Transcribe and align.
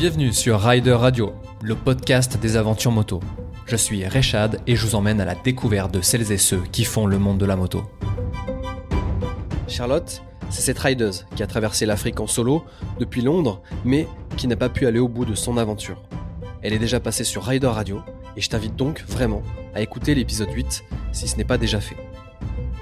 Bienvenue 0.00 0.32
sur 0.32 0.58
Rider 0.58 0.94
Radio, 0.94 1.34
le 1.60 1.74
podcast 1.74 2.38
des 2.40 2.56
aventures 2.56 2.90
moto. 2.90 3.20
Je 3.66 3.76
suis 3.76 4.08
Rechad 4.08 4.58
et 4.66 4.74
je 4.74 4.86
vous 4.86 4.94
emmène 4.94 5.20
à 5.20 5.26
la 5.26 5.34
découverte 5.34 5.92
de 5.92 6.00
celles 6.00 6.32
et 6.32 6.38
ceux 6.38 6.62
qui 6.72 6.84
font 6.84 7.04
le 7.04 7.18
monde 7.18 7.36
de 7.36 7.44
la 7.44 7.54
moto. 7.54 7.82
Charlotte, 9.68 10.22
c'est 10.48 10.62
cette 10.62 10.78
rideuse 10.78 11.26
qui 11.36 11.42
a 11.42 11.46
traversé 11.46 11.84
l'Afrique 11.84 12.18
en 12.18 12.26
solo 12.26 12.64
depuis 12.98 13.20
Londres, 13.20 13.60
mais 13.84 14.08
qui 14.38 14.46
n'a 14.46 14.56
pas 14.56 14.70
pu 14.70 14.86
aller 14.86 15.00
au 15.00 15.06
bout 15.06 15.26
de 15.26 15.34
son 15.34 15.58
aventure. 15.58 16.02
Elle 16.62 16.72
est 16.72 16.78
déjà 16.78 16.98
passée 16.98 17.24
sur 17.24 17.44
Rider 17.44 17.66
Radio 17.66 18.00
et 18.38 18.40
je 18.40 18.48
t'invite 18.48 18.76
donc 18.76 19.04
vraiment 19.06 19.42
à 19.74 19.82
écouter 19.82 20.14
l'épisode 20.14 20.50
8 20.50 20.82
si 21.12 21.28
ce 21.28 21.36
n'est 21.36 21.44
pas 21.44 21.58
déjà 21.58 21.78
fait. 21.78 21.98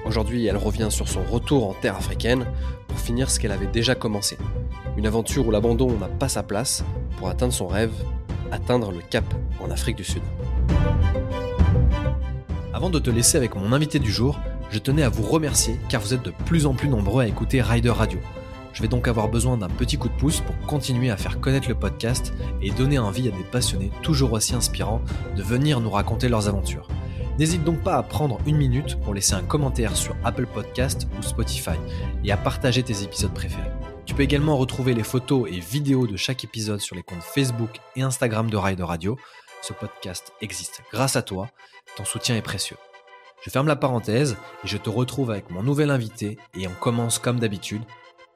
Aujourd'hui, 0.06 0.46
elle 0.46 0.56
revient 0.56 0.88
sur 0.90 1.08
son 1.08 1.24
retour 1.24 1.68
en 1.68 1.74
terre 1.74 1.96
africaine 1.96 2.46
pour 2.86 3.00
finir 3.00 3.28
ce 3.28 3.40
qu'elle 3.40 3.50
avait 3.50 3.66
déjà 3.66 3.96
commencé. 3.96 4.38
Une 4.98 5.06
aventure 5.06 5.46
où 5.46 5.52
l'abandon 5.52 5.96
n'a 5.96 6.08
pas 6.08 6.28
sa 6.28 6.42
place 6.42 6.84
pour 7.18 7.28
atteindre 7.28 7.52
son 7.52 7.68
rêve, 7.68 7.92
atteindre 8.50 8.90
le 8.90 8.98
cap 8.98 9.24
en 9.60 9.70
Afrique 9.70 9.96
du 9.96 10.02
Sud. 10.02 10.22
Avant 12.74 12.90
de 12.90 12.98
te 12.98 13.08
laisser 13.08 13.36
avec 13.36 13.54
mon 13.54 13.72
invité 13.72 14.00
du 14.00 14.10
jour, 14.10 14.40
je 14.70 14.80
tenais 14.80 15.04
à 15.04 15.08
vous 15.08 15.22
remercier 15.22 15.78
car 15.88 16.00
vous 16.00 16.14
êtes 16.14 16.24
de 16.24 16.32
plus 16.46 16.66
en 16.66 16.74
plus 16.74 16.88
nombreux 16.88 17.22
à 17.22 17.28
écouter 17.28 17.62
Rider 17.62 17.90
Radio. 17.90 18.18
Je 18.72 18.82
vais 18.82 18.88
donc 18.88 19.06
avoir 19.06 19.28
besoin 19.28 19.56
d'un 19.56 19.68
petit 19.68 19.98
coup 19.98 20.08
de 20.08 20.14
pouce 20.14 20.40
pour 20.40 20.58
continuer 20.66 21.12
à 21.12 21.16
faire 21.16 21.38
connaître 21.38 21.68
le 21.68 21.76
podcast 21.76 22.34
et 22.60 22.72
donner 22.72 22.98
envie 22.98 23.28
à 23.28 23.30
des 23.30 23.44
passionnés 23.44 23.92
toujours 24.02 24.32
aussi 24.32 24.56
inspirants 24.56 25.02
de 25.36 25.42
venir 25.44 25.78
nous 25.78 25.90
raconter 25.90 26.28
leurs 26.28 26.48
aventures. 26.48 26.88
N'hésite 27.38 27.62
donc 27.62 27.84
pas 27.84 27.98
à 27.98 28.02
prendre 28.02 28.40
une 28.46 28.56
minute 28.56 28.98
pour 29.02 29.14
laisser 29.14 29.34
un 29.34 29.42
commentaire 29.42 29.96
sur 29.96 30.16
Apple 30.24 30.46
Podcast 30.52 31.06
ou 31.16 31.22
Spotify 31.22 31.78
et 32.24 32.32
à 32.32 32.36
partager 32.36 32.82
tes 32.82 33.04
épisodes 33.04 33.32
préférés. 33.32 33.77
Tu 34.08 34.14
peux 34.14 34.22
également 34.22 34.56
retrouver 34.56 34.94
les 34.94 35.02
photos 35.02 35.46
et 35.50 35.60
vidéos 35.60 36.06
de 36.06 36.16
chaque 36.16 36.42
épisode 36.42 36.80
sur 36.80 36.96
les 36.96 37.02
comptes 37.02 37.22
Facebook 37.22 37.78
et 37.94 38.00
Instagram 38.00 38.48
de 38.48 38.56
Rider 38.56 38.82
Radio. 38.82 39.18
Ce 39.60 39.74
podcast 39.74 40.32
existe 40.40 40.80
grâce 40.90 41.14
à 41.14 41.20
toi, 41.20 41.50
ton 41.94 42.06
soutien 42.06 42.34
est 42.34 42.42
précieux. 42.42 42.78
Je 43.42 43.50
ferme 43.50 43.66
la 43.66 43.76
parenthèse 43.76 44.38
et 44.64 44.66
je 44.66 44.78
te 44.78 44.88
retrouve 44.88 45.30
avec 45.30 45.50
mon 45.50 45.62
nouvel 45.62 45.90
invité 45.90 46.38
et 46.58 46.66
on 46.66 46.72
commence 46.80 47.18
comme 47.18 47.38
d'habitude 47.38 47.82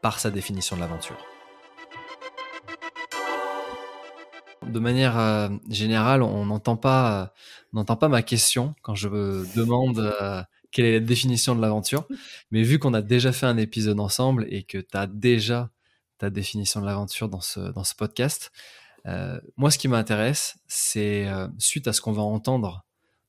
par 0.02 0.20
sa 0.20 0.30
définition 0.30 0.76
de 0.76 0.82
l'aventure. 0.82 1.16
De 4.66 4.78
manière 4.78 5.18
euh, 5.18 5.48
générale, 5.70 6.22
on 6.22 6.44
n'entend 6.44 6.76
pas, 6.76 7.22
euh, 7.22 7.26
n'entend 7.72 7.96
pas 7.96 8.08
ma 8.08 8.20
question 8.20 8.74
quand 8.82 8.94
je 8.94 9.08
demande 9.56 10.00
euh, 10.00 10.42
quelle 10.72 10.86
est 10.86 10.92
la 10.92 11.06
définition 11.06 11.54
de 11.54 11.60
l'aventure. 11.60 12.06
Mais 12.50 12.62
vu 12.62 12.78
qu'on 12.78 12.94
a 12.94 13.02
déjà 13.02 13.32
fait 13.32 13.46
un 13.46 13.56
épisode 13.56 14.00
ensemble 14.00 14.46
et 14.50 14.64
que 14.64 14.78
tu 14.78 14.96
as 14.96 15.06
déjà 15.06 15.70
ta 16.18 16.30
définition 16.30 16.80
de 16.80 16.86
l'aventure 16.86 17.28
dans 17.28 17.40
ce, 17.40 17.60
dans 17.60 17.84
ce 17.84 17.94
podcast, 17.94 18.50
moi, 19.56 19.70
ce 19.70 19.78
qui 19.78 19.88
m'intéresse, 19.88 20.56
c'est 20.68 21.26
suite 21.58 21.88
à 21.88 21.92
ce 21.92 22.00
qu'on 22.00 22.12
va 22.12 22.22
entendre 22.22 22.84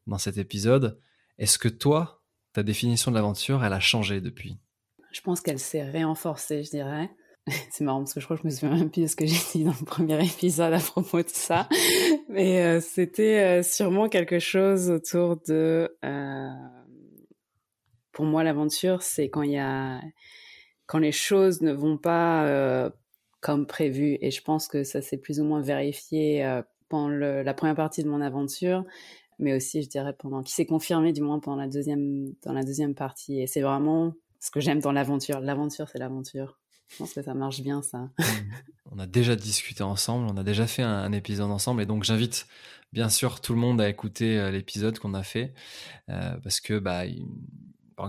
dans 0.08 0.20
cet 0.20 0.38
épisode, 0.38 1.00
est-ce 1.40 1.58
que 1.58 1.68
toi, 1.68 2.22
ta 2.54 2.64
définition 2.64 3.12
de 3.12 3.16
l'aventure, 3.16 3.64
elle 3.64 3.74
a 3.74 3.80
changé 3.80 4.22
depuis? 4.22 4.58
Je 5.12 5.22
pense 5.22 5.42
qu'elle 5.42 5.60
s'est 5.60 5.92
renforcée, 6.04 6.64
je 6.64 6.70
dirais. 6.72 7.10
C'est 7.72 7.84
marrant 7.84 8.00
parce 8.00 8.14
que 8.14 8.20
je 8.20 8.26
crois 8.26 8.38
que 8.38 8.44
je 8.44 8.48
me 8.48 8.52
souviens 8.52 8.78
même 8.78 8.90
plus 8.90 9.02
de 9.02 9.08
ce 9.08 9.16
que 9.16 9.26
j'ai 9.26 9.40
dit 9.52 9.64
dans 9.64 9.76
le 9.78 9.86
premier 9.86 10.24
épisode 10.26 10.74
à 10.74 10.80
propos 10.80 11.22
de 11.22 11.30
ça. 11.30 11.68
Mais 12.30 12.64
euh, 12.64 12.80
c'était 12.82 13.40
euh, 13.40 13.64
sûrement 13.64 14.10
quelque 14.10 14.40
chose 14.40 14.90
autour 14.90 15.38
de... 15.48 15.96
Euh, 16.06 16.50
pour 18.14 18.26
moi, 18.26 18.44
l'aventure, 18.44 19.02
c'est 19.02 19.30
quand 19.30 19.42
il 19.42 19.52
y 19.52 19.60
a... 19.60 20.02
Quand 20.86 21.00
les 21.00 21.12
choses 21.12 21.62
ne 21.62 21.72
vont 21.72 21.98
pas 21.98 22.92
comme 23.42 23.66
prévu. 23.66 24.18
Et 24.22 24.32
je 24.32 24.42
pense 24.42 24.68
que 24.68 24.84
ça 24.84 25.02
s'est 25.02 25.18
plus 25.18 25.40
ou 25.40 25.44
moins 25.44 25.62
vérifié 25.62 26.62
pendant 26.90 27.10
la 27.10 27.54
première 27.54 27.76
partie 27.76 28.04
de 28.04 28.10
mon 28.10 28.22
aventure 28.22 28.86
mais 29.40 29.54
aussi, 29.54 29.84
je 29.84 29.90
dirais, 29.90 30.14
pendant, 30.18 30.44
qui 30.44 30.54
s'est 30.54 30.66
confirmé 30.66 31.14
du 31.14 31.22
moins 31.22 31.40
pendant 31.40 31.58
la 31.58 31.68
deuxième, 31.68 32.34
dans 32.44 32.54
la 32.54 32.64
deuxième 32.64 32.96
partie. 32.96 33.40
Et 33.40 33.48
c'est 33.48 33.62
vraiment 33.62 34.14
ce 34.40 34.52
que 34.52 34.60
j'aime 34.60 34.80
dans 34.80 34.92
l'aventure. 34.92 35.40
L'aventure, 35.40 35.88
c'est 35.90 36.00
l'aventure. 36.00 36.60
Je 36.88 36.98
pense 36.98 37.14
que 37.14 37.22
ça 37.22 37.34
marche 37.34 37.62
bien, 37.62 37.82
ça. 37.82 38.10
On 38.92 39.00
a 39.00 39.08
déjà 39.08 39.36
discuté 39.36 39.82
ensemble, 39.82 40.28
on 40.30 40.38
a 40.38 40.44
déjà 40.44 40.68
fait 40.68 40.84
un, 40.84 41.12
épisode 41.14 41.50
ensemble, 41.50 41.82
et 41.82 41.88
donc 41.88 42.04
j'invite 42.04 42.46
bien 42.92 43.10
sûr 43.10 43.42
tout 43.42 43.54
le 43.54 43.60
monde 43.60 43.82
à 43.82 43.90
écouter 43.90 44.38
euh, 44.38 44.52
l'épisode 44.52 45.00
qu'on 45.00 45.16
a 45.16 45.24
fait, 45.24 45.56
euh, 46.10 46.38
parce 46.44 46.60
que 46.60 46.78
bah, 46.78 47.02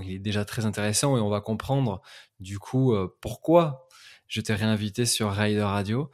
il, 0.02 0.12
est 0.12 0.18
déjà 0.18 0.44
très 0.44 0.66
intéressant 0.66 1.16
et 1.16 1.20
on 1.20 1.28
va 1.28 1.40
comprendre 1.40 2.02
du 2.40 2.58
coup 2.58 2.92
euh, 2.92 3.16
pourquoi 3.20 3.88
je 4.26 4.40
t'ai 4.40 4.54
réinvité 4.54 5.06
sur 5.06 5.30
Rider 5.30 5.60
Radio. 5.60 6.10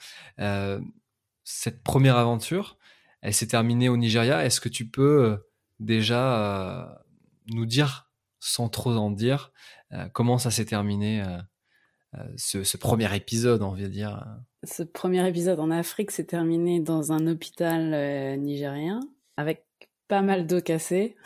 cette 1.45 1.83
première 1.83 2.17
aventure, 2.17 2.77
elle 3.23 3.33
s'est 3.33 3.47
terminée 3.47 3.89
au 3.89 3.97
Nigeria. 3.97 4.45
Est-ce 4.45 4.61
que 4.61 4.69
tu 4.69 4.89
peux 4.89 5.39
déjà 5.79 7.01
nous 7.53 7.67
dire, 7.67 8.11
sans 8.41 8.69
trop 8.69 8.93
en 8.93 9.11
dire, 9.11 9.53
euh, 9.93 10.09
comment 10.13 10.39
ça 10.39 10.51
s'est 10.51 10.65
terminé 10.65 11.23
euh, 11.23 11.39
euh, 12.19 12.65
ce, 12.65 12.77
premier 12.77 13.15
épisode, 13.15 13.63
on 13.63 13.75
va 13.75 13.89
dire? 13.89 14.25
Ce 14.65 14.83
premier 14.83 15.27
épisode 15.29 15.61
en 15.61 15.71
Afrique 15.71 16.11
s'est 16.11 16.25
terminé 16.25 16.81
dans 16.81 17.13
un 17.13 17.27
hôpital 17.27 18.39
nigérien 18.39 19.01
avec 19.37 19.67
pas 20.11 20.23
mal 20.23 20.47
d'eau 20.47 20.61
cassée 20.61 21.17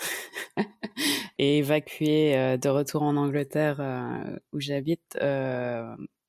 et 1.38 1.58
évacué 1.58 2.58
de 2.58 2.68
retour 2.68 3.02
en 3.02 3.16
Angleterre 3.16 3.80
où 4.52 4.60
j'habite 4.60 5.18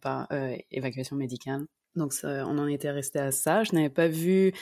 par 0.01 0.27
évacuation 0.71 1.17
médicale. 1.17 1.65
Donc 1.95 2.13
on 2.23 2.57
en 2.57 2.67
était 2.67 2.91
resté 2.91 3.19
à 3.19 3.31
ça. 3.31 3.63
Je 3.65 3.75
n'avais 3.75 3.89
pas 3.89 4.07
vu 4.07 4.53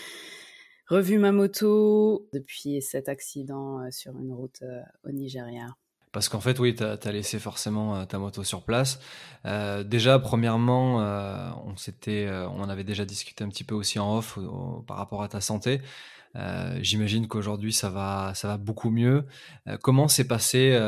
revu 0.90 1.20
ma 1.20 1.32
moto 1.32 2.28
depuis 2.34 2.82
cet 2.82 3.10
accident 3.10 3.90
sur 3.92 4.18
une 4.18 4.34
route 4.34 4.64
au 5.04 5.12
Nigeria. 5.12 5.76
Parce 6.14 6.30
qu'en 6.30 6.40
fait, 6.40 6.60
oui, 6.60 6.76
tu 6.76 6.84
as, 6.84 7.12
laissé 7.12 7.40
forcément 7.40 7.96
euh, 7.96 8.06
ta 8.06 8.20
moto 8.20 8.44
sur 8.44 8.62
place. 8.62 9.00
Euh, 9.46 9.84
déjà, 9.84 10.20
premièrement, 10.20 11.02
euh, 11.02 11.50
on, 11.66 11.74
on 11.76 12.62
en 12.62 12.70
avait 12.70 12.84
déjà 12.84 13.04
discuté 13.04 13.44
un 13.44 13.50
petit 13.50 13.64
peu 13.64 13.74
aussi 13.74 13.98
en 13.98 14.20
off 14.20 14.38
par 14.86 14.98
rapport 14.98 15.24
à 15.24 15.28
ta 15.28 15.42
santé. 15.42 15.82
J'imagine 16.82 17.28
qu'aujourd'hui, 17.28 17.74
ça 17.74 17.90
va, 17.90 18.34
ça 18.36 18.48
va 18.48 18.58
beaucoup 18.58 18.90
mieux. 18.90 19.26
comment 19.82 20.08
s'est 20.08 20.28
passée 20.28 20.80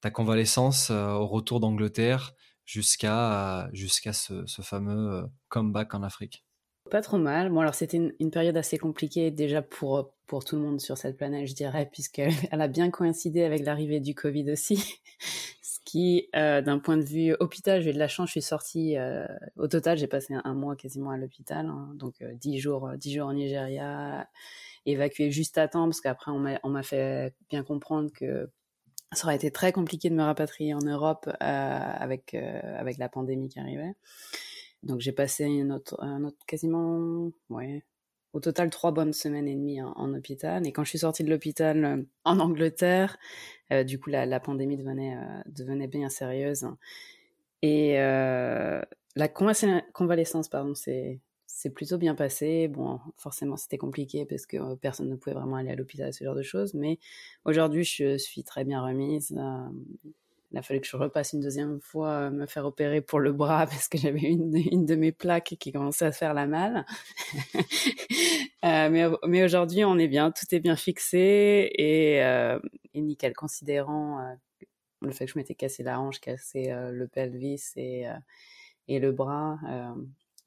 ta 0.00 0.10
convalescence 0.10 0.90
au 0.90 1.26
retour 1.26 1.60
d'Angleterre 1.60 2.34
jusqu'à 2.64 3.68
jusqu'à 3.72 4.12
ce, 4.12 4.44
fameux 4.62 5.24
comeback 5.48 5.94
en 5.94 6.02
Afrique? 6.02 6.46
Pas 6.90 7.02
trop 7.02 7.18
mal. 7.18 7.50
Bon, 7.50 7.60
alors 7.60 7.74
c'était 7.74 8.12
une, 8.18 8.30
période 8.30 8.56
assez 8.56 8.78
compliquée 8.78 9.30
déjà 9.32 9.60
pour, 9.60 10.12
pour 10.26 10.44
tout 10.44 10.54
le 10.56 10.62
monde 10.62 10.80
sur 10.80 10.96
cette 10.96 11.16
planète, 11.16 11.48
je 11.48 11.54
dirais, 11.54 11.88
puisqu'elle 11.90 12.30
a 12.52 12.68
bien 12.68 12.90
coïncidé 12.90 13.42
avec 13.42 13.64
l'arrivée 13.64 14.00
du 14.00 14.14
Covid 14.14 14.52
aussi. 14.52 15.00
Ce 15.62 15.78
qui, 15.84 16.28
euh, 16.36 16.62
d'un 16.62 16.78
point 16.78 16.96
de 16.96 17.02
vue 17.04 17.34
hôpital, 17.40 17.80
j'ai 17.80 17.92
de 17.92 17.98
la 17.98 18.08
chance, 18.08 18.28
je 18.28 18.32
suis 18.32 18.42
sortie. 18.42 18.96
Euh, 18.98 19.26
au 19.56 19.66
total, 19.66 19.98
j'ai 19.98 20.06
passé 20.06 20.34
un, 20.34 20.54
mois 20.54 20.76
quasiment 20.76 21.10
à 21.10 21.16
l'hôpital, 21.16 21.66
hein. 21.66 21.90
donc 21.94 22.22
euh, 22.22 22.32
dix 22.34 22.58
jours, 22.58 22.90
dix 22.96 23.14
jours 23.14 23.26
en 23.26 23.34
Nigeria, 23.34 24.28
évacué 24.86 25.30
juste 25.30 25.58
à 25.58 25.68
temps, 25.68 25.84
parce 25.84 26.00
qu'après 26.00 26.30
on 26.30 26.68
m'a 26.70 26.82
fait 26.82 27.34
bien 27.50 27.62
comprendre 27.62 28.10
que 28.12 28.50
ça 29.12 29.26
aurait 29.26 29.36
été 29.36 29.50
très 29.50 29.72
compliqué 29.72 30.10
de 30.10 30.14
me 30.14 30.22
rapatrier 30.22 30.74
en 30.74 30.80
Europe 30.80 31.30
avec 31.40 32.34
avec 32.34 32.98
la 32.98 33.08
pandémie 33.08 33.48
qui 33.48 33.58
arrivait. 33.60 33.94
Donc 34.82 35.00
j'ai 35.00 35.12
passé 35.12 35.44
une 35.44 35.72
autre, 35.72 35.98
quasiment, 36.46 37.30
ouais, 37.50 37.84
au 38.36 38.40
total 38.40 38.70
trois 38.70 38.92
bonnes 38.92 39.12
semaines 39.14 39.48
et 39.48 39.54
demie 39.54 39.80
en, 39.82 40.14
hôpital. 40.14 40.66
Et 40.66 40.72
quand 40.72 40.84
je 40.84 40.90
suis 40.90 40.98
sortie 41.00 41.24
de 41.24 41.30
l'hôpital 41.30 41.84
euh, 41.84 42.02
en 42.24 42.38
Angleterre, 42.38 43.18
euh, 43.72 43.82
du 43.82 43.98
coup 43.98 44.10
la, 44.10 44.26
la 44.26 44.40
pandémie 44.40 44.76
devenait, 44.76 45.16
euh, 45.16 45.42
devenait 45.46 45.88
bien 45.88 46.10
sérieuse. 46.10 46.66
Et 47.62 47.94
la 47.96 49.28
convalescence, 49.28 50.48
pardon, 50.48 50.74
c'est 50.74 51.20
c'est 51.56 51.70
plutôt 51.70 51.96
bien 51.96 52.14
passé. 52.14 52.68
Bon, 52.68 53.00
forcément, 53.16 53.56
c'était 53.56 53.78
compliqué 53.78 54.26
parce 54.26 54.44
que 54.44 54.74
personne 54.74 55.08
ne 55.08 55.16
pouvait 55.16 55.32
vraiment 55.32 55.56
aller 55.56 55.70
à 55.70 55.74
l'hôpital, 55.74 56.12
ce 56.12 56.22
genre 56.22 56.34
de 56.34 56.42
choses. 56.42 56.74
Mais 56.74 56.98
aujourd'hui, 57.46 57.82
je 57.82 58.18
suis 58.18 58.44
très 58.44 58.62
bien 58.64 58.84
remise 58.84 59.34
il 60.52 60.58
a 60.58 60.62
fallu 60.62 60.80
que 60.80 60.86
je 60.86 60.96
repasse 60.96 61.32
une 61.32 61.40
deuxième 61.40 61.80
fois 61.80 62.30
me 62.30 62.46
faire 62.46 62.66
opérer 62.66 63.00
pour 63.00 63.20
le 63.20 63.32
bras 63.32 63.66
parce 63.70 63.88
que 63.88 63.98
j'avais 63.98 64.20
une, 64.20 64.54
une, 64.54 64.84
de 64.84 64.94
mes 64.94 65.12
plaques 65.12 65.56
qui 65.58 65.72
commençait 65.72 66.04
à 66.04 66.12
faire 66.12 66.34
la 66.34 66.46
malle. 66.46 66.84
euh, 68.64 68.90
mais, 68.90 69.04
mais 69.26 69.42
aujourd'hui, 69.42 69.84
on 69.84 69.98
est 69.98 70.08
bien, 70.08 70.30
tout 70.30 70.46
est 70.54 70.60
bien 70.60 70.76
fixé 70.76 71.70
et, 71.74 72.18
et 72.18 73.00
nickel, 73.00 73.32
considérant 73.32 74.36
le 75.00 75.12
fait 75.12 75.24
que 75.24 75.32
je 75.32 75.38
m'étais 75.38 75.54
cassé 75.54 75.82
la 75.82 76.00
hanche, 76.00 76.20
cassé 76.20 76.68
le 76.70 77.08
pelvis 77.08 77.72
et, 77.76 78.06
et 78.88 78.98
le 78.98 79.12
bras. 79.12 79.58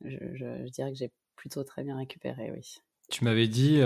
Je, 0.03 0.69
dirais 0.69 0.91
que 0.91 0.97
j'ai 0.97 1.11
plutôt 1.35 1.63
très 1.63 1.83
bien 1.83 1.97
récupéré, 1.97 2.51
oui. 2.51 2.75
Tu 3.09 3.23
m'avais 3.23 3.47
dit 3.47 3.79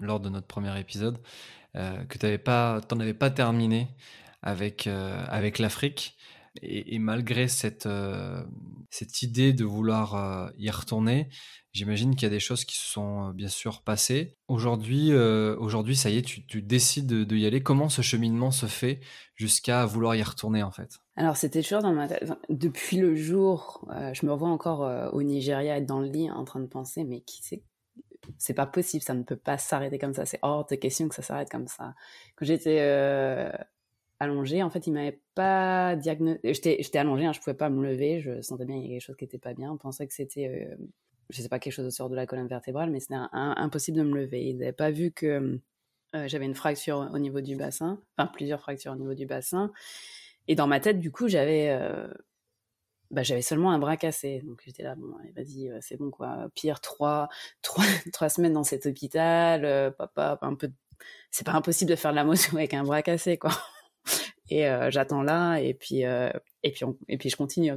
lors 0.00 0.20
de 0.20 0.28
notre 0.28 0.46
premier 0.46 0.78
épisode 0.78 1.18
que 1.74 2.18
tu 2.18 2.26
n'en 2.26 3.00
avais 3.00 3.14
pas 3.14 3.30
terminé 3.30 3.88
avec, 4.42 4.86
euh, 4.86 5.50
l'Afrique. 5.58 6.16
et, 6.62 6.98
malgré 6.98 7.48
cette, 7.48 7.88
idée 9.22 9.52
de 9.52 9.64
vouloir 9.64 10.52
y 10.56 10.70
retourner, 10.70 11.28
j'imagine 11.72 12.14
qu'il 12.14 12.24
y 12.24 12.26
a 12.26 12.30
des 12.30 12.40
choses 12.40 12.64
qui 12.64 12.76
se 12.76 12.86
sont 12.86 13.30
bien 13.30 13.48
sûr 13.48 13.82
passées. 13.82 14.36
Aujourd'hui, 14.48 15.10
ça 15.94 16.10
y 16.10 16.18
est, 16.18 16.22
tu, 16.22 16.46
tu 16.46 16.62
décides 16.62 17.06
de, 17.06 17.24
de, 17.24 17.36
y 17.36 17.46
aller. 17.46 17.62
Comment 17.62 17.88
ce 17.88 18.02
cheminement 18.02 18.50
se 18.50 18.66
fait 18.66 19.00
jusqu'à 19.34 19.84
vouloir 19.86 20.14
y 20.14 20.22
retourner 20.22 20.62
en 20.62 20.70
fait? 20.72 20.98
Alors 21.18 21.36
c'était 21.36 21.62
toujours 21.62 21.82
dans 21.82 21.92
ma 21.92 22.08
tête. 22.08 22.30
depuis 22.48 22.96
le 22.96 23.16
jour, 23.16 23.86
je 24.12 24.24
me 24.24 24.32
revois 24.32 24.48
encore 24.48 25.12
au 25.12 25.22
Nigeria 25.22 25.76
être 25.76 25.86
dans 25.86 26.00
le 26.00 26.06
lit 26.06 26.30
en 26.30 26.44
train 26.44 26.60
de 26.60 26.66
penser, 26.66 27.04
mais 27.04 27.20
qui 27.20 27.42
c'est 27.42 27.62
c'est 28.36 28.54
pas 28.54 28.66
possible, 28.66 29.02
ça 29.02 29.14
ne 29.14 29.22
peut 29.22 29.36
pas 29.36 29.58
s'arrêter 29.58 29.98
comme 29.98 30.12
ça, 30.12 30.26
c'est 30.26 30.38
hors 30.42 30.66
de 30.66 30.74
question 30.74 31.08
que 31.08 31.14
ça 31.14 31.22
s'arrête 31.22 31.50
comme 31.50 31.68
ça. 31.68 31.94
Quand 32.36 32.44
j'étais 32.44 32.78
euh, 32.80 33.50
allongée, 34.20 34.62
en 34.62 34.70
fait, 34.70 34.86
il 34.86 34.92
m'avait 34.92 35.20
pas 35.34 35.96
diagnostiqué, 35.96 36.82
j'étais 36.82 36.98
allongée, 36.98 37.26
hein, 37.26 37.32
je 37.32 37.40
pouvais 37.40 37.56
pas 37.56 37.70
me 37.70 37.82
lever, 37.86 38.20
je 38.20 38.40
sentais 38.42 38.64
bien 38.64 38.76
qu'il 38.76 38.84
y 38.84 38.86
avait 38.86 38.94
quelque 38.96 39.06
chose 39.06 39.16
qui 39.16 39.24
était 39.24 39.38
pas 39.38 39.54
bien, 39.54 39.72
on 39.72 39.78
pensait 39.78 40.06
que 40.06 40.14
c'était, 40.14 40.48
euh, 40.48 40.76
je 41.30 41.42
sais 41.42 41.48
pas, 41.48 41.58
quelque 41.58 41.72
chose 41.72 41.86
au 41.86 41.90
sort 41.90 42.10
de 42.10 42.16
la 42.16 42.26
colonne 42.26 42.48
vertébrale, 42.48 42.90
mais 42.90 43.00
c'était 43.00 43.16
impossible 43.32 43.98
de 43.98 44.02
me 44.02 44.16
lever. 44.16 44.44
Ils 44.44 44.58
n'avaient 44.58 44.72
pas 44.72 44.90
vu 44.90 45.12
que 45.12 45.60
euh, 46.14 46.28
j'avais 46.28 46.46
une 46.46 46.54
fracture 46.54 47.10
au 47.12 47.18
niveau 47.18 47.40
du 47.40 47.56
bassin, 47.56 48.00
enfin 48.16 48.30
plusieurs 48.32 48.60
fractures 48.60 48.92
au 48.92 48.96
niveau 48.96 49.14
du 49.14 49.26
bassin, 49.26 49.72
et 50.48 50.54
dans 50.54 50.66
ma 50.66 50.80
tête, 50.80 50.98
du 50.98 51.12
coup, 51.12 51.28
j'avais 51.28 51.70
bah, 53.10 53.22
j'avais 53.22 53.42
seulement 53.42 53.70
un 53.70 53.78
bras 53.78 53.96
cassé. 53.96 54.42
Donc 54.44 54.62
j'étais 54.64 54.82
là, 54.82 54.94
bon, 54.94 55.14
vas-y, 55.34 55.70
euh, 55.70 55.78
c'est 55.80 55.96
bon 55.96 56.10
quoi. 56.10 56.48
Pire, 56.54 56.80
trois, 56.80 57.28
trois, 57.62 57.84
trois 58.12 58.28
semaines 58.28 58.52
dans 58.52 58.64
cet 58.64 58.86
hôpital, 58.86 59.64
euh, 59.64 59.90
papa, 59.90 60.38
un 60.42 60.54
peu. 60.54 60.70
C'est 61.30 61.46
pas 61.46 61.52
impossible 61.52 61.90
de 61.90 61.96
faire 61.96 62.10
de 62.10 62.16
la 62.16 62.24
motion 62.24 62.52
avec 62.56 62.74
un 62.74 62.82
bras 62.82 63.02
cassé, 63.02 63.38
quoi. 63.38 63.52
Et 64.50 64.66
euh, 64.66 64.90
j'attends 64.90 65.22
là, 65.22 65.58
et 65.58 65.74
puis, 65.74 66.00
et 66.00 66.72
puis, 66.72 66.86
et 67.08 67.18
puis 67.18 67.28
je 67.28 67.36
continue. 67.36 67.70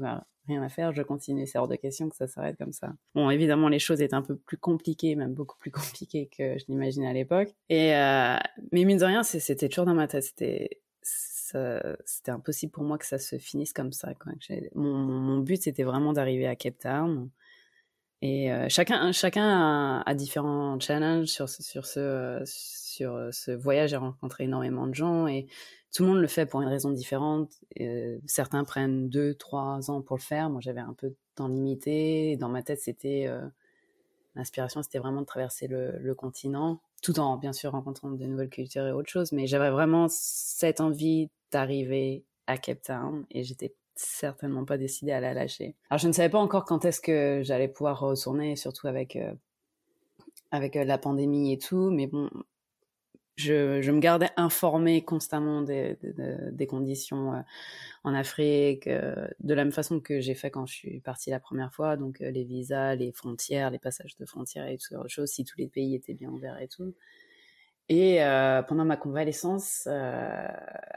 Rien 0.47 0.63
à 0.63 0.69
faire, 0.69 0.93
je 0.93 1.01
continue. 1.01 1.45
C'est 1.45 1.57
hors 1.57 1.67
de 1.67 1.75
question 1.75 2.07
que 2.07 2.15
ça 2.15 2.27
s'arrête 2.27 2.57
comme 2.57 2.71
ça. 2.71 2.93
Bon, 3.13 3.29
évidemment, 3.29 3.67
les 3.67 3.77
choses 3.77 4.01
étaient 4.01 4.15
un 4.15 4.21
peu 4.21 4.37
plus 4.37 4.57
compliquées, 4.57 5.15
même 5.15 5.33
beaucoup 5.33 5.57
plus 5.57 5.69
compliquées 5.69 6.29
que 6.29 6.57
je 6.57 6.63
l'imaginais 6.69 7.09
à 7.09 7.13
l'époque. 7.13 7.49
Et 7.67 7.89
mais 8.71 8.85
mine 8.85 8.97
de 8.97 9.03
rien, 9.03 9.21
c'était 9.23 9.67
toujours 9.67 9.85
dans 9.85 9.93
ma 9.93 10.07
tête. 10.07 10.23
C'était 10.23 10.81
c'était 12.05 12.31
impossible 12.31 12.71
pour 12.71 12.83
moi 12.83 12.97
que 12.97 13.05
ça 13.05 13.17
se 13.17 13.37
finisse 13.37 13.73
comme 13.73 13.91
ça. 13.91 14.13
Mon, 14.75 15.39
but, 15.39 15.61
c'était 15.61 15.83
vraiment 15.83 16.13
d'arriver 16.13 16.47
à 16.47 16.55
Cape 16.55 16.79
Town. 16.79 17.29
Et 18.23 18.51
euh, 18.51 18.67
chacun, 18.69 19.11
chacun 19.11 20.03
a, 20.05 20.13
différents 20.13 20.79
challenges 20.79 21.27
sur 21.27 21.49
ce, 21.49 21.63
sur 21.63 21.85
ce, 21.85 22.41
sur 22.45 23.29
ce 23.31 23.51
voyage. 23.51 23.91
J'ai 23.91 23.95
rencontré 23.95 24.43
énormément 24.43 24.85
de 24.85 24.93
gens 24.93 25.27
et 25.27 25.47
tout 25.93 26.03
le 26.03 26.09
monde 26.09 26.21
le 26.21 26.27
fait 26.27 26.45
pour 26.45 26.61
une 26.61 26.69
raison 26.69 26.91
différente. 26.91 27.51
Euh, 27.79 28.17
certains 28.25 28.63
prennent 28.63 29.09
deux, 29.09 29.33
trois 29.33 29.91
ans 29.91 30.01
pour 30.01 30.17
le 30.17 30.21
faire. 30.21 30.49
Moi, 30.49 30.61
j'avais 30.61 30.79
un 30.79 30.93
peu 30.93 31.09
de 31.09 31.17
temps 31.35 31.47
limité. 31.47 32.37
Dans 32.37 32.49
ma 32.49 32.63
tête, 32.63 32.79
c'était 32.79 33.25
euh, 33.27 33.41
l'inspiration, 34.35 34.83
c'était 34.83 34.99
vraiment 34.99 35.21
de 35.21 35.25
traverser 35.25 35.67
le, 35.67 35.97
le 35.97 36.15
continent 36.15 36.81
tout 37.01 37.19
en 37.19 37.37
bien 37.37 37.53
sûr 37.53 37.71
rencontrant 37.71 38.11
de 38.11 38.25
nouvelles 38.25 38.49
cultures 38.49 38.85
et 38.87 38.91
autre 38.91 39.09
chose, 39.09 39.31
mais 39.31 39.47
j'avais 39.47 39.71
vraiment 39.71 40.07
cette 40.09 40.81
envie 40.81 41.29
d'arriver 41.51 42.23
à 42.47 42.57
Cape 42.57 42.81
Town 42.81 43.25
et 43.31 43.43
j'étais 43.43 43.75
certainement 43.95 44.65
pas 44.65 44.77
décidée 44.77 45.11
à 45.11 45.19
la 45.19 45.33
lâcher. 45.33 45.75
Alors 45.89 45.99
je 45.99 46.07
ne 46.07 46.13
savais 46.13 46.29
pas 46.29 46.39
encore 46.39 46.65
quand 46.65 46.85
est-ce 46.85 47.01
que 47.01 47.41
j'allais 47.43 47.67
pouvoir 47.67 47.99
retourner, 47.99 48.55
surtout 48.55 48.87
avec 48.87 49.15
euh, 49.15 49.33
avec 50.51 50.75
euh, 50.75 50.83
la 50.83 50.97
pandémie 50.97 51.53
et 51.53 51.57
tout, 51.57 51.89
mais 51.91 52.07
bon, 52.07 52.29
je, 53.41 53.81
je 53.81 53.91
me 53.91 53.99
gardais 53.99 54.29
informée 54.37 55.03
constamment 55.03 55.61
des, 55.61 55.97
des, 56.51 56.67
conditions 56.67 57.33
euh, 57.33 57.39
en 58.03 58.13
Afrique, 58.13 58.87
de 58.87 59.53
la 59.53 59.63
même 59.63 59.71
façon 59.71 59.99
que 59.99 60.19
j'ai 60.19 60.35
fait 60.35 60.49
quand 60.49 60.65
je 60.65 60.73
suis 60.73 60.99
partie 61.01 61.29
la 61.29 61.39
première 61.39 61.73
fois, 61.73 61.97
donc 61.97 62.19
les 62.19 62.43
visas, 62.43 62.95
les 62.95 63.11
frontières, 63.11 63.69
les 63.69 63.79
passages 63.79 64.15
de 64.15 64.25
frontières 64.25 64.67
et 64.67 64.77
tout 64.77 64.95
autre 64.95 65.09
chose, 65.09 65.29
si 65.29 65.43
tous 65.43 65.57
les 65.57 65.67
pays 65.67 65.95
étaient 65.95 66.13
bien 66.13 66.29
ouverts 66.29 66.59
et 66.59 66.67
tout. 66.67 66.93
Et 67.89 68.23
euh, 68.23 68.61
pendant 68.61 68.85
ma 68.85 68.95
convalescence, 68.95 69.83
euh, 69.87 70.47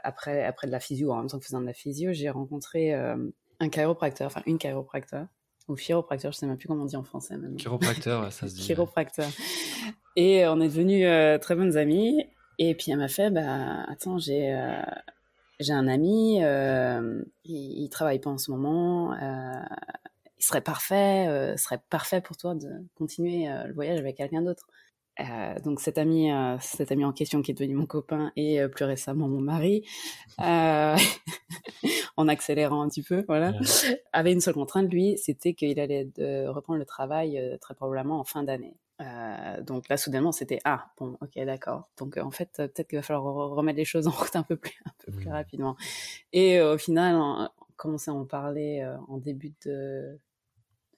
après, 0.01 0.45
après 0.45 0.67
de 0.67 0.71
la 0.71 0.79
physio, 0.79 1.11
en 1.11 1.17
même 1.17 1.27
temps 1.27 1.39
que 1.39 1.43
faisant 1.43 1.59
de 1.59 1.65
la 1.65 1.73
physio, 1.73 2.13
j'ai 2.13 2.29
rencontré 2.29 2.93
euh, 2.93 3.17
un 3.59 3.67
chiropracteur, 3.67 4.27
enfin 4.27 4.41
une 4.45 4.57
chiropracteur, 4.57 5.27
ou 5.67 5.75
chiropracteur, 5.75 6.31
je 6.31 6.37
sais 6.37 6.45
même 6.45 6.55
plus 6.55 6.69
comment 6.69 6.83
on 6.83 6.85
dit 6.85 6.95
en 6.95 7.03
français 7.03 7.35
maintenant. 7.35 7.57
Chiropracteur, 7.57 8.31
ça 8.31 8.47
se 8.47 8.55
dit. 8.55 8.61
chiropracteur. 8.61 9.27
Et 10.15 10.47
on 10.47 10.61
est 10.61 10.69
devenus 10.69 11.05
très 11.41 11.55
bonnes 11.55 11.75
amies. 11.75 12.25
Et 12.59 12.75
puis 12.75 12.91
elle 12.91 12.97
m'a 12.97 13.07
fait, 13.07 13.29
bah 13.29 13.83
attends, 13.87 14.17
j'ai 14.17 14.55
j'ai 15.59 15.73
un 15.73 15.87
ami, 15.87 16.39
il, 16.39 17.25
il, 17.45 17.89
travaille 17.89 18.19
pas 18.19 18.29
en 18.29 18.37
ce 18.37 18.51
moment. 18.51 19.15
il 20.37 20.43
serait 20.43 20.61
parfait, 20.61 21.55
serait 21.57 21.81
parfait 21.89 22.21
pour 22.21 22.37
toi 22.37 22.55
de 22.55 22.69
continuer 22.95 23.47
le 23.65 23.73
voyage 23.73 23.99
avec 23.99 24.17
quelqu'un 24.17 24.41
d'autre. 24.41 24.67
Euh, 25.21 25.59
donc 25.63 25.79
cet 25.79 25.97
ami, 25.97 26.31
euh, 26.31 26.57
cet 26.59 26.91
ami 26.91 27.05
en 27.05 27.13
question 27.13 27.41
qui 27.41 27.51
est 27.51 27.53
devenu 27.53 27.75
mon 27.75 27.85
copain 27.85 28.33
et 28.35 28.59
euh, 28.59 28.67
plus 28.67 28.83
récemment 28.83 29.29
mon 29.29 29.39
mari, 29.39 29.85
en 30.37 32.27
accélérant 32.27 32.81
un 32.81 32.89
petit 32.89 33.03
peu, 33.03 33.23
voilà, 33.27 33.53
avait 34.13 34.33
une 34.33 34.41
seule 34.41 34.55
contrainte 34.55 34.91
lui, 34.91 35.17
c'était 35.17 35.53
qu'il 35.53 35.79
allait 35.79 36.05
de 36.15 36.47
reprendre 36.47 36.79
le 36.79 36.85
travail 36.85 37.57
très 37.61 37.75
probablement 37.75 38.19
en 38.19 38.25
fin 38.25 38.43
d'année. 38.43 38.75
Donc 39.61 39.89
là 39.89 39.97
soudainement 39.97 40.31
c'était 40.31 40.59
ah 40.63 40.91
bon 40.97 41.17
ok 41.21 41.43
d'accord 41.45 41.89
donc 41.97 42.17
en 42.17 42.31
fait 42.31 42.49
peut-être 42.55 42.87
qu'il 42.87 42.97
va 42.97 43.03
falloir 43.03 43.49
remettre 43.49 43.77
les 43.77 43.85
choses 43.85 44.07
en 44.07 44.11
route 44.11 44.35
un 44.35 44.43
peu 44.43 44.55
plus 44.55 44.81
un 44.85 44.91
peu 45.05 45.11
plus 45.11 45.27
mmh. 45.27 45.33
rapidement 45.33 45.75
et 46.31 46.61
au 46.61 46.77
final 46.77 47.15
on 47.15 47.49
commençait 47.75 48.11
à 48.11 48.13
en 48.13 48.25
parler 48.25 48.87
en 49.09 49.17
début 49.17 49.53
de 49.65 50.17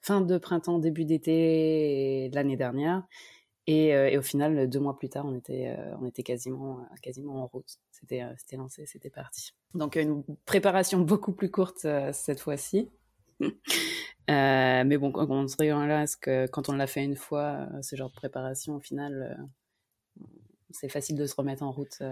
fin 0.00 0.20
de 0.20 0.38
printemps 0.38 0.78
début 0.78 1.04
d'été 1.04 2.30
l'année 2.32 2.56
dernière 2.56 3.02
euh, 3.68 4.06
et, 4.06 4.16
au 4.16 4.22
final, 4.22 4.68
deux 4.68 4.80
mois 4.80 4.98
plus 4.98 5.08
tard, 5.08 5.26
on 5.26 5.34
était, 5.34 5.74
euh, 5.78 5.94
on 6.00 6.06
était 6.06 6.22
quasiment, 6.22 6.86
quasiment 7.02 7.42
en 7.42 7.46
route. 7.46 7.78
C'était, 7.90 8.22
euh, 8.22 8.32
c'était 8.38 8.56
lancé, 8.56 8.86
c'était 8.86 9.10
parti. 9.10 9.52
Donc 9.74 9.96
une 9.96 10.24
préparation 10.46 11.00
beaucoup 11.00 11.32
plus 11.32 11.50
courte 11.50 11.86
cette 12.12 12.40
fois-ci. 12.40 12.88
Mais 14.28 14.98
bon, 14.98 15.12
on 15.14 15.48
se 15.48 15.56
là, 15.62 16.02
est-ce 16.02 16.16
que 16.16 16.46
quand 16.46 16.68
on 16.68 16.72
l'a 16.72 16.86
fait 16.86 17.04
une 17.04 17.16
fois, 17.16 17.68
ce 17.82 17.96
genre 17.96 18.10
de 18.10 18.14
préparation, 18.14 18.76
au 18.76 18.80
final, 18.80 19.38
c'est 20.70 20.88
facile 20.88 21.16
de 21.16 21.26
se 21.26 21.34
remettre 21.34 21.62
en 21.62 21.72
route 21.72 22.02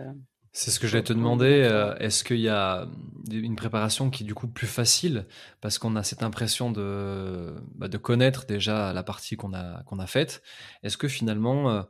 c'est 0.58 0.70
ce 0.70 0.80
que 0.80 0.86
je 0.86 0.94
vais 0.94 1.02
te 1.02 1.12
demander. 1.12 1.64
Euh, 1.64 1.94
est-ce 1.98 2.24
qu'il 2.24 2.40
y 2.40 2.48
a 2.48 2.88
une 3.30 3.56
préparation 3.56 4.08
qui 4.08 4.22
est 4.22 4.26
du 4.26 4.34
coup 4.34 4.48
plus 4.48 4.66
facile 4.66 5.26
parce 5.60 5.76
qu'on 5.76 5.96
a 5.96 6.02
cette 6.02 6.22
impression 6.22 6.70
de, 6.70 7.54
bah, 7.74 7.88
de 7.88 7.98
connaître 7.98 8.46
déjà 8.46 8.94
la 8.94 9.02
partie 9.02 9.36
qu'on 9.36 9.52
a, 9.52 9.82
qu'on 9.82 9.98
a 9.98 10.06
faite? 10.06 10.42
Est-ce 10.82 10.96
que 10.96 11.08
finalement 11.08 11.70
euh, 11.70 11.82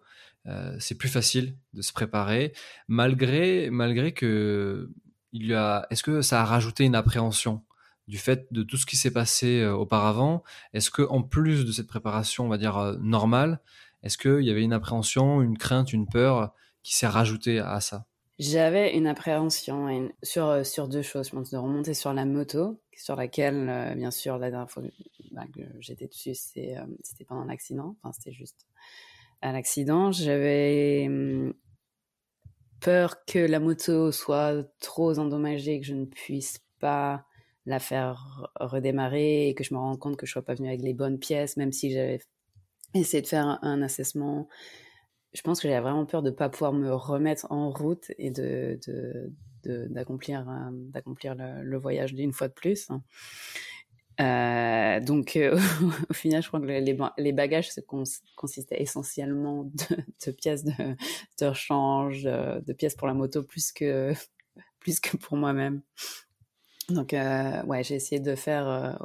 euh, 0.46 0.76
c'est 0.80 0.96
plus 0.96 1.08
facile 1.08 1.56
de 1.74 1.82
se 1.82 1.92
préparer 1.92 2.54
malgré, 2.88 3.70
malgré 3.70 4.10
que 4.10 4.90
il 5.30 5.46
y 5.46 5.54
a. 5.54 5.86
Est-ce 5.90 6.02
que 6.02 6.20
ça 6.20 6.42
a 6.42 6.44
rajouté 6.44 6.82
une 6.82 6.96
appréhension? 6.96 7.62
Du 8.08 8.18
fait 8.18 8.46
de 8.52 8.62
tout 8.62 8.76
ce 8.76 8.86
qui 8.86 8.96
s'est 8.96 9.12
passé 9.12 9.64
auparavant 9.66 10.44
Est-ce 10.72 10.90
que 10.90 11.02
en 11.02 11.22
plus 11.22 11.64
de 11.64 11.72
cette 11.72 11.88
préparation, 11.88 12.44
on 12.44 12.48
va 12.48 12.58
dire 12.58 12.96
normale, 13.00 13.60
est-ce 14.02 14.18
qu'il 14.18 14.42
y 14.42 14.50
avait 14.50 14.62
une 14.62 14.72
appréhension, 14.72 15.42
une 15.42 15.58
crainte, 15.58 15.92
une 15.92 16.06
peur 16.06 16.54
qui 16.82 16.94
s'est 16.94 17.08
rajoutée 17.08 17.58
à 17.58 17.80
ça? 17.80 18.06
J'avais 18.38 18.94
une 18.94 19.06
appréhension 19.06 20.10
sur, 20.22 20.46
euh, 20.46 20.62
sur 20.62 20.88
deux 20.88 21.00
choses. 21.00 21.28
Je 21.28 21.32
pense 21.32 21.50
de 21.50 21.56
remonter 21.56 21.94
sur 21.94 22.12
la 22.12 22.26
moto, 22.26 22.78
sur 22.94 23.16
laquelle, 23.16 23.68
euh, 23.68 23.94
bien 23.94 24.10
sûr, 24.10 24.36
la 24.36 24.50
dernière 24.50 24.70
fois 24.70 24.82
bah, 25.32 25.44
que 25.54 25.62
j'étais 25.80 26.06
dessus, 26.06 26.34
euh, 26.58 26.84
c'était 27.02 27.24
pendant 27.24 27.44
l'accident. 27.44 27.96
Enfin, 28.02 28.12
c'était 28.12 28.36
juste 28.36 28.66
à 29.40 29.52
l'accident. 29.52 30.12
J'avais 30.12 31.06
hum, 31.08 31.54
peur 32.80 33.24
que 33.24 33.38
la 33.38 33.58
moto 33.58 34.12
soit 34.12 34.70
trop 34.80 35.18
endommagée, 35.18 35.80
que 35.80 35.86
je 35.86 35.94
ne 35.94 36.04
puisse 36.04 36.60
pas 36.78 37.24
la 37.66 37.78
faire 37.80 38.50
redémarrer 38.60 39.48
et 39.48 39.54
que 39.54 39.64
je 39.64 39.74
me 39.74 39.78
rende 39.78 39.98
compte 39.98 40.16
que 40.16 40.24
je 40.26 40.30
ne 40.30 40.34
sois 40.34 40.42
pas 40.42 40.54
venue 40.54 40.68
avec 40.68 40.82
les 40.82 40.94
bonnes 40.94 41.18
pièces, 41.18 41.56
même 41.56 41.72
si 41.72 41.92
j'avais 41.92 42.20
essayé 42.94 43.22
de 43.22 43.26
faire 43.26 43.58
un 43.62 43.82
assessment 43.82 44.48
je 45.36 45.42
pense 45.42 45.60
que 45.60 45.68
j'avais 45.68 45.80
vraiment 45.80 46.06
peur 46.06 46.22
de 46.22 46.30
ne 46.30 46.34
pas 46.34 46.48
pouvoir 46.48 46.72
me 46.72 46.92
remettre 46.92 47.46
en 47.50 47.70
route 47.70 48.10
et 48.18 48.30
de, 48.30 48.80
d'accomplir, 49.64 50.48
euh, 50.48 50.70
d'accomplir 50.72 51.34
le, 51.36 51.76
voyage 51.76 52.14
d'une 52.14 52.32
fois 52.32 52.48
de 52.48 52.54
plus. 52.54 52.88
Euh, 54.18 55.00
donc, 55.00 55.36
euh, 55.36 55.58
au 56.10 56.14
final, 56.14 56.42
je 56.42 56.48
crois 56.48 56.60
que 56.60 56.66
les, 56.66 57.32
bagages 57.32 57.68
consistaient 58.36 58.80
essentiellement 58.80 59.70
de, 60.24 60.30
pièces 60.32 60.64
de, 60.64 60.72
de 61.40 61.46
rechange, 61.46 62.22
de, 62.22 62.72
pièces 62.72 62.94
pour 62.94 63.06
la 63.06 63.14
moto, 63.14 63.42
plus 63.42 63.72
que, 63.72 64.14
plus 64.80 65.00
que 65.00 65.18
pour 65.18 65.36
moi-même. 65.36 65.82
Donc, 66.88 67.12
ouais, 67.12 67.82
j'ai 67.82 67.94
essayé 67.96 68.20
de 68.20 68.34
faire 68.34 68.98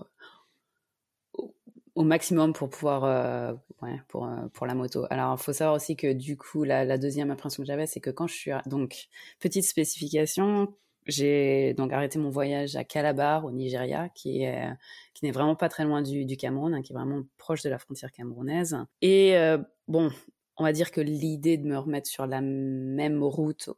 au 1.95 2.03
maximum 2.03 2.53
pour 2.53 2.69
pouvoir 2.69 3.03
euh, 3.03 3.53
ouais, 3.81 3.99
pour 4.07 4.25
euh, 4.25 4.47
pour 4.53 4.65
la 4.65 4.75
moto. 4.75 5.05
Alors 5.09 5.35
il 5.39 5.43
faut 5.43 5.53
savoir 5.53 5.75
aussi 5.75 5.95
que 5.95 6.13
du 6.13 6.37
coup 6.37 6.63
la, 6.63 6.97
deuxième 6.97 7.31
impression 7.31 7.63
que 7.63 7.67
j'avais 7.67 7.85
c'est 7.85 7.99
que 7.99 8.09
quand 8.09 8.27
je 8.27 8.33
suis 8.33 8.51
donc 8.65 9.07
petite 9.39 9.65
spécification 9.65 10.73
j'ai 11.07 11.73
donc 11.73 11.91
arrêté 11.91 12.19
mon 12.19 12.29
voyage 12.29 12.75
à 12.75 12.83
Calabar, 12.83 13.43
au 13.45 13.51
Nigeria, 13.51 14.09
qui 14.09 14.43
est 14.43 14.67
qui 15.15 15.25
n'est 15.25 15.31
vraiment 15.31 15.55
pas 15.55 15.67
très 15.67 15.83
loin 15.83 16.01
du, 16.03 16.25
du 16.25 16.37
Cameroun, 16.37 16.75
hein, 16.75 16.81
qui 16.83 16.93
est 16.93 16.95
vraiment 16.95 17.23
proche 17.37 17.63
de 17.63 17.69
la 17.69 17.79
frontière 17.79 18.11
camerounaise. 18.11 18.77
Et 19.01 19.35
euh, 19.35 19.57
bon, 19.87 20.11
on 20.57 20.63
va 20.63 20.71
dire 20.73 20.91
que 20.91 21.01
l'idée 21.01 21.57
de 21.57 21.67
me 21.67 21.77
remettre 21.77 22.07
sur 22.07 22.27
la 22.27 22.41
même 22.41 23.23
route, 23.23 23.69
euh, 23.69 23.73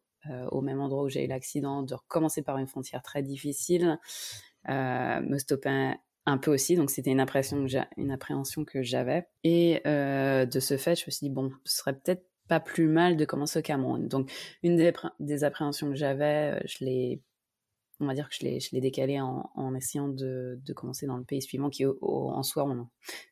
au 0.51 0.61
même 0.61 0.79
endroit 0.79 1.03
où 1.03 1.09
j'ai 1.09 1.25
eu 1.25 1.27
l'accident, 1.27 1.83
de 1.83 1.93
recommencer 1.95 2.41
par 2.41 2.57
une 2.57 2.67
frontière 2.67 3.01
très 3.01 3.23
difficile, 3.23 3.99
euh, 4.69 5.21
me 5.21 5.37
stoppait 5.37 5.95
un 6.25 6.37
peu 6.37 6.53
aussi. 6.53 6.75
Donc 6.75 6.89
c'était 6.89 7.11
une 7.11 7.19
que 7.65 7.77
une 7.97 8.11
appréhension 8.11 8.65
que 8.65 8.83
j'avais. 8.83 9.27
Et 9.43 9.81
de 9.85 10.59
ce 10.59 10.77
fait, 10.77 10.95
je 10.95 11.05
me 11.05 11.11
suis 11.11 11.27
dit 11.27 11.33
bon, 11.33 11.51
ce 11.65 11.77
serait 11.77 11.93
peut-être 11.93 12.25
pas 12.47 12.59
plus 12.59 12.87
mal 12.87 13.17
de 13.17 13.25
commencer 13.25 13.59
au 13.59 13.61
Cameroun. 13.61 14.07
Donc, 14.07 14.31
une 14.63 14.77
des, 15.19 15.43
appréhensions 15.43 15.89
que 15.89 15.95
j'avais, 15.95 16.55
euh, 16.55 16.59
je 16.65 16.85
l'ai, 16.85 17.21
on 17.99 18.05
va 18.05 18.13
dire 18.13 18.29
que 18.29 18.35
je 18.35 18.43
l'ai, 18.43 18.59
je 18.59 18.77
décalé 18.77 19.19
en, 19.21 19.75
essayant 19.75 20.07
de, 20.07 20.59
commencer 20.75 21.05
dans 21.05 21.17
le 21.17 21.23
pays 21.23 21.41
suivant, 21.41 21.69
qui 21.69 21.85
en 21.85 22.43
soi, 22.43 22.65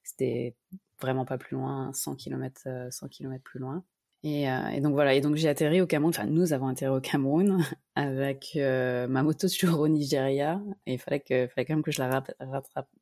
c'était 0.04 0.56
vraiment 1.00 1.26
pas 1.26 1.38
plus 1.38 1.56
loin, 1.56 1.92
100 1.94 2.16
km, 2.16 2.62
100 2.90 3.08
km 3.10 3.44
plus 3.44 3.60
loin. 3.60 3.84
Et, 4.24 4.50
euh, 4.50 4.68
et, 4.70 4.82
donc 4.82 4.94
voilà, 4.94 5.16
et 5.16 5.22
donc 5.22 5.36
j'ai 5.36 5.50
atterri 5.50 5.82
au 5.82 5.88
Cameroun, 5.88 6.14
enfin 6.16 6.28
nous 6.28 6.54
avons 6.54 6.68
atterri 6.68 6.96
au 6.96 7.02
Cameroun 7.02 7.66
avec 7.96 8.52
euh, 8.56 9.08
ma 9.08 9.24
moto 9.24 9.48
toujours 9.50 9.80
au 9.80 9.88
Nigeria, 9.88 10.62
et 10.86 10.94
il 10.94 11.00
fallait, 11.00 11.20
que, 11.20 11.48
fallait 11.48 11.66
quand 11.66 11.74
même 11.74 11.84
que 11.84 11.92
je 11.92 12.02
la 12.02 12.24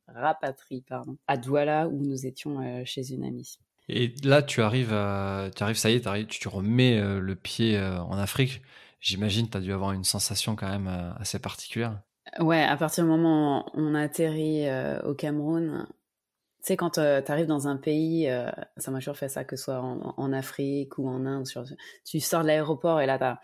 rapatrie 0.08 0.82
pardon, 0.88 1.16
à 1.28 1.36
Douala 1.36 1.88
où 1.88 2.02
nous 2.02 2.26
étions 2.26 2.84
chez 2.86 3.12
une 3.12 3.24
amie. 3.24 3.58
Et 3.92 4.14
là, 4.22 4.42
tu 4.42 4.62
arrives, 4.62 4.88
tu 5.56 5.62
arrives, 5.62 5.76
ça 5.76 5.90
y 5.90 5.96
est, 5.96 6.26
tu, 6.28 6.48
remets 6.48 6.98
euh, 6.98 7.18
le 7.18 7.34
pied 7.34 7.76
euh, 7.76 8.00
en 8.00 8.16
Afrique. 8.18 8.62
J'imagine 9.00 9.48
tu 9.48 9.56
as 9.56 9.60
dû 9.60 9.72
avoir 9.72 9.92
une 9.92 10.04
sensation 10.04 10.54
quand 10.54 10.68
même 10.68 10.86
euh, 10.86 11.12
assez 11.18 11.40
particulière. 11.40 12.00
Ouais, 12.38 12.62
à 12.62 12.76
partir 12.76 13.02
du 13.02 13.10
moment 13.10 13.66
où 13.74 13.80
on 13.80 13.94
atterrit 13.96 14.66
au 15.04 15.14
Cameroun, 15.14 15.88
tu 16.62 16.66
sais, 16.66 16.76
quand 16.76 16.90
tu 16.90 17.00
arrives 17.00 17.46
dans 17.46 17.68
un 17.68 17.76
pays, 17.76 18.30
ça 18.76 18.90
m'a 18.90 18.98
toujours 18.98 19.16
fait 19.16 19.28
ça, 19.28 19.44
que 19.44 19.56
ce 19.56 19.64
soit 19.64 19.80
en, 19.80 20.32
Afrique 20.32 20.98
ou 20.98 21.08
en 21.08 21.24
Inde, 21.26 21.46
tu 22.04 22.20
sors 22.20 22.42
de 22.42 22.46
l'aéroport 22.46 23.00
et 23.00 23.06
là, 23.06 23.38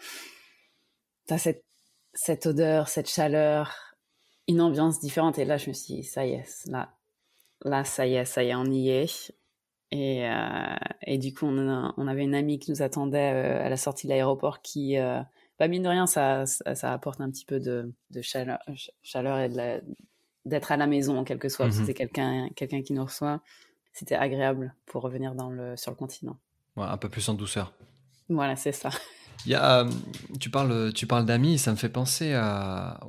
tu 1.27 1.35
as, 1.35 1.39
cette, 1.39 1.65
cette 2.15 2.47
odeur, 2.47 2.89
cette 2.89 3.09
chaleur, 3.09 3.75
une 4.49 4.61
ambiance 4.61 5.01
différente. 5.01 5.39
Et 5.39 5.45
là, 5.45 5.57
je 5.57 5.69
me 5.69 5.75
suis 5.75 5.95
dit, 5.95 6.05
ça 6.05 6.27
y 6.27 6.33
est, 6.33 6.67
là, 6.69 6.95
là, 7.65 7.85
ça 7.85 8.07
y 8.07 8.15
est, 8.15 8.25
ça 8.25 8.45
y 8.45 8.51
est, 8.51 8.55
on 8.55 8.67
y 8.67 8.91
est. 8.91 9.33
Et, 9.93 10.29
euh, 10.29 10.75
et 11.03 11.19
du 11.19 11.33
coup, 11.33 11.47
on, 11.47 11.93
on, 11.97 12.07
avait 12.09 12.25
une 12.25 12.35
amie 12.35 12.59
qui 12.59 12.71
nous 12.73 12.83
attendait 12.83 13.33
euh, 13.33 13.65
à 13.65 13.69
la 13.69 13.77
sortie 13.77 14.07
de 14.07 14.13
l'aéroport 14.13 14.61
qui, 14.61 14.99
euh, 14.99 15.21
bah 15.59 15.69
mine 15.69 15.85
de 15.85 15.89
rien, 15.89 16.07
ça, 16.07 16.45
ça, 16.47 16.93
apporte 16.93 17.21
un 17.21 17.31
petit 17.31 17.45
peu 17.45 17.61
de, 17.61 17.93
de 18.11 18.21
chaleur, 18.21 18.59
chaleur 19.03 19.39
et 19.39 19.49
d'être 20.47 20.73
à 20.73 20.79
la 20.79 20.87
maison 20.87 21.19
en 21.19 21.25
quelque 21.25 21.51
sorte. 21.51 21.71
Mm-hmm. 21.71 21.79
C'était 21.79 21.95
quelqu'un 21.95 22.49
quelqu'un 22.57 22.83
qui 22.83 22.95
nous 22.95 23.05
reçoit. 23.05 23.43
C'était 23.93 24.15
agréable 24.15 24.75
pour 24.87 25.03
revenir 25.03 25.35
dans 25.35 25.51
le, 25.51 25.77
sur 25.77 25.91
le 25.91 25.97
continent. 25.97 26.39
Un 26.77 26.97
peu 26.97 27.09
plus 27.09 27.29
en 27.29 27.35
douceur. 27.35 27.73
Voilà, 28.29 28.57
c'est 28.57 28.73
ça. 28.73 28.91
Il 29.45 29.53
y 29.53 29.55
a, 29.55 29.87
tu 30.41 30.51
parles, 30.51 30.93
tu 30.95 31.07
parles 31.07 31.25
d'amis, 31.25 31.59
ça 31.59 31.71
me 31.71 31.77
fait 31.77 31.89
penser 31.91 32.33
à, 32.33 33.01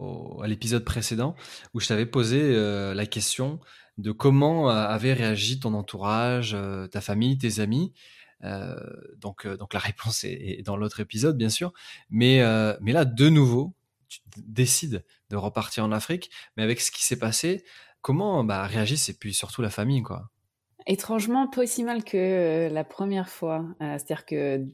à 0.41 0.48
l'épisode 0.48 0.84
précédent 0.84 1.36
où 1.74 1.79
je 1.79 1.88
t'avais 1.88 2.06
posé 2.06 2.53
la 2.94 3.06
question 3.06 3.60
de 3.98 4.12
comment 4.12 4.70
euh, 4.70 4.74
avait 4.74 5.13
réagi 5.13 5.60
ton 5.60 5.74
entourage, 5.74 6.53
euh, 6.53 6.88
ta 6.88 7.01
famille, 7.01 7.38
tes 7.38 7.60
amis. 7.60 7.94
Euh, 8.44 8.75
donc, 9.17 9.48
donc 9.48 9.74
la 9.74 9.79
réponse 9.79 10.24
est, 10.24 10.63
dans 10.63 10.77
l'autre 10.77 11.00
épisode, 11.00 11.38
bien 11.38 11.50
sûr. 11.50 11.74
Mais, 12.10 12.41
mais 12.82 12.94
là, 12.94 13.06
de 13.06 13.29
nouveau, 13.29 13.74
tu 14.07 14.19
décides 14.37 15.03
de 15.29 15.35
repartir 15.35 15.83
en 15.83 15.91
Afrique. 15.91 16.31
Mais 16.55 16.63
avec 16.63 16.81
ce 16.81 16.91
qui 16.91 17.03
s'est 17.03 17.19
passé, 17.19 17.63
comment 18.01 18.43
bah, 18.43 18.65
réagissent 18.65 19.09
et 19.09 19.13
puis 19.13 19.33
surtout 19.33 19.61
la 19.61 19.69
famille, 19.69 20.03
quoi? 20.03 20.29
Étrangement, 20.85 21.47
pas 21.47 21.63
aussi 21.63 21.83
mal 21.83 22.03
que 22.03 22.69
la 22.71 22.83
première 22.85 23.29
fois. 23.29 23.65
C'est-à-dire 23.79 24.25
que 24.25 24.65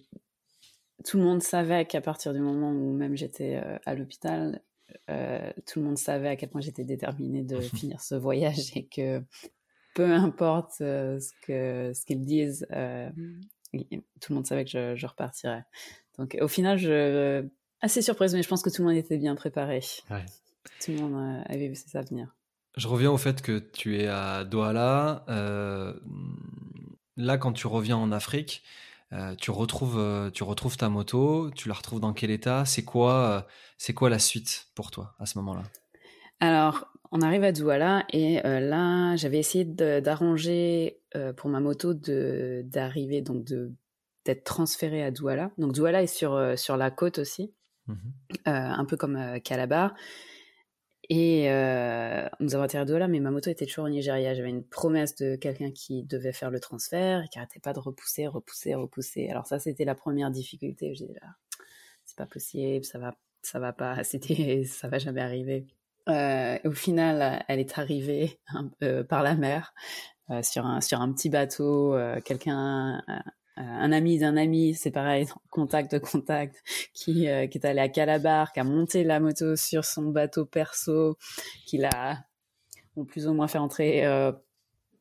tout 1.04 1.18
le 1.18 1.24
monde 1.24 1.42
savait 1.42 1.86
qu'à 1.86 2.02
partir 2.02 2.34
du 2.34 2.40
moment 2.40 2.72
où 2.72 2.94
même 2.94 3.18
j'étais 3.18 3.62
à 3.86 3.96
l'hôpital, 3.96 4.62
euh, 5.10 5.52
tout 5.66 5.80
le 5.80 5.86
monde 5.86 5.98
savait 5.98 6.30
à 6.30 6.36
quel 6.36 6.50
point 6.50 6.62
j'étais 6.62 6.84
déterminée 6.84 7.44
de 7.44 7.60
finir 7.62 8.02
ce 8.02 8.16
voyage 8.16 8.76
et 8.76 8.86
que 8.86 9.22
peu 9.96 10.12
importe 10.12 10.82
euh, 10.82 11.20
ce 11.20 11.32
que 11.46 11.92
ce 11.94 12.06
qu'ils 12.06 12.24
disent, 12.24 12.66
euh, 12.72 13.10
tout 13.74 14.32
le 14.32 14.36
monde 14.36 14.48
savait 14.48 14.66
que 14.66 14.96
je, 14.96 15.06
repartirais. 15.06 15.64
Donc 16.18 16.38
au 16.40 16.48
final, 16.48 16.78
je 16.78 17.46
assez 17.84 18.02
surprise, 18.02 18.34
mais 18.34 18.42
je 18.42 18.48
pense 18.48 18.64
que 18.64 18.70
tout 18.70 18.82
le 18.82 18.88
monde 18.88 18.98
était 18.98 19.18
bien 19.18 19.36
préparé. 19.36 19.82
Tout 20.84 20.92
le 20.92 20.98
monde 20.98 21.44
avait 21.46 21.68
vu 21.68 21.76
ça 21.76 22.02
venir. 22.02 22.36
Je 22.76 22.88
reviens 22.88 23.12
au 23.12 23.18
fait 23.18 23.44
que 23.44 23.60
tu 23.60 24.00
es 24.00 24.08
à 24.08 24.44
Douala. 24.46 25.26
là, 27.18 27.38
quand 27.38 27.54
tu 27.54 27.68
reviens 27.68 27.98
en 27.98 28.12
Afrique, 28.12 28.64
euh, 29.14 29.36
tu 29.36 29.52
retrouves, 29.52 30.00
euh, 30.00 30.32
tu 30.32 30.44
retrouves 30.44 30.76
ta 30.76 30.90
moto, 30.90 31.52
tu 31.52 31.68
la 31.68 31.76
retrouves 31.76 32.00
dans 32.00 32.14
quel 32.14 32.32
état? 32.32 32.66
C'est 32.66 32.84
quoi, 32.84 33.14
euh, 33.14 33.42
c'est 33.78 33.94
quoi 33.94 34.10
la 34.10 34.18
suite 34.18 34.68
pour 34.74 34.90
toi 34.90 35.14
à 35.20 35.26
ce 35.28 35.38
moment-là? 35.38 35.64
Alors, 36.40 36.88
on 37.12 37.22
arrive 37.22 37.44
à 37.44 37.52
Douala 37.52 38.06
et 38.12 38.42
là, 38.42 39.16
j'avais 39.16 39.38
essayé 39.38 39.66
d'arranger 39.66 41.00
pour 41.38 41.50
ma 41.50 41.60
moto 41.60 41.94
d'arriver 41.94 43.22
donc 43.22 43.44
de 43.44 43.72
d'être 44.26 44.44
transférée 44.44 45.04
à 45.04 45.12
Douala. 45.12 45.52
Donc 45.60 45.74
Douala 45.74 46.02
est 46.02 46.08
sur 46.08 46.58
sur 46.58 46.76
la 46.76 46.90
côte 46.90 47.20
aussi, 47.20 47.54
mmh 47.88 47.96
un 48.46 48.86
peu 48.86 48.98
comme 48.98 49.40
Calabar. 49.42 49.94
Et 51.10 51.52
euh, 51.52 52.28
nous 52.40 52.56
avons 52.56 52.64
atterri 52.64 52.86
de 52.86 52.96
là, 52.96 53.08
mais 53.08 53.20
ma 53.20 53.30
moto 53.30 53.50
était 53.50 53.66
toujours 53.66 53.86
au 53.86 53.90
Nigeria. 53.90 54.34
J'avais 54.34 54.50
une 54.50 54.64
promesse 54.64 55.16
de 55.16 55.36
quelqu'un 55.36 55.72
qui 55.72 56.04
devait 56.04 56.32
faire 56.32 56.50
le 56.50 56.60
transfert, 56.60 57.26
qui 57.30 57.40
arrêtait 57.40 57.60
pas 57.60 57.74
de 57.74 57.80
repousser, 57.80 58.26
repousser, 58.28 58.74
repousser. 58.74 59.30
Alors 59.30 59.46
ça, 59.46 59.60
c'était 59.60 59.84
la 59.84 59.96
première 59.96 60.32
difficulté. 60.32 60.92
Disais 60.92 61.14
là, 61.22 61.36
c'est 62.06 62.18
pas 62.18 62.26
possible, 62.26 62.86
ça 62.86 63.00
va, 63.00 63.16
ça 63.42 63.60
va 63.60 63.74
pas, 63.74 64.04
c'était, 64.04 64.64
ça 64.64 64.88
va 64.88 64.98
jamais 64.98 65.22
arriver. 65.22 65.68
Euh, 66.10 66.58
au 66.66 66.72
final, 66.72 67.44
elle 67.48 67.60
est 67.60 67.78
arrivée 67.78 68.40
euh, 68.82 69.04
par 69.04 69.24
la 69.24 69.36
mer 69.36 69.74
euh, 70.32 70.42
sur 70.42 70.66
un 70.66 70.80
sur 70.82 71.02
un 71.02 71.12
petit 71.14 71.30
bateau. 71.30 71.96
Euh, 71.96 72.22
quelqu'un, 72.22 73.02
euh, 73.10 73.20
un 73.56 73.92
ami 73.92 74.18
d'un 74.18 74.38
ami, 74.38 74.74
c'est 74.74 74.92
pareil, 74.92 75.28
contact 75.50 75.92
de 75.94 76.00
contact, 76.00 76.64
qui, 76.94 77.28
euh, 77.28 77.48
qui 77.48 77.58
est 77.58 77.66
allé 77.66 77.80
à 77.80 77.90
Calabar, 77.90 78.52
qui 78.52 78.60
a 78.60 78.64
monté 78.64 79.04
la 79.04 79.20
moto 79.20 79.56
sur 79.56 79.86
son 79.86 80.04
bateau 80.04 80.46
perso, 80.46 81.18
qui 81.66 81.78
l'a 81.78 82.26
plus 83.08 83.28
ou 83.28 83.34
moins 83.34 83.48
fait 83.48 83.58
entrer 83.58 84.06
euh, 84.06 84.32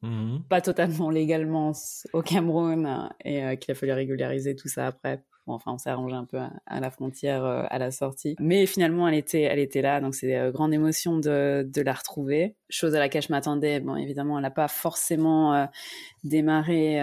mmh 0.01 0.39
pas 0.49 0.63
totalement 0.63 1.11
légalement 1.11 1.73
au 2.15 2.23
Cameroun 2.23 3.11
et 3.23 3.57
qu'il 3.59 3.73
a 3.73 3.75
fallu 3.75 3.93
régulariser 3.93 4.57
tout 4.57 4.69
ça 4.69 4.87
après. 4.87 5.23
enfin, 5.47 5.73
on 5.73 5.79
s'est 5.79 5.91
arrangé 5.91 6.17
un 6.17 6.25
peu 6.25 6.39
à, 6.67 6.81
la 6.81 6.91
frontière 6.91 7.45
à 7.45 7.79
la 7.79 7.91
sortie. 7.91 8.35
Mais 8.41 8.67
finalement, 8.67 9.07
elle 9.07 9.15
était, 9.15 9.43
elle 9.43 9.59
était 9.59 9.83
là, 9.83 10.01
donc 10.01 10.15
c'est 10.15 10.51
grande 10.53 10.73
émotion 10.73 11.19
de, 11.19 11.69
de 11.71 11.83
la 11.83 11.93
retrouver. 11.93 12.57
Chose 12.71 12.95
à 12.95 12.99
laquelle 12.99 13.23
je 13.23 13.31
m'attendais. 13.31 13.81
Bon, 13.81 13.95
évidemment, 13.95 14.39
elle 14.39 14.43
n'a 14.43 14.51
pas 14.51 14.69
forcément 14.69 15.69
démarré 16.25 16.99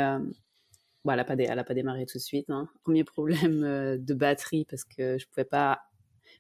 Bon, 1.06 1.12
elle 1.12 1.18
n'a 1.18 1.24
pas, 1.24 1.64
pas, 1.64 1.74
démarré 1.74 2.06
tout 2.06 2.18
de 2.18 2.24
suite. 2.24 2.50
Hein. 2.50 2.68
Premier 2.84 3.04
problème 3.04 3.64
euh, 3.64 3.98
de 3.98 4.14
batterie 4.14 4.66
parce 4.70 4.84
que 4.84 5.18
je 5.18 5.28
pouvais 5.28 5.46
pas. 5.46 5.80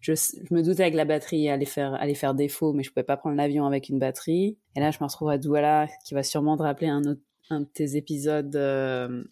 Je, 0.01 0.13
je, 0.13 0.53
me 0.53 0.61
doutais 0.61 0.91
que 0.91 0.97
la 0.97 1.05
batterie 1.05 1.49
allait 1.49 1.65
faire, 1.65 1.93
allait 1.95 2.13
faire 2.13 2.33
défaut, 2.33 2.73
mais 2.73 2.83
je 2.83 2.89
pouvais 2.89 3.03
pas 3.03 3.17
prendre 3.17 3.35
l'avion 3.35 3.65
avec 3.65 3.89
une 3.89 3.99
batterie. 3.99 4.57
Et 4.75 4.79
là, 4.79 4.91
je 4.91 4.97
me 5.01 5.05
retrouve 5.05 5.29
à 5.29 5.37
Douala, 5.37 5.87
qui 6.05 6.13
va 6.13 6.23
sûrement 6.23 6.55
te 6.55 6.63
rappeler 6.63 6.87
un, 6.87 7.03
autre, 7.03 7.21
un 7.49 7.61
de 7.61 7.65
tes 7.65 7.95
épisodes. 7.95 8.55
Euh, 8.55 9.23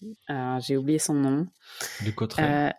J'ai 0.60 0.76
oublié 0.76 1.00
son 1.00 1.14
nom. 1.14 1.48
Du 2.04 2.14
Cotteret. 2.14 2.70
Euh, 2.70 2.72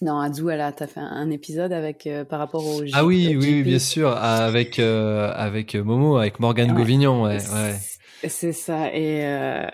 non, 0.00 0.18
à 0.18 0.30
Douala, 0.30 0.72
tu 0.72 0.82
as 0.82 0.86
fait 0.86 1.00
un 1.00 1.30
épisode 1.30 1.72
avec 1.72 2.06
euh, 2.06 2.24
par 2.24 2.38
rapport 2.38 2.66
au. 2.66 2.82
ah 2.94 3.04
oui, 3.04 3.36
oui, 3.36 3.62
bien 3.62 3.78
sûr, 3.78 4.10
avec 4.10 4.78
avec 4.78 5.74
Momo, 5.74 6.16
avec 6.16 6.40
Morgane 6.40 6.74
Govignon, 6.74 7.24
ouais. 7.24 7.36
ouais. 7.36 8.28
C'est 8.28 8.52
ça. 8.52 8.92
Et 8.94 9.68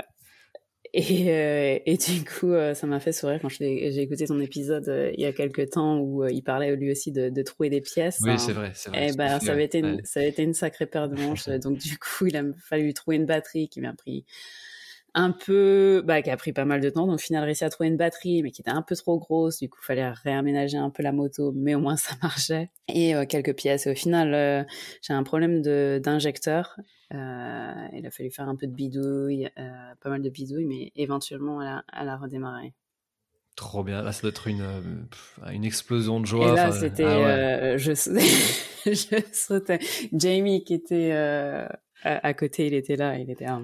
et, 0.99 1.31
euh, 1.31 1.79
et 1.85 1.99
du 1.99 2.25
coup, 2.25 2.53
euh, 2.53 2.73
ça 2.73 2.87
m'a 2.87 3.01
fait 3.01 3.13
sourire 3.13 3.39
quand 3.43 3.51
j'ai 3.51 4.01
écouté 4.01 4.25
ton 4.25 4.41
épisode 4.41 4.89
euh, 4.89 5.13
il 5.13 5.21
y 5.21 5.27
a 5.27 5.33
quelques 5.35 5.69
temps 5.69 5.99
où 5.99 6.25
il 6.27 6.41
parlait 6.43 6.75
lui 6.75 6.91
aussi 6.91 7.13
de, 7.13 7.29
de 7.29 7.43
trouver 7.43 7.69
des 7.69 7.83
pièces. 7.83 8.21
Oui, 8.23 8.39
c'est 8.39 8.55
vrai, 8.55 8.73
c'est 8.75 8.89
vrai. 8.89 9.11
Et 9.11 9.13
ben, 9.13 9.39
ça 9.39 9.53
avait 9.53 9.67
été 9.67 9.81
une, 9.81 10.03
ça 10.05 10.21
avait 10.21 10.31
été 10.31 10.43
une 10.43 10.55
sacrée 10.55 10.87
paire 10.87 11.11
de 11.11 11.21
manches. 11.21 11.49
donc 11.61 11.77
du 11.77 11.99
coup, 11.99 12.29
il 12.29 12.37
a 12.39 12.43
fallu 12.59 12.95
trouver 12.95 13.19
une 13.19 13.27
batterie 13.27 13.69
qui 13.69 13.83
m'a 13.83 13.93
pris 13.93 14.25
un 15.13 15.33
peu, 15.33 16.03
bah, 16.03 16.23
qui 16.23 16.31
a 16.31 16.37
pris 16.39 16.55
pas 16.55 16.65
mal 16.65 16.81
de 16.81 16.89
temps. 16.89 17.07
Donc, 17.07 17.17
au 17.17 17.19
final, 17.19 17.45
réussi 17.45 17.65
à 17.65 17.69
trouver 17.69 17.91
une 17.91 17.99
batterie, 17.99 18.43
mais 18.43 18.51
qui 18.51 18.63
était 18.63 18.71
un 18.71 18.81
peu 18.81 18.97
trop 18.97 19.19
grosse. 19.19 19.59
Du 19.59 19.69
coup, 19.69 19.79
il 19.83 19.87
fallait 19.87 20.09
réaménager 20.09 20.79
un 20.79 20.89
peu 20.89 21.03
la 21.03 21.13
moto, 21.13 21.53
mais 21.55 21.75
au 21.75 21.81
moins 21.81 21.97
ça 21.97 22.15
marchait. 22.23 22.71
Et 22.89 23.13
quelques 23.29 23.55
pièces. 23.55 23.87
Et 23.87 23.91
au 23.91 23.95
final, 23.95 24.67
j'ai 25.03 25.13
un 25.13 25.23
problème 25.25 25.61
d'injecteur. 25.61 26.79
Euh, 27.15 27.89
il 27.93 28.05
a 28.05 28.11
fallu 28.11 28.31
faire 28.31 28.49
un 28.49 28.57
peu 28.57 28.67
de 28.67 28.73
bidouille, 28.73 29.49
euh, 29.59 29.95
pas 30.01 30.11
mal 30.11 30.23
de 30.23 30.31
bidouille, 30.31 30.65
mais 30.65 30.93
éventuellement, 30.97 31.63
elle 31.63 31.69
a, 31.69 31.85
elle 31.99 32.09
a 32.09 32.17
redémarré. 32.17 32.75
Trop 33.55 33.85
bien. 33.85 34.03
Là, 34.03 34.13
ça 34.13 34.23
doit 34.23 34.31
être 34.31 34.49
une, 34.49 34.61
euh, 34.61 35.51
une 35.53 35.65
explosion 35.65 36.21
de 36.21 36.27
joie. 36.27 36.53
Et 36.53 36.57
là, 36.57 36.73
c'était, 36.73 37.05
ah 37.05 37.77
je, 37.77 37.93
je 38.87 39.23
sautais. 39.33 39.79
Jamie 40.13 40.65
qui 40.65 40.75
était 40.75 41.13
à, 42.03 42.35
côté, 42.35 42.67
il 42.67 42.75
était 42.75 42.97
là, 42.97 43.19
il 43.19 43.31
était, 43.31 43.47
ah, 43.47 43.61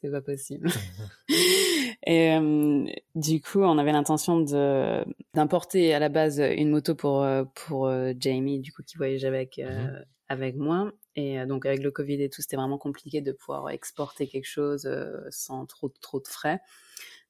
c'est 0.00 0.10
pas 0.10 0.20
possible. 0.20 0.68
et 2.06 2.32
euh, 2.32 2.86
du 3.14 3.40
coup, 3.40 3.60
on 3.60 3.78
avait 3.78 3.92
l'intention 3.92 4.40
de 4.40 5.04
d'importer 5.34 5.94
à 5.94 5.98
la 5.98 6.08
base 6.08 6.38
une 6.38 6.70
moto 6.70 6.94
pour 6.94 7.22
euh, 7.22 7.44
pour 7.54 7.86
euh, 7.86 8.12
Jamie, 8.18 8.60
du 8.60 8.72
coup, 8.72 8.82
qui 8.82 8.96
voyageait 8.96 9.28
avec 9.28 9.58
mhm. 9.58 10.04
avec 10.28 10.56
moi. 10.56 10.92
Et 11.16 11.44
donc 11.46 11.66
avec 11.66 11.82
le 11.82 11.90
Covid 11.90 12.22
et 12.22 12.30
tout, 12.30 12.42
c'était 12.42 12.56
vraiment 12.56 12.78
compliqué 12.78 13.20
de 13.20 13.32
pouvoir 13.32 13.70
exporter 13.70 14.28
quelque 14.28 14.46
chose 14.46 14.88
sans 15.30 15.66
trop 15.66 15.88
trop 15.88 16.20
de 16.20 16.28
frais. 16.28 16.60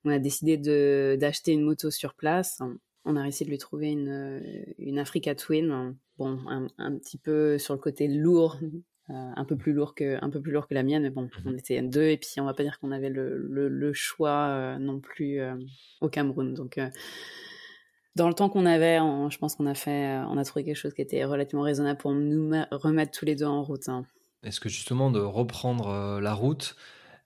On 0.05 0.11
a 0.11 0.19
décidé 0.19 0.59
de 0.59 1.17
d'acheter 1.19 1.53
une 1.53 1.63
moto 1.63 1.91
sur 1.91 2.15
place. 2.15 2.61
On 3.07 3.17
a 3.17 3.23
réussi 3.23 3.45
de 3.45 3.51
lui 3.51 3.57
trouver 3.57 3.93
une 3.93 4.43
une 4.79 4.99
Africa 4.99 5.35
Twin. 5.35 5.97
Bon, 6.19 6.39
un, 6.49 6.67
un 6.77 6.99
petit 6.99 7.17
peu 7.17 7.57
sur 7.59 7.73
le 7.73 7.81
côté 7.81 8.09
lourd 8.09 8.59
un 9.09 9.45
peu 9.45 9.57
plus 9.57 9.73
lourd 9.73 9.95
que 9.95 10.23
un 10.23 10.31
peu 10.31 10.41
plus 10.41 10.53
lourd 10.53 10.67
que 10.67 10.75
la 10.75 10.83
mienne 10.83 11.03
mais 11.03 11.11
bon 11.11 11.23
mmh 11.23 11.31
on 11.47 11.57
était 11.57 11.83
deux 11.83 12.09
et 12.09 12.17
puis 12.17 12.41
on 12.41 12.45
va 12.45 12.55
pas 12.55 12.63
dire 12.63 12.79
qu'on 12.79 12.93
avait 12.93 13.09
le, 13.09 13.39
le, 13.39 13.93
choix 13.93 14.49
euh, 14.49 14.79
non 14.79 15.01
plus 15.01 15.41
euh, 15.41 15.55
au 16.01 16.09
Cameroun 16.09 16.53
donc 16.55 16.79
dans 18.17 18.29
le 18.29 18.35
temps 18.35 18.49
qu'on 18.49 18.67
avait 18.67 18.99
je 18.99 19.39
pense 19.39 19.55
qu'on 19.55 19.67
a 19.67 19.75
fait 19.75 20.19
on 20.29 20.37
a 20.37 20.45
trouvé 20.45 20.65
quelque 20.65 20.77
chose 20.77 20.95
qui 20.95 21.03
était 21.03 21.25
relativement 21.25 21.63
raisonnable 21.63 21.99
pour 21.99 22.13
nous 22.13 22.51
remettre 22.71 23.19
tous 23.19 23.25
les 23.25 23.35
deux 23.35 23.47
en 23.47 23.63
route 23.63 23.89
hein. 23.89 24.05
est-ce 24.43 24.61
que 24.61 24.69
justement 24.69 25.11
de 25.11 25.21
reprendre 25.21 26.21
la 26.21 26.35
route 26.35 26.77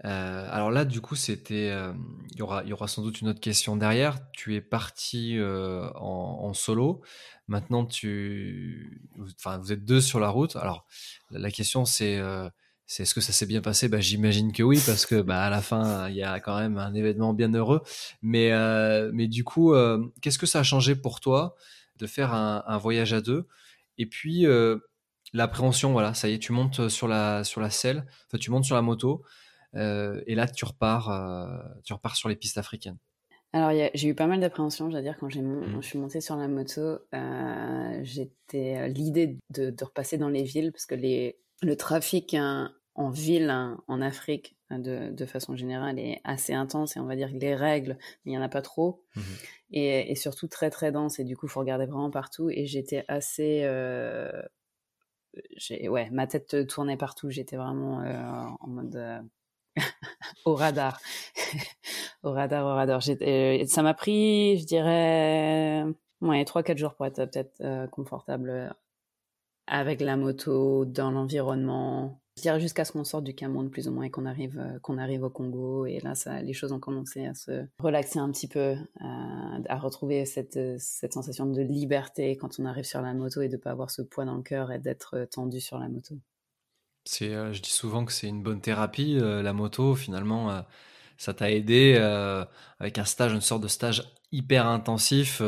alors 0.02 0.70
là, 0.70 0.84
du 0.84 1.00
coup, 1.00 1.14
c'était, 1.14 1.72
il 2.32 2.38
y 2.38 2.42
aura, 2.42 2.64
y 2.64 2.72
aura 2.72 2.88
sans 2.88 3.02
doute 3.02 3.20
une 3.20 3.28
autre 3.28 3.40
question 3.40 3.76
derrière. 3.76 4.18
Tu 4.32 4.54
es 4.56 4.60
parti 4.60 5.38
en, 5.40 6.52
solo. 6.54 7.02
Maintenant, 7.48 7.84
tu, 7.84 9.08
enfin, 9.38 9.58
vous 9.58 9.72
êtes 9.72 9.84
deux 9.84 10.00
sur 10.00 10.20
la 10.20 10.28
route. 10.28 10.56
Alors, 10.56 10.86
la 11.30 11.50
question, 11.50 11.84
c'est, 11.84 12.20
c'est 12.86 13.04
est-ce 13.04 13.14
que 13.14 13.20
ça 13.20 13.32
s'est 13.32 13.46
bien 13.46 13.60
passé? 13.60 13.88
Bah, 13.88 14.00
J'imagine 14.00 14.52
que 14.52 14.62
oui, 14.62 14.80
parce 14.84 15.06
que 15.06 15.22
bah, 15.22 15.44
à 15.44 15.50
la 15.50 15.62
fin, 15.62 16.08
il 16.08 16.16
y 16.16 16.22
a 16.22 16.40
quand 16.40 16.58
même 16.58 16.78
un 16.78 16.94
événement 16.94 17.32
bien 17.32 17.52
heureux. 17.54 17.82
Mais, 18.22 18.50
mais 19.12 19.28
du 19.28 19.44
coup, 19.44 19.74
qu'est-ce 20.20 20.38
que 20.38 20.46
ça 20.46 20.60
a 20.60 20.62
changé 20.62 20.94
pour 20.96 21.20
toi 21.20 21.54
de 21.98 22.06
faire 22.06 22.34
un, 22.34 22.78
voyage 22.78 23.12
à 23.12 23.20
deux? 23.20 23.46
Et 23.98 24.06
puis, 24.06 24.46
l'appréhension, 25.32 25.92
voilà, 25.92 26.14
ça 26.14 26.28
y 26.28 26.34
est, 26.34 26.38
tu 26.38 26.52
montes 26.52 26.88
sur 26.88 27.08
la, 27.08 27.44
sur 27.44 27.60
la 27.60 27.70
selle, 27.70 28.06
enfin, 28.26 28.38
tu 28.38 28.50
montes 28.50 28.64
sur 28.64 28.76
la 28.76 28.82
moto. 28.82 29.22
Et 29.74 30.34
là, 30.34 30.46
tu 30.46 30.64
repars, 30.64 31.10
tu 31.84 31.92
repars 31.92 32.16
sur 32.16 32.28
les 32.28 32.36
pistes 32.36 32.58
africaines. 32.58 32.98
Alors, 33.54 33.70
j'ai 33.92 34.08
eu 34.08 34.14
pas 34.14 34.26
mal 34.26 34.40
d'appréhension, 34.40 34.90
je 34.90 34.98
dire, 34.98 35.16
quand, 35.18 35.28
j'ai 35.28 35.42
mmh. 35.42 35.82
je 35.82 35.86
suis 35.86 35.98
montée 35.98 36.22
sur 36.22 36.36
la 36.36 36.48
moto. 36.48 36.98
Euh, 37.14 38.00
j'étais 38.02 38.78
euh, 38.78 38.86
l'idée 38.88 39.38
de, 39.50 39.74
repasser 39.82 40.16
dans 40.16 40.30
les 40.30 40.42
villes, 40.42 40.72
parce 40.72 40.86
que 40.86 40.94
les, 40.94 41.38
le 41.60 41.76
trafic 41.76 42.34
en 42.94 43.10
ville 43.10 43.50
hein, 43.50 43.82
en 43.88 44.00
Afrique, 44.00 44.56
de, 44.70 45.10
de, 45.10 45.26
façon 45.26 45.54
générale, 45.54 45.98
est 45.98 46.22
assez 46.24 46.54
intense, 46.54 46.96
et 46.96 47.00
on 47.00 47.04
va 47.04 47.14
dire 47.14 47.30
que 47.30 47.36
les 47.36 47.54
règles, 47.54 47.98
il 48.24 48.30
n'y 48.30 48.38
en 48.38 48.42
a 48.42 48.48
pas 48.48 48.62
trop, 48.62 49.04
mmh 49.16 49.20
et, 49.74 50.12
et, 50.12 50.14
surtout 50.16 50.48
très 50.48 50.68
très 50.68 50.92
dense, 50.92 51.18
et 51.18 51.24
du 51.24 51.34
coup, 51.34 51.46
il 51.46 51.48
faut 51.48 51.60
regarder 51.60 51.86
vraiment 51.86 52.10
partout. 52.10 52.50
Et 52.50 52.66
j'étais 52.66 53.06
assez... 53.08 53.62
Euh, 53.64 54.30
ouais, 55.88 56.10
ma 56.10 56.26
tête 56.26 56.66
tournait 56.66 56.98
partout, 56.98 57.30
j'étais 57.30 57.56
vraiment 57.56 58.02
euh, 58.02 58.50
en 58.60 58.68
mode 58.68 59.24
au 60.44 60.54
radar. 60.54 61.00
au 62.22 62.32
radar, 62.32 62.64
au 62.64 62.74
radar. 62.74 63.00
Euh, 63.08 63.64
ça 63.66 63.82
m'a 63.82 63.94
pris, 63.94 64.58
je 64.58 64.66
dirais, 64.66 65.84
ouais, 66.20 66.42
3-4 66.44 66.76
jours 66.76 66.94
pour 66.94 67.06
être 67.06 67.24
peut-être 67.26 67.60
euh, 67.60 67.86
confortable 67.86 68.50
euh, 68.50 68.68
avec 69.66 70.00
la 70.00 70.16
moto, 70.16 70.84
dans 70.84 71.10
l'environnement. 71.10 72.18
Je 72.38 72.42
dirais 72.42 72.60
jusqu'à 72.60 72.86
ce 72.86 72.92
qu'on 72.92 73.04
sorte 73.04 73.24
du 73.24 73.34
Cameroun 73.34 73.70
plus 73.70 73.88
ou 73.88 73.92
moins 73.92 74.04
et 74.04 74.10
qu'on 74.10 74.24
arrive, 74.24 74.58
qu'on 74.82 74.96
arrive 74.96 75.22
au 75.22 75.28
Congo. 75.28 75.84
Et 75.84 76.00
là, 76.00 76.14
ça, 76.14 76.40
les 76.40 76.54
choses 76.54 76.72
ont 76.72 76.80
commencé 76.80 77.26
à 77.26 77.34
se 77.34 77.66
relaxer 77.78 78.18
un 78.18 78.30
petit 78.30 78.48
peu, 78.48 78.74
à, 79.00 79.78
retrouver 79.78 80.24
cette, 80.24 80.58
cette 80.78 81.12
sensation 81.12 81.44
de 81.44 81.60
liberté 81.60 82.38
quand 82.38 82.58
on 82.58 82.64
arrive 82.64 82.84
sur 82.84 83.02
la 83.02 83.12
moto 83.12 83.42
et 83.42 83.48
de 83.48 83.56
ne 83.56 83.60
pas 83.60 83.70
avoir 83.70 83.90
ce 83.90 84.00
poids 84.00 84.24
dans 84.24 84.36
le 84.36 84.42
cœur 84.42 84.72
et 84.72 84.78
d'être 84.78 85.26
tendu 85.30 85.60
sur 85.60 85.78
la 85.78 85.90
moto. 85.90 86.14
C'est, 87.04 87.52
je 87.52 87.60
dis 87.60 87.70
souvent 87.70 88.04
que 88.04 88.12
c'est 88.12 88.28
une 88.28 88.42
bonne 88.42 88.60
thérapie, 88.60 89.18
la 89.18 89.52
moto. 89.52 89.94
Finalement, 89.94 90.64
ça 91.16 91.34
t'a 91.34 91.50
aidé 91.50 91.96
avec 92.78 92.98
un 92.98 93.04
stage, 93.04 93.32
une 93.32 93.40
sorte 93.40 93.62
de 93.62 93.68
stage 93.68 94.04
hyper 94.30 94.66
intensif, 94.66 95.42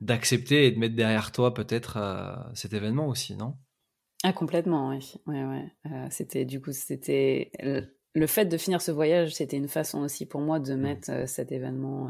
d'accepter 0.00 0.66
et 0.66 0.72
de 0.72 0.78
mettre 0.78 0.96
derrière 0.96 1.30
toi 1.30 1.54
peut-être 1.54 1.98
cet 2.54 2.72
événement 2.72 3.06
aussi, 3.08 3.36
non? 3.36 3.56
Ah 4.22 4.32
complètement, 4.32 4.88
oui. 4.88 5.14
Ouais, 5.26 5.44
ouais. 5.44 5.70
c'était 6.10 6.46
du 6.46 6.60
coup, 6.60 6.72
c'était 6.72 7.52
le 8.14 8.26
fait 8.26 8.46
de 8.46 8.56
finir 8.56 8.80
ce 8.80 8.90
voyage, 8.90 9.34
c'était 9.34 9.58
une 9.58 9.68
façon 9.68 10.00
aussi 10.00 10.24
pour 10.24 10.40
moi 10.40 10.58
de 10.58 10.74
mmh. 10.74 10.80
mettre 10.80 11.28
cet 11.28 11.52
événement 11.52 12.08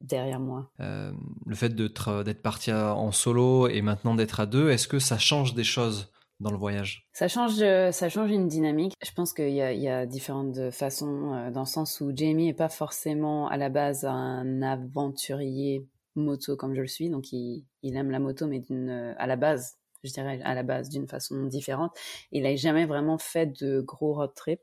derrière 0.00 0.40
moi. 0.40 0.70
le 0.78 1.54
fait 1.54 1.74
d'être 1.74 2.42
parti 2.42 2.72
en 2.72 3.12
solo 3.12 3.68
et 3.68 3.82
maintenant 3.82 4.14
d'être 4.14 4.40
à 4.40 4.46
deux, 4.46 4.70
est-ce 4.70 4.88
que 4.88 4.98
ça 4.98 5.18
change 5.18 5.54
des 5.54 5.64
choses? 5.64 6.10
Dans 6.40 6.50
le 6.50 6.56
voyage 6.56 7.06
Ça 7.12 7.28
change, 7.28 7.60
euh, 7.60 7.90
ça 7.90 8.08
change 8.08 8.30
une 8.30 8.48
dynamique. 8.48 8.94
Je 9.04 9.10
pense 9.12 9.32
qu'il 9.32 9.50
y, 9.50 9.56
y, 9.56 9.88
a 9.88 10.06
différentes 10.06 10.70
façons, 10.70 11.34
euh, 11.34 11.50
dans 11.50 11.62
le 11.62 11.66
sens 11.66 12.00
où 12.00 12.12
Jamie 12.14 12.48
est 12.48 12.54
pas 12.54 12.68
forcément 12.68 13.48
à 13.48 13.56
la 13.56 13.68
base 13.68 14.04
un 14.04 14.62
aventurier 14.62 15.86
moto 16.14 16.56
comme 16.56 16.74
je 16.74 16.80
le 16.80 16.86
suis, 16.86 17.10
donc 17.10 17.32
il, 17.32 17.64
il 17.82 17.96
aime 17.96 18.10
la 18.10 18.18
moto, 18.18 18.46
mais 18.46 18.62
euh, 18.70 19.14
à 19.18 19.26
la 19.26 19.36
base, 19.36 19.78
je 20.04 20.12
dirais 20.12 20.40
à 20.44 20.54
la 20.54 20.62
base 20.62 20.88
d'une 20.88 21.08
façon 21.08 21.44
différente. 21.44 21.92
Il 22.32 22.42
n'a 22.44 22.54
jamais 22.56 22.86
vraiment 22.86 23.18
fait 23.18 23.46
de 23.60 23.80
gros 23.80 24.14
road 24.14 24.32
trip. 24.34 24.60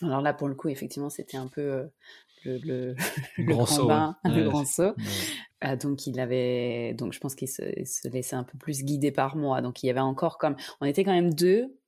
Alors 0.00 0.20
là, 0.20 0.34
pour 0.34 0.48
le 0.48 0.54
coup, 0.54 0.68
effectivement, 0.68 1.10
c'était 1.10 1.36
un 1.36 1.48
peu 1.48 1.88
le, 2.44 2.58
le, 3.38 3.44
grand, 3.44 3.66
saut, 3.66 3.88
le 4.24 4.48
grand 4.48 4.64
saut. 4.64 4.94
Ah, 5.64 5.76
donc 5.76 6.08
il 6.08 6.18
avait, 6.18 6.92
donc 6.94 7.12
je 7.12 7.20
pense 7.20 7.36
qu'il 7.36 7.48
se, 7.48 7.62
laissait 8.08 8.34
un 8.34 8.42
peu 8.42 8.58
plus 8.58 8.82
guider 8.82 9.12
par 9.12 9.36
moi. 9.36 9.62
Donc 9.62 9.82
il 9.82 9.86
y 9.86 9.90
avait 9.90 10.00
encore 10.00 10.36
comme, 10.36 10.56
on 10.80 10.86
était 10.86 11.04
quand 11.04 11.12
même 11.12 11.32
deux, 11.32 11.78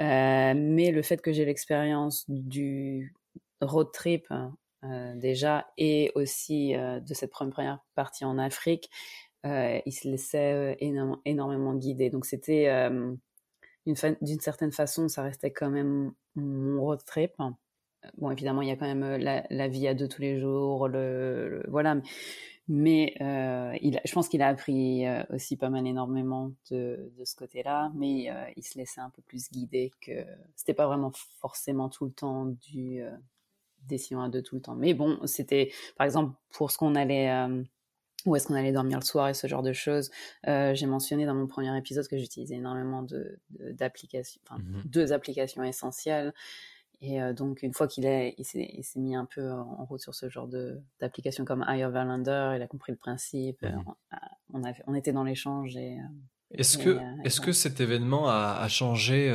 euh, 0.00 0.54
mais 0.56 0.90
le 0.90 1.02
fait 1.02 1.22
que 1.22 1.32
j'ai 1.32 1.44
l'expérience 1.44 2.24
du 2.28 3.14
road 3.60 3.92
trip 3.92 4.26
euh, 4.84 5.14
déjà 5.14 5.66
et 5.78 6.10
aussi 6.16 6.74
euh, 6.74 6.98
de 6.98 7.14
cette 7.14 7.30
première 7.30 7.78
partie 7.94 8.24
en 8.24 8.38
Afrique, 8.38 8.90
il 9.44 9.92
se 9.92 10.08
laissait 10.08 10.76
énormément 10.80 11.74
guider. 11.74 12.10
Donc 12.10 12.26
c'était 12.26 12.90
d'une 13.86 14.40
certaine 14.40 14.72
façon, 14.72 15.06
ça 15.06 15.22
restait 15.22 15.52
quand 15.52 15.70
même 15.70 16.12
mon 16.34 16.80
road 16.80 16.98
trip. 17.06 17.30
Bon, 18.18 18.30
évidemment, 18.32 18.62
il 18.62 18.68
y 18.68 18.72
a 18.72 18.76
quand 18.76 18.92
même 18.92 19.16
la, 19.16 19.68
vie 19.68 19.86
à 19.86 19.94
deux 19.94 20.08
tous 20.08 20.20
les 20.20 20.40
jours, 20.40 20.88
le 20.88 21.62
voilà. 21.68 22.00
Euh, 22.68 23.76
il, 23.80 24.00
je 24.04 24.12
pense 24.12 24.28
qu'il 24.28 24.42
a 24.42 24.48
appris 24.48 25.06
euh, 25.06 25.22
aussi 25.30 25.56
pas 25.56 25.70
mal 25.70 25.86
énormément 25.86 26.52
de, 26.70 27.12
de 27.16 27.24
ce 27.24 27.36
côté-là, 27.36 27.92
mais 27.94 28.30
euh, 28.30 28.44
il 28.56 28.64
se 28.64 28.76
laissait 28.76 29.00
un 29.00 29.10
peu 29.10 29.22
plus 29.22 29.50
guider 29.50 29.92
que 30.00 30.24
c'était 30.56 30.74
pas 30.74 30.86
vraiment 30.86 31.12
forcément 31.40 31.88
tout 31.88 32.04
le 32.06 32.10
temps 32.10 32.46
du 32.46 33.02
euh, 33.02 33.10
décision 33.86 34.20
à 34.20 34.28
deux 34.28 34.42
tout 34.42 34.56
le 34.56 34.62
temps. 34.62 34.74
Mais 34.74 34.94
bon, 34.94 35.18
c'était 35.26 35.72
par 35.96 36.04
exemple 36.04 36.34
pour 36.50 36.70
ce 36.72 36.78
qu'on 36.78 36.96
allait 36.96 37.30
euh, 37.30 37.62
où 38.24 38.34
est-ce 38.34 38.48
qu'on 38.48 38.54
allait 38.54 38.72
dormir 38.72 38.98
le 38.98 39.04
soir 39.04 39.28
et 39.28 39.34
ce 39.34 39.46
genre 39.46 39.62
de 39.62 39.72
choses. 39.72 40.10
J'ai 40.44 40.86
mentionné 40.86 41.26
dans 41.26 41.34
mon 41.34 41.46
premier 41.46 41.76
épisode 41.78 42.08
que 42.08 42.18
j'utilisais 42.18 42.56
énormément 42.56 43.02
de 43.02 43.38
d'applications, 43.50 44.40
enfin, 44.44 44.60
mmh 44.60 44.82
deux 44.86 45.12
applications 45.12 45.62
essentielles. 45.62 46.34
Et 47.00 47.20
euh, 47.20 47.32
donc, 47.32 47.62
une 47.62 47.74
fois 47.74 47.88
qu'il 47.88 48.04
il 48.04 48.44
s'est 48.44 49.00
mis 49.00 49.14
un 49.14 49.26
peu 49.26 49.50
en 49.50 49.84
route 49.84 50.00
sur 50.00 50.14
ce 50.14 50.28
genre 50.28 50.48
d'application 51.00 51.44
comme 51.44 51.64
Higher 51.68 51.88
Verlander, 51.88 52.54
il 52.56 52.62
a 52.62 52.66
compris 52.66 52.92
le 52.92 52.98
principe, 52.98 53.62
mmh 53.62 53.84
on, 54.54 54.64
a, 54.64 54.72
on 54.86 54.94
était 54.94 55.12
dans 55.12 55.24
l'échange. 55.24 55.76
et 55.76 55.98
euh, 55.98 56.02
Est-ce 56.52 56.78
que, 56.78 56.90
euh, 56.90 57.00
est 57.24 57.40
que 57.40 57.52
cet 57.52 57.80
événement 57.80 58.28
a, 58.28 58.66
changé, 58.68 59.30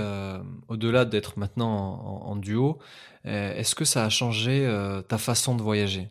au-delà 0.68 1.06
d'être 1.06 1.38
maintenant 1.38 2.00
en, 2.24 2.36
duo, 2.36 2.80
est-ce 3.24 3.76
que 3.76 3.86
ça 3.86 4.06
a 4.06 4.10
changé 4.10 4.68
ta 5.08 5.18
façon 5.18 5.56
de 5.56 5.62
voyager? 5.62 6.10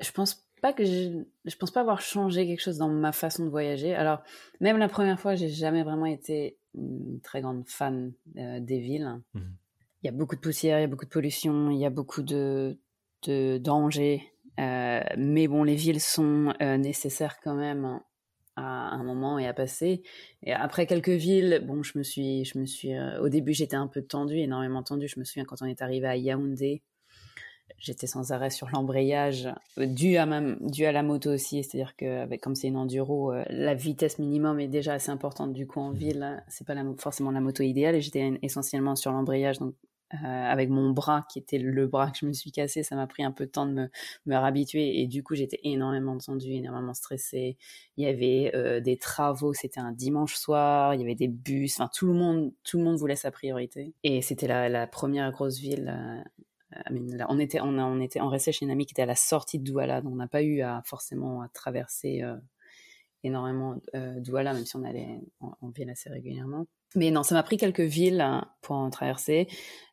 Je 0.00 0.10
pense 0.10 0.44
pas 0.60 0.72
que 0.72 0.84
je, 0.84 1.22
je 1.44 1.56
pense 1.56 1.70
pas 1.70 1.80
avoir 1.80 2.00
changé 2.00 2.46
quelque 2.46 2.62
chose 2.62 2.78
dans 2.78 2.88
ma 2.88 3.12
façon 3.12 3.44
de 3.44 3.50
voyager. 3.50 3.94
Alors, 3.94 4.22
même 4.60 4.78
la 4.78 4.88
première 4.88 5.20
fois, 5.20 5.36
j'ai 5.36 5.50
jamais 5.50 5.84
vraiment 5.84 6.06
été 6.06 6.58
une 6.74 7.20
très 7.20 7.42
grande 7.42 7.68
fan 7.68 8.12
des 8.34 8.80
villes. 8.80 9.20
Mmh 9.34 9.40
il 10.02 10.06
y 10.06 10.08
a 10.08 10.12
beaucoup 10.12 10.36
de 10.36 10.40
poussière, 10.40 10.78
il 10.78 10.82
y 10.82 10.84
a 10.84 10.88
beaucoup 10.88 11.04
de 11.04 11.10
pollution, 11.10 11.70
il 11.70 11.78
y 11.78 11.86
a 11.86 11.90
beaucoup 11.90 12.22
de, 12.22 12.78
de 13.22 13.58
dangers. 13.58 14.32
Euh, 14.58 15.00
mais 15.16 15.48
bon, 15.48 15.62
les 15.62 15.76
villes 15.76 16.00
sont 16.00 16.52
euh, 16.60 16.76
nécessaires 16.76 17.38
quand 17.42 17.54
même 17.54 18.00
à 18.56 18.90
un 18.94 19.04
moment 19.04 19.38
et 19.38 19.46
à 19.46 19.54
passer. 19.54 20.02
Et 20.42 20.52
après 20.52 20.86
quelques 20.86 21.08
villes, 21.08 21.62
bon, 21.66 21.82
je 21.82 21.96
me 21.96 22.02
suis, 22.02 22.44
je 22.44 22.58
me 22.58 22.66
suis, 22.66 22.92
euh, 22.94 23.20
au 23.20 23.28
début 23.28 23.52
j'étais 23.52 23.76
un 23.76 23.86
peu 23.86 24.02
tendue, 24.02 24.38
énormément 24.38 24.82
tendue. 24.82 25.08
Je 25.08 25.18
me 25.20 25.24
souviens 25.24 25.44
quand 25.44 25.62
on 25.62 25.66
est 25.66 25.82
arrivé 25.82 26.06
à 26.06 26.16
Yaoundé, 26.16 26.82
j'étais 27.78 28.06
sans 28.06 28.32
arrêt 28.32 28.50
sur 28.50 28.68
l'embrayage, 28.72 29.48
dû 29.76 30.16
à 30.16 30.26
ma, 30.26 30.40
dû 30.60 30.84
à 30.84 30.92
la 30.92 31.02
moto 31.02 31.30
aussi, 31.30 31.62
c'est-à-dire 31.62 31.96
que 31.96 32.36
comme 32.36 32.54
c'est 32.54 32.68
une 32.68 32.76
enduro, 32.76 33.32
la 33.50 33.74
vitesse 33.74 34.18
minimum 34.18 34.60
est 34.60 34.68
déjà 34.68 34.94
assez 34.94 35.10
importante. 35.10 35.52
Du 35.52 35.66
coup, 35.66 35.80
en 35.80 35.90
mmh. 35.90 35.96
ville, 35.96 36.44
c'est 36.48 36.66
pas 36.66 36.74
forcément 36.98 37.30
la 37.30 37.40
moto 37.40 37.62
idéale 37.62 37.94
et 37.94 38.00
j'étais 38.00 38.38
essentiellement 38.42 38.96
sur 38.96 39.12
l'embrayage, 39.12 39.58
donc 39.58 39.74
euh, 40.14 40.16
avec 40.24 40.70
mon 40.70 40.90
bras 40.90 41.26
qui 41.30 41.38
était 41.38 41.58
le 41.58 41.86
bras 41.86 42.10
que 42.10 42.16
je 42.18 42.24
me 42.24 42.32
suis 42.32 42.50
cassé, 42.50 42.82
ça 42.82 42.96
m'a 42.96 43.06
pris 43.06 43.22
un 43.24 43.30
peu 43.30 43.44
de 43.44 43.50
temps 43.50 43.66
de 43.66 43.72
me, 43.72 43.90
me 44.24 44.36
réhabituer 44.36 45.02
et 45.02 45.06
du 45.06 45.22
coup 45.22 45.34
j'étais 45.34 45.60
énormément 45.64 46.16
tendue, 46.16 46.52
énormément 46.52 46.94
stressée. 46.94 47.58
Il 47.98 48.06
y 48.06 48.08
avait 48.08 48.50
euh, 48.54 48.80
des 48.80 48.96
travaux, 48.96 49.52
c'était 49.52 49.80
un 49.80 49.92
dimanche 49.92 50.34
soir, 50.34 50.94
il 50.94 51.02
y 51.02 51.04
avait 51.04 51.14
des 51.14 51.28
bus, 51.28 51.78
enfin 51.78 51.90
tout 51.94 52.06
le 52.06 52.14
monde, 52.14 52.54
tout 52.64 52.78
le 52.78 52.84
monde 52.84 52.96
voulait 52.96 53.16
sa 53.16 53.30
priorité 53.30 53.92
et 54.02 54.22
c'était 54.22 54.46
la, 54.46 54.70
la, 54.70 54.86
première 54.86 55.30
grosse 55.30 55.58
ville. 55.58 56.24
Euh, 56.90 57.24
on 57.28 57.38
était, 57.38 57.60
on, 57.60 57.78
a, 57.78 57.84
on 57.84 58.00
était, 58.00 58.20
on 58.20 58.28
restait 58.28 58.52
chez 58.52 58.64
une 58.64 58.70
amie 58.70 58.86
qui 58.86 58.92
était 58.92 59.02
à 59.02 59.06
la 59.06 59.16
sortie 59.16 59.58
de 59.58 59.64
Douala, 59.64 60.00
donc 60.00 60.12
on 60.12 60.16
n'a 60.16 60.28
pas 60.28 60.42
eu 60.42 60.60
à 60.62 60.82
forcément 60.84 61.42
à 61.42 61.48
traverser 61.48 62.22
énormément 63.24 63.76
Douala, 63.94 64.52
même 64.54 64.64
si 64.64 64.76
on 64.76 64.84
allait 64.84 65.20
en, 65.40 65.68
ville 65.70 65.90
assez 65.90 66.10
régulièrement. 66.10 66.66
Mais 66.94 67.10
non, 67.10 67.22
ça 67.22 67.34
m'a 67.34 67.42
pris 67.42 67.58
quelques 67.58 67.80
villes 67.80 68.20
hein, 68.20 68.50
pour 68.62 68.76
en 68.76 68.88
traverser. 68.88 69.46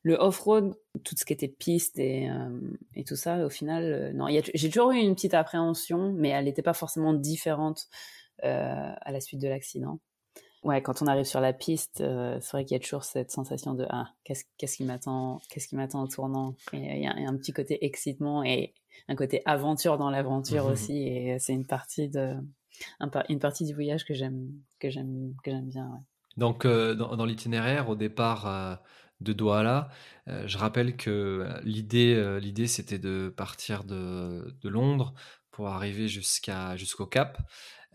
Le 0.03 0.15
off-road, 0.15 0.75
tout 1.03 1.15
ce 1.17 1.25
qui 1.25 1.33
était 1.33 1.49
piste 1.49 1.99
et, 1.99 2.29
euh, 2.29 2.59
et 2.95 3.03
tout 3.03 3.17
ça, 3.17 3.45
au 3.45 3.49
final, 3.49 3.83
euh, 3.83 4.13
non. 4.13 4.27
J'ai 4.53 4.69
toujours 4.69 4.91
eu 4.91 4.97
une 4.99 5.13
petite 5.13 5.33
appréhension, 5.33 6.13
mais 6.13 6.29
elle 6.29 6.45
n'était 6.45 6.61
pas 6.61 6.73
forcément 6.73 7.13
différente 7.13 7.87
euh, 8.45 8.93
à 9.01 9.11
la 9.11 9.19
suite 9.19 9.41
de 9.41 9.49
l'accident. 9.49 9.99
Ouais, 10.65 10.81
quand 10.81 11.01
on 11.01 11.07
arrive 11.07 11.25
sur 11.25 11.39
la 11.39 11.53
piste, 11.53 12.01
euh, 12.01 12.37
c'est 12.41 12.51
vrai 12.51 12.65
qu'il 12.65 12.75
y 12.75 12.79
a 12.79 12.83
toujours 12.83 13.03
cette 13.03 13.31
sensation 13.31 13.73
de 13.73 13.85
ah, 13.89 14.09
qu'est-ce 14.23 14.43
qu'est-ce 14.57 14.77
qui 14.77 14.83
m'attend, 14.83 15.39
qu'est-ce 15.49 15.67
qui 15.67 15.75
m'attend 15.75 16.03
au 16.03 16.07
tournant? 16.07 16.55
Il 16.73 16.83
y, 16.83 17.07
a 17.07 17.13
un 17.13 17.37
petit 17.37 17.53
côté 17.53 17.85
excitement 17.85 18.43
et 18.43 18.73
un 19.07 19.15
côté 19.15 19.41
aventure 19.45 19.97
dans 19.97 20.09
l'aventure 20.09 20.67
mmh 20.67 20.71
aussi. 20.71 21.07
Et 21.07 21.39
c'est 21.39 21.53
une 21.53 21.67
partie 21.67 22.09
de 22.09 22.33
une 23.29 23.39
partie 23.39 23.65
du 23.65 23.73
voyage 23.73 24.05
que 24.05 24.13
j'aime 24.13 24.51
que 24.79 24.89
j'aime 24.89 25.33
que 25.43 25.51
j'aime 25.51 25.69
bien. 25.69 25.87
Ouais. 25.87 25.99
Donc, 26.37 26.65
euh, 26.65 26.95
dans, 26.95 27.25
l'itinéraire, 27.25 27.89
au 27.89 27.95
départ 27.95 28.47
euh, 28.47 28.75
de 29.21 29.33
Douala, 29.33 29.89
euh, 30.27 30.43
je 30.47 30.57
rappelle 30.57 30.97
que 30.97 31.47
l'idée, 31.63 32.39
l'idée, 32.41 32.67
c'était 32.67 32.99
de 32.99 33.33
partir 33.35 33.83
de, 33.83 34.53
Londres 34.63 35.13
pour 35.51 35.69
arriver 35.69 36.07
jusqu'à, 36.07 36.75
jusqu'au 36.75 37.05
Cap. 37.05 37.37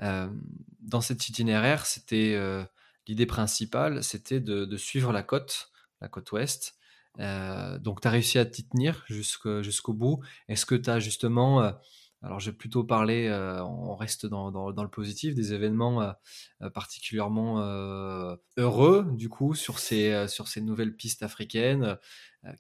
Dans 0.01 1.01
cet 1.01 1.29
itinéraire, 1.29 1.87
c'était 1.87 2.39
l'idée 3.07 3.27
principale, 3.27 4.03
c'était 4.03 4.41
de, 4.41 4.77
suivre 4.77 5.13
la 5.13 5.23
côte, 5.23 5.71
la 6.01 6.09
côte 6.09 6.33
ouest. 6.33 6.77
donc, 7.19 8.01
tu 8.01 8.09
as 8.09 8.11
réussi 8.11 8.39
à 8.39 8.45
t'y 8.45 8.67
tenir 8.67 9.05
jusqu'au 9.09 9.93
bout. 9.93 10.21
Est-ce 10.49 10.67
que 10.67 10.75
tu 10.75 10.91
as 10.91 11.01
justement 11.01 11.73
alors, 12.23 12.39
j'ai 12.39 12.53
plutôt 12.53 12.85
parlé, 12.85 13.29
euh, 13.29 13.65
on 13.65 13.97
reste 13.97 14.27
dans, 14.27 14.51
le 14.51 14.89
positif, 14.89 15.35
des 15.35 15.55
événements 15.55 16.03
euh, 16.03 16.13
euh, 16.61 16.71
particulièrement 16.71 17.61
heureux, 18.59 19.07
du 19.13 19.29
coup, 19.31 19.55
sur 19.55 19.79
ces, 19.79 20.29
sur 20.29 20.49
ces 20.49 20.61
nouvelles 20.61 20.95
pistes 20.95 21.23
africaines. 21.23 21.97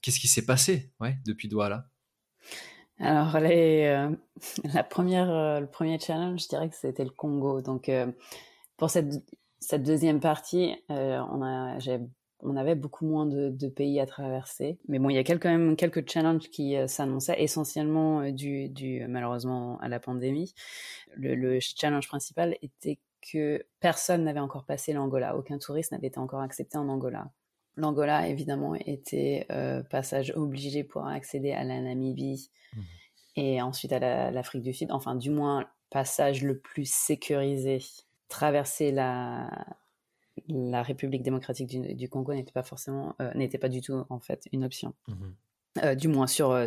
Qu'est-ce 0.00 0.20
qui 0.20 0.29
s'est 0.29 0.46
passé 0.46 0.92
ouais, 1.00 1.18
depuis 1.26 1.48
Douala? 1.48 1.88
Alors, 3.00 3.40
les, 3.40 4.08
la 4.74 4.84
première, 4.84 5.60
le 5.60 5.66
premier 5.66 5.98
challenge, 5.98 6.42
je 6.42 6.48
dirais 6.48 6.68
que 6.68 6.76
c'était 6.76 7.04
le 7.04 7.10
Congo. 7.10 7.60
Donc, 7.62 7.90
pour 8.76 8.90
cette, 8.90 9.22
cette 9.58 9.82
deuxième 9.82 10.20
partie, 10.20 10.76
on 10.88 11.42
a, 11.42 11.78
on 12.42 12.56
avait 12.56 12.74
beaucoup 12.74 13.06
moins 13.06 13.26
de, 13.26 13.68
pays 13.68 14.00
à 14.00 14.06
traverser. 14.06 14.78
Mais 14.88 14.98
bon, 14.98 15.10
il 15.10 15.14
y 15.14 15.18
a 15.18 15.24
quand 15.24 15.44
même 15.44 15.76
quelques 15.76 16.08
challenges 16.08 16.50
qui 16.50 16.76
euh, 16.76 16.86
s'annonçaient, 16.86 17.40
essentiellement 17.42 18.20
euh, 18.22 18.32
dû, 18.32 19.04
malheureusement 19.08 19.78
à 19.80 19.88
la 19.88 20.00
pandémie. 20.00 20.54
Le, 21.16 21.58
challenge 21.60 22.08
principal 22.08 22.56
était 22.62 22.98
que 23.32 23.64
personne 23.80 24.24
n'avait 24.24 24.40
encore 24.40 24.64
passé 24.64 24.92
l'Angola, 24.92 25.36
aucun 25.36 25.58
touriste 25.58 25.92
n'avait 25.92 26.06
été 26.06 26.18
encore 26.18 26.40
accepté 26.40 26.78
en 26.78 26.88
Angola. 26.88 27.30
L'Angola, 27.76 28.28
évidemment, 28.28 28.74
était 28.74 29.46
euh, 29.50 29.83
passage 29.83 30.33
obligé 30.37 30.85
pour 30.85 31.06
accéder 31.06 31.52
à 31.52 31.64
la 31.64 31.80
Namibie 31.80 32.50
mmh. 32.74 32.80
et 33.37 33.62
ensuite 33.62 33.92
à 33.92 34.30
l'Afrique 34.30 34.62
du 34.62 34.72
Sud, 34.72 34.90
enfin 34.92 35.14
du 35.14 35.30
moins 35.30 35.68
passage 35.90 36.42
le 36.42 36.59
plus 36.59 36.90
sécurisé 36.90 37.80
traverser 38.28 38.92
la, 38.92 39.50
la 40.48 40.83
République 40.83 41.22
démocratique 41.22 41.68
du, 41.68 42.09
Congo 42.09 42.33
n'était 42.33 42.52
pas 42.52 42.62
forcément, 42.62 43.14
euh, 43.20 43.33
n'était 43.35 43.59
pas 43.59 43.68
du 43.68 43.80
tout 43.83 44.04
en 44.09 44.20
fait 44.20 44.48
une 44.52 44.64
option. 44.64 44.94
Mhm. 45.09 45.35
Euh, 45.85 45.94
du 45.94 46.09
moins 46.09 46.26
sur, 46.26 46.50
euh, 46.50 46.66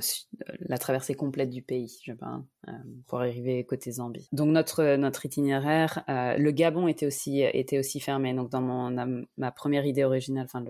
la 0.60 0.78
traversée 0.78 1.14
complète 1.14 1.50
du 1.50 1.62
pays, 1.62 2.00
je 2.04 2.14
sais 2.14 2.18
pour 3.08 3.20
arriver 3.20 3.66
côté 3.66 3.92
Zambie. 3.92 4.30
Donc 4.32 4.48
notre 4.48 4.96
notre 4.96 5.26
itinéraire, 5.26 6.04
le 6.08 6.52
Gabon 6.52 6.88
était 6.88 7.06
aussi 7.06 7.42
était 7.42 7.80
aussi 7.80 8.00
fermé. 8.00 8.34
Donc 8.34 8.50
dans 8.50 8.62
mon 8.62 9.26
ma 9.36 9.52
première 9.52 9.86
idée 9.86 10.06
originale, 10.06 10.46
enfin 10.46 10.64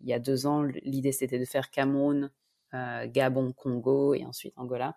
il 0.00 0.08
y 0.08 0.14
a 0.14 0.18
deux 0.18 0.46
ans, 0.46 0.62
l'idée 0.84 1.12
c'était 1.12 1.38
de 1.38 1.44
faire 1.44 1.70
Cameroun, 1.70 2.30
Gabon, 2.72 3.52
Congo 3.52 4.14
et 4.14 4.24
ensuite 4.24 4.54
Angola. 4.56 4.96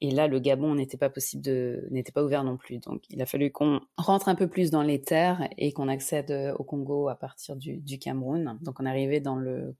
Et 0.00 0.10
là, 0.10 0.28
le 0.28 0.38
Gabon 0.38 0.74
n'était 0.74 0.96
pas 0.96 1.10
possible 1.10 1.42
de, 1.42 1.86
n'était 1.90 2.12
pas 2.12 2.22
ouvert 2.22 2.44
non 2.44 2.56
plus. 2.56 2.78
Donc, 2.78 3.02
il 3.10 3.20
a 3.20 3.26
fallu 3.26 3.50
qu'on 3.50 3.80
rentre 3.96 4.28
un 4.28 4.34
peu 4.34 4.48
plus 4.48 4.70
dans 4.70 4.82
les 4.82 5.00
terres 5.00 5.48
et 5.56 5.72
qu'on 5.72 5.88
accède 5.88 6.30
euh, 6.30 6.54
au 6.54 6.64
Congo 6.64 7.08
à 7.08 7.16
partir 7.16 7.56
du, 7.56 7.98
Cameroun. 7.98 8.58
Donc, 8.62 8.80
on 8.80 8.86
arrivé 8.86 9.20
dans 9.20 9.36
le, 9.36 9.74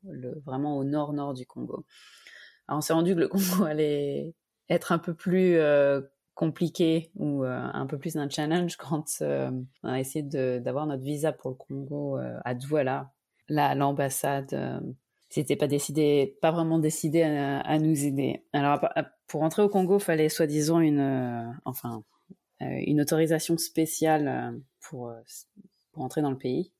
vraiment 0.44 0.76
au 0.76 0.84
nord-nord 0.84 1.34
du 1.34 1.46
Congo. 1.46 1.84
Alors, 2.66 2.78
on 2.78 2.80
s'est 2.80 2.92
rendu 2.92 3.14
que 3.14 3.20
le 3.20 3.28
Congo 3.28 3.64
allait 3.64 4.34
être 4.68 4.92
un 4.92 4.98
peu 4.98 5.14
plus 5.14 5.56
euh, 5.56 6.00
compliqué 6.34 7.10
ou 7.14 7.44
euh, 7.44 7.70
un 7.72 7.86
peu 7.86 7.98
plus 7.98 8.16
un 8.16 8.28
challenge 8.28 8.76
quand 8.76 9.04
on 9.20 9.66
a 9.84 10.00
essayé 10.00 10.24
d'avoir 10.60 10.86
notre 10.86 11.02
visa 11.02 11.32
pour 11.32 11.50
le 11.50 11.56
Congo 11.56 12.18
à 12.44 12.54
Douala. 12.54 13.12
Là, 13.48 13.74
l'ambassade 13.74 14.82
c'était 15.30 15.56
pas 16.40 16.50
vraiment 16.50 16.78
décidé 16.78 17.22
à, 17.22 17.78
nous 17.78 18.04
aider. 18.04 18.44
Alors 18.52 18.80
pour 19.28 19.42
entrer 19.42 19.62
au 19.62 19.68
Congo, 19.68 19.98
fallait 19.98 20.30
soi-disant 20.30 20.80
une, 20.80 21.00
euh, 21.00 21.52
enfin, 21.64 22.02
euh, 22.62 22.80
une 22.86 23.00
autorisation 23.00 23.56
spéciale 23.58 24.28
euh, 24.28 24.58
pour 24.80 25.12
pour 25.92 26.02
entrer 26.02 26.22
dans 26.22 26.30
le 26.30 26.38
pays. 26.38 26.72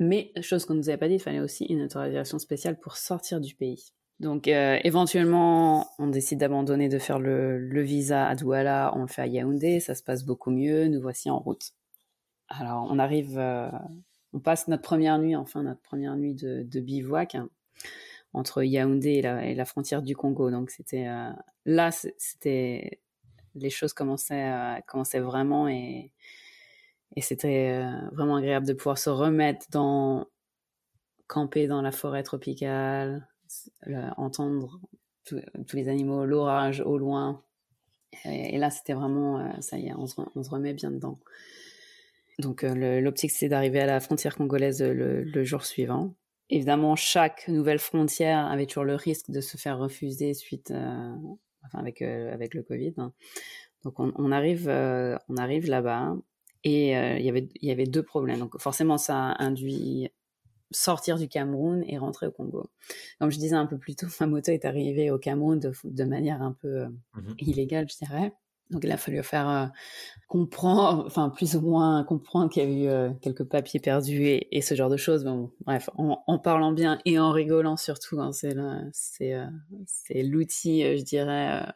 Mais 0.00 0.32
chose 0.42 0.64
qu'on 0.64 0.74
nous 0.74 0.88
avait 0.88 0.98
pas 0.98 1.08
dit, 1.08 1.14
il 1.14 1.20
fallait 1.20 1.40
aussi 1.40 1.64
une 1.64 1.82
autorisation 1.82 2.38
spéciale 2.38 2.78
pour 2.78 2.96
sortir 2.96 3.40
du 3.40 3.54
pays. 3.54 3.92
Donc 4.20 4.48
éventuellement, 4.48 5.88
on 5.98 6.08
décide 6.08 6.40
d'abandonner 6.40 6.88
de 6.88 6.98
faire 6.98 7.20
le, 7.20 7.82
visa 7.82 8.26
à 8.26 8.34
Douala, 8.34 8.92
on 8.96 9.02
le 9.02 9.06
fait 9.06 9.22
à 9.22 9.26
Yaoundé, 9.26 9.78
ça 9.78 9.94
se 9.94 10.02
passe 10.02 10.24
beaucoup 10.24 10.50
mieux, 10.50 10.88
nous 10.88 11.00
voici 11.00 11.30
en 11.30 11.38
route. 11.38 11.72
Alors 12.48 12.88
on 12.90 12.98
arrive, 12.98 13.38
on 14.32 14.40
passe 14.40 14.66
notre 14.66 14.82
première 14.82 15.18
nuit, 15.18 15.36
enfin 15.36 15.62
notre 15.62 15.82
première 15.82 16.16
nuit 16.16 16.34
de 16.34 16.80
bivouac 16.80 17.36
entre 18.32 18.62
Yaoundé 18.62 19.22
et 19.42 19.54
la, 19.54 19.64
frontière 19.64 20.02
du 20.02 20.14
Congo. 20.14 20.50
Donc 20.50 20.70
c'était 20.70 21.06
euh, 21.08 21.30
là, 21.64 21.90
c'était 21.90 23.00
les 23.54 23.70
choses 23.70 23.92
commençaient, 23.92 24.52
commençaient 24.86 25.20
vraiment 25.20 25.68
et, 25.68 26.12
et 27.16 27.20
c'était 27.20 27.82
euh, 27.82 28.08
vraiment 28.12 28.36
agréable 28.36 28.66
de 28.66 28.74
pouvoir 28.74 28.98
se 28.98 29.10
remettre 29.10 29.66
dans 29.70 30.26
camper 31.26 31.66
dans 31.66 31.82
la 31.82 31.92
forêt 31.92 32.22
tropicale, 32.22 33.28
entendre 34.16 34.80
tous 35.24 35.76
les 35.76 35.88
animaux, 35.88 36.24
l'orage 36.24 36.80
au 36.80 36.96
loin. 36.96 37.42
Et, 38.24 38.56
là, 38.56 38.70
c'était 38.70 38.94
vraiment, 38.94 39.38
euh, 39.38 39.50
ça 39.60 39.78
y 39.78 39.88
est, 39.88 39.94
on 39.94 40.06
se, 40.06 40.50
remet 40.50 40.72
bien 40.72 40.90
dedans. 40.90 41.18
Donc 42.38 42.62
l'optique, 42.62 43.32
c'est 43.32 43.48
d'arriver 43.48 43.80
à 43.80 43.86
la 43.86 44.00
frontière 44.00 44.36
congolaise 44.36 44.80
le 44.80 45.44
jour 45.44 45.64
suivant. 45.64 46.14
Évidemment, 46.50 46.96
chaque 46.96 47.46
nouvelle 47.48 47.78
frontière 47.78 48.46
avait 48.46 48.66
toujours 48.66 48.84
le 48.84 48.94
risque 48.94 49.30
de 49.30 49.40
se 49.40 49.56
faire 49.58 49.78
refuser 49.78 50.32
suite, 50.32 50.70
euh, 50.70 51.14
enfin 51.64 51.78
avec 51.78 52.00
euh, 52.00 52.32
avec 52.32 52.54
le 52.54 52.62
Covid. 52.62 52.94
Hein. 52.96 53.12
Donc 53.84 54.00
on, 54.00 54.12
on 54.16 54.32
arrive, 54.32 54.68
euh, 54.68 55.16
on 55.28 55.36
arrive 55.36 55.68
là-bas 55.68 56.16
et 56.64 56.92
il 56.92 57.22
y 57.24 57.28
avait 57.28 57.48
il 57.60 57.68
y 57.68 57.70
avait 57.70 57.86
deux 57.86 58.02
problèmes. 58.02 58.38
Donc 58.38 58.58
forcément, 58.58 58.96
ça 58.98 59.36
induit 59.38 60.10
sortir 60.70 61.18
du 61.18 61.28
Cameroun 61.28 61.84
et 61.86 61.98
rentrer 61.98 62.26
au 62.26 62.30
Congo. 62.30 62.70
Comme 63.18 63.30
je 63.30 63.38
disais 63.38 63.56
un 63.56 63.66
peu 63.66 63.78
plus 63.78 63.94
tôt, 63.94 64.06
ma 64.20 64.26
moto 64.26 64.50
est 64.50 64.64
arrivée 64.64 65.10
au 65.10 65.18
Cameroun 65.18 65.58
de, 65.58 65.72
de 65.84 66.04
manière 66.04 66.42
un 66.42 66.52
peu 66.52 66.86
mmh 66.86 67.34
illégale, 67.38 67.88
je 67.90 68.04
dirais. 68.04 68.32
Donc 68.70 68.84
il 68.84 68.92
a 68.92 68.96
fallu 68.96 69.22
faire 69.22 69.48
euh, 69.48 69.66
comprendre, 70.28 71.04
enfin 71.06 71.30
plus 71.30 71.56
ou 71.56 71.60
moins 71.60 72.04
comprendre 72.04 72.50
qu'il 72.50 72.62
y 72.62 72.66
a 72.66 72.68
eu 72.68 72.88
euh, 72.88 73.10
quelques 73.22 73.44
papiers 73.44 73.80
perdus 73.80 74.22
et, 74.50 74.60
ce 74.60 74.74
genre 74.74 74.90
de 74.90 74.96
choses. 74.96 75.24
Bref, 75.64 75.90
en, 75.96 76.38
parlant 76.38 76.72
bien 76.72 76.98
et 77.04 77.18
en 77.18 77.32
rigolant 77.32 77.76
surtout, 77.76 78.20
hein, 78.20 78.30
euh, 78.44 78.90
c'est 79.84 80.22
l'outil, 80.22 80.98
je 80.98 81.02
dirais 81.02 81.66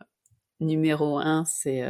numéro 0.61 1.19
un. 1.19 1.45
C'est 1.45 1.85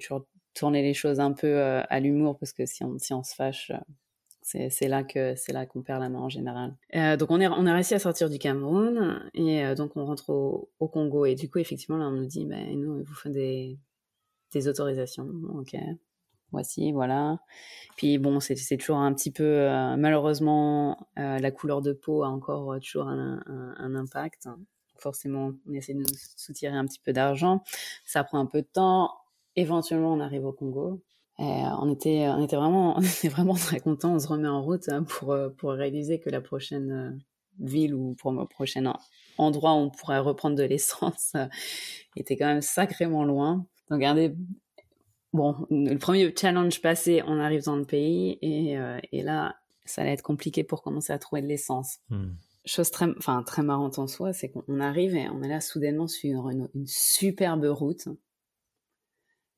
toujours 0.00 0.26
tourner 0.54 0.82
les 0.82 0.94
choses 0.94 1.20
un 1.20 1.32
peu 1.32 1.60
à 1.60 2.00
l'humour 2.00 2.38
parce 2.38 2.52
que 2.52 2.64
si 2.66 2.82
on 2.84 2.98
se 2.98 3.34
fâche, 3.34 3.72
C'est 4.46 4.86
là 4.86 5.02
que 5.02 5.34
c'est 5.34 5.52
là 5.52 5.66
qu'on 5.66 5.82
perd 5.82 6.00
la 6.00 6.08
main 6.08 6.20
en 6.20 6.28
général. 6.28 6.76
Euh, 6.94 7.16
donc 7.16 7.32
on 7.32 7.40
est 7.40 7.48
on 7.48 7.66
a 7.66 7.74
réussi 7.74 7.94
à 7.94 7.98
sortir 7.98 8.30
du 8.30 8.38
Cameroun 8.38 9.28
et 9.34 9.64
euh, 9.64 9.74
donc 9.74 9.96
on 9.96 10.06
rentre 10.06 10.30
au, 10.30 10.70
au, 10.78 10.86
Congo 10.86 11.26
et 11.26 11.34
du 11.34 11.50
coup 11.50 11.58
effectivement 11.58 11.96
là 11.96 12.06
on 12.06 12.12
nous 12.12 12.26
dit 12.26 12.46
ben 12.46 12.78
nous 12.78 13.00
il 13.00 13.04
vous 13.04 13.14
faut 13.14 13.28
des 13.28 13.76
des 14.52 14.68
autorisations. 14.68 15.28
Ok, 15.54 15.76
voici 16.52 16.92
voilà. 16.92 17.38
Puis 17.96 18.18
bon 18.18 18.40
c'est 18.40 18.76
toujours 18.76 18.98
un 18.98 19.12
petit 19.14 19.30
peu 19.30 19.44
euh, 19.44 19.96
malheureusement 19.96 21.08
euh, 21.18 21.38
la 21.38 21.50
couleur 21.50 21.82
de 21.82 21.92
peau 21.92 22.22
a 22.22 22.28
encore 22.28 22.78
toujours 22.80 23.08
un, 23.08 23.94
impact. 23.94 24.48
Forcément 24.98 25.52
on 25.68 25.72
essaie 25.74 25.94
de 25.94 26.00
nous 26.00 26.06
soutirer 26.36 26.76
un 26.76 26.86
petit 26.86 27.00
peu 27.00 27.12
d'argent. 27.12 27.62
Ça 28.04 28.24
prend 28.24 28.38
un 28.38 28.46
peu 28.46 28.62
de 28.62 28.68
temps. 28.72 29.12
Éventuellement 29.56 30.12
on 30.12 30.20
arrive 30.20 30.44
au 30.44 30.52
Congo 30.52 31.02
euh, 31.38 31.44
on 31.44 31.92
était, 31.92 32.28
on 32.28 32.42
était 32.42 32.56
vraiment, 32.56 32.96
on 32.98 33.02
était 33.02 33.28
vraiment 33.28 33.54
très 33.54 33.80
contents. 33.80 34.14
On 34.14 34.18
se 34.18 34.28
remet 34.28 34.48
en 34.48 34.62
route 34.62 34.88
hein, 34.88 35.04
pour 35.04 35.32
euh, 35.32 35.50
pour 35.50 35.72
réaliser 35.72 36.18
que 36.18 36.30
la 36.30 36.40
prochaine 36.40 36.92
euh, 36.92 37.10
ville 37.58 37.94
ou 37.94 38.14
pour 38.14 38.32
le 38.32 38.46
prochain 38.46 38.92
endroit 39.38 39.74
où 39.74 39.78
on 39.78 39.90
pourrait 39.90 40.18
reprendre 40.18 40.56
de 40.56 40.62
l'essence 40.62 41.34
était 42.16 42.36
quand 42.36 42.46
même 42.46 42.62
sacrément 42.62 43.24
loin. 43.24 43.66
Donc 43.88 43.98
regardez, 43.98 44.34
bon, 45.32 45.66
le 45.70 45.96
premier 45.96 46.34
challenge 46.36 46.80
passé, 46.80 47.22
on 47.26 47.38
arrive 47.38 47.64
dans 47.64 47.76
le 47.76 47.84
pays 47.84 48.38
et, 48.42 48.76
et 49.12 49.22
là, 49.22 49.56
ça 49.84 50.02
allait 50.02 50.12
être 50.12 50.22
compliqué 50.22 50.64
pour 50.64 50.82
commencer 50.82 51.12
à 51.12 51.18
trouver 51.18 51.42
de 51.42 51.46
l'essence. 51.46 51.98
Hmm. 52.10 52.32
Chose 52.64 52.90
très, 52.90 53.06
enfin 53.16 53.44
très 53.44 53.62
marrante 53.62 53.98
en 54.00 54.08
soi, 54.08 54.32
c'est 54.32 54.48
qu'on 54.48 54.80
arrive 54.80 55.14
et 55.14 55.28
on 55.28 55.42
est 55.42 55.48
là 55.48 55.60
soudainement 55.60 56.08
sur 56.08 56.50
une, 56.50 56.68
une 56.74 56.86
superbe 56.86 57.64
route 57.64 58.08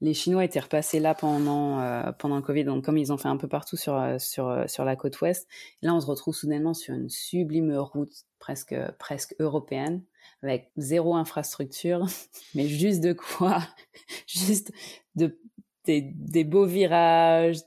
les 0.01 0.15
Chinois 0.15 0.45
étaient 0.45 0.61
repassés 0.61 1.01
là 1.01 1.15
pendant 1.15 1.81
euh, 1.81 2.13
pendant 2.13 2.37
le 2.37 2.43
Covid, 2.43 2.65
donc 2.65 2.85
comme 2.85 2.99
ils 2.99 3.13
ont 3.13 3.17
fait 3.17 3.29
un 3.29 3.37
peu 3.37 3.49
partout 3.49 3.77
sur 3.77 3.97
euh, 3.97 4.19
sur 4.19 4.49
euh, 4.49 4.67
sur 4.67 4.85
la 4.85 4.97
côte 4.97 5.21
ouest, 5.21 5.49
là 5.83 5.95
on 5.95 6.01
se 6.01 6.07
retrouve 6.07 6.35
soudainement 6.35 6.75
sur 6.75 6.95
une 6.95 7.09
sublime 7.09 7.75
route 7.77 8.13
presque 8.39 8.77
presque 8.99 9.35
européenne 9.41 10.03
avec 10.43 10.71
zéro 10.77 11.17
infrastructure, 11.17 12.07
mais 12.55 12.69
juste 12.69 13.01
de 13.03 13.13
quoi, 13.13 13.61
juste 14.27 14.73
de 15.17 15.39
des, 15.85 16.03
des 16.03 16.45
beaux 16.45 16.67
virages, 16.67 17.61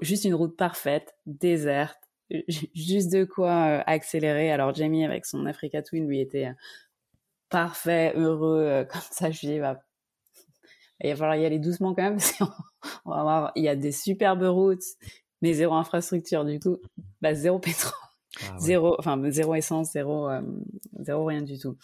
juste 0.00 0.24
une 0.24 0.34
route 0.34 0.56
parfaite, 0.56 1.14
déserte, 1.26 1.98
juste 2.74 3.12
de 3.12 3.24
quoi 3.24 3.82
accélérer. 3.86 4.50
Alors 4.50 4.74
Jamie 4.74 5.04
avec 5.04 5.26
son 5.26 5.44
Africa 5.44 5.82
Twin 5.82 6.08
lui 6.08 6.20
était 6.20 6.50
parfait, 7.50 8.12
heureux, 8.16 8.86
comme 8.90 9.02
ça 9.10 9.30
je 9.30 9.46
dis 9.46 9.60
bah 9.60 9.82
il 11.02 11.10
va 11.10 11.16
falloir 11.16 11.36
y 11.36 11.44
aller 11.44 11.58
doucement 11.58 11.94
quand 11.94 12.02
même 12.02 12.16
parce 12.18 12.32
qu'on 12.32 13.10
va 13.10 13.22
voir, 13.22 13.52
il 13.56 13.64
y 13.64 13.68
a 13.68 13.76
des 13.76 13.92
superbes 13.92 14.44
routes, 14.44 14.84
mais 15.42 15.52
zéro 15.54 15.74
infrastructure 15.74 16.44
du 16.44 16.58
coup, 16.60 16.78
bah 17.20 17.34
zéro 17.34 17.58
pétrole, 17.58 17.92
ah 18.42 18.58
zéro, 18.58 18.96
enfin 18.98 19.20
zéro 19.30 19.54
essence, 19.54 19.92
zéro, 19.92 20.28
euh, 20.28 20.42
zéro 21.00 21.24
rien 21.24 21.42
du 21.42 21.58
tout. 21.58 21.76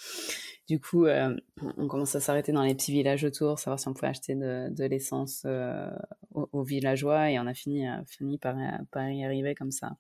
Du 0.69 0.81
coup, 0.81 1.07
euh, 1.07 1.37
on 1.77 1.89
commence 1.89 2.15
à 2.15 2.21
s'arrêter 2.21 2.53
dans 2.53 2.63
les 2.63 2.75
petits 2.77 2.93
villages 2.93 3.25
autour, 3.25 3.59
savoir 3.59 3.81
si 3.81 3.89
on 3.89 3.93
pouvait 3.93 4.07
acheter 4.07 4.37
de, 4.37 4.69
de 4.71 4.85
l'essence 4.85 5.43
euh, 5.45 5.91
aux, 6.33 6.63
villageois, 6.63 7.31
et 7.31 7.41
on 7.41 7.47
a 7.49 7.55
fini, 7.55 7.87
fini 8.07 8.39
par, 8.39 8.55
par 8.93 9.11
y 9.11 9.25
arriver 9.25 9.57
comme 9.57 9.73
ça. 9.73 9.97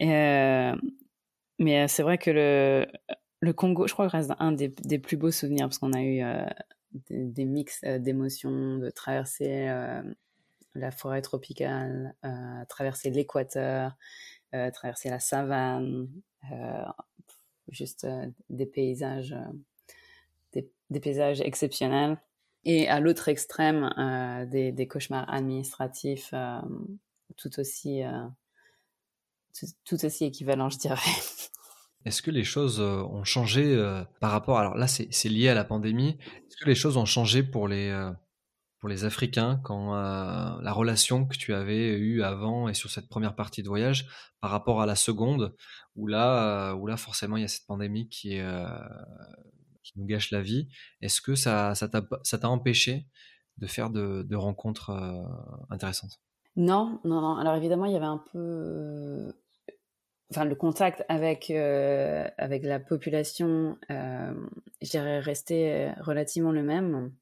mais 0.00 0.74
c'est 1.86 2.02
vrai 2.02 2.18
que 2.18 2.30
le, 2.30 2.86
le 3.38 3.52
Congo, 3.52 3.86
je 3.86 3.92
crois 3.92 4.08
que 4.08 4.16
reste 4.16 4.32
un 4.40 4.50
des, 4.50 4.68
des 4.82 4.98
plus 4.98 5.16
beaux 5.16 5.30
souvenirs 5.30 5.68
parce 5.68 5.78
qu'on 5.78 5.92
a 5.92 6.02
eu 6.02 6.22
des, 7.08 7.44
mix 7.44 7.80
euh, 7.84 7.98
d'émotions, 7.98 8.78
de 8.78 8.90
traverser 8.90 9.68
euh, 9.68 10.02
la 10.74 10.90
forêt 10.90 11.22
tropicale, 11.22 12.14
euh, 12.24 12.64
traverser 12.68 13.10
l'équateur, 13.10 13.96
traverser 14.72 15.10
la 15.10 15.20
savane, 15.20 16.08
juste 17.68 18.06
des 18.48 18.64
paysages, 18.64 19.36
des, 20.54 21.00
paysages 21.00 21.42
exceptionnels. 21.42 22.18
Et 22.64 22.88
à 22.88 23.00
l'autre 23.00 23.28
extrême, 23.28 23.90
des, 24.50 24.72
des, 24.72 24.88
cauchemars 24.88 25.30
administratifs 25.30 26.32
tout 27.36 27.60
aussi 27.60 28.02
tout 29.84 30.04
aussi 30.06 30.24
équivalents, 30.24 30.70
je 30.70 30.78
dirais. 30.78 30.96
Est-ce 32.06 32.22
que 32.22 32.30
les 32.30 32.44
choses 32.44 32.80
euh, 32.80 33.02
ont 33.02 33.24
changé 33.24 33.74
euh, 33.74 34.04
par 34.20 34.30
rapport 34.30 34.58
alors 34.58 34.76
là 34.76 34.86
c'est 34.86 35.28
lié 35.28 35.48
à 35.48 35.54
la 35.54 35.64
pandémie. 35.64 36.16
Est-ce 36.20 36.56
que 36.56 36.64
les 36.66 36.76
choses 36.76 36.96
ont 36.96 37.04
changé 37.04 37.42
pour 37.42 37.66
les 37.66 37.88
euh, 37.88 38.12
pour 38.78 38.88
les 38.88 39.04
Africains 39.04 39.60
quand 39.64 39.94
la 39.94 40.72
relation 40.72 41.26
que 41.26 41.36
tu 41.36 41.54
avais 41.54 41.88
eue 41.88 42.22
avant 42.22 42.68
et 42.68 42.74
sur 42.74 42.90
cette 42.90 43.08
première 43.08 43.34
partie 43.34 43.62
de 43.62 43.68
voyage 43.68 44.06
par 44.40 44.50
rapport 44.50 44.80
à 44.82 44.86
la 44.86 44.94
seconde 44.94 45.56
où 45.96 46.06
là 46.06 46.74
où 46.74 46.86
là 46.86 46.96
forcément 46.98 47.38
il 47.38 47.40
y 47.40 47.44
a 47.44 47.48
cette 47.48 47.66
pandémie 47.66 48.08
qui 48.08 48.38
qui 49.82 49.92
nous 49.98 50.04
gâche 50.04 50.30
la 50.30 50.42
vie. 50.42 50.68
Est-ce 51.00 51.22
que 51.22 51.34
ça 51.34 51.74
ça 51.74 51.88
t'a 51.88 52.48
empêché 52.48 53.06
de 53.56 53.66
faire 53.66 53.88
de, 53.88 54.22
de 54.22 54.36
rencontres 54.36 54.90
intéressantes? 55.70 56.20
Non, 56.54 57.00
non, 57.04 57.20
non. 57.22 57.36
Alors 57.36 57.54
évidemment, 57.54 57.86
il 57.86 57.92
y 57.92 57.96
avait 57.96 58.04
un 58.04 58.22
peu 58.32 59.32
enfin 60.30 60.44
le 60.44 60.54
contact 60.54 61.04
avec 61.08 61.50
euh, 61.50 62.28
avec 62.38 62.64
la 62.64 62.80
population, 62.80 63.78
euh, 63.90 64.34
je 64.82 64.90
dirais 64.90 65.20
resté 65.20 65.72
euh, 65.72 65.92
relativement 66.00 66.52
le 66.52 66.62
même. 66.62 67.12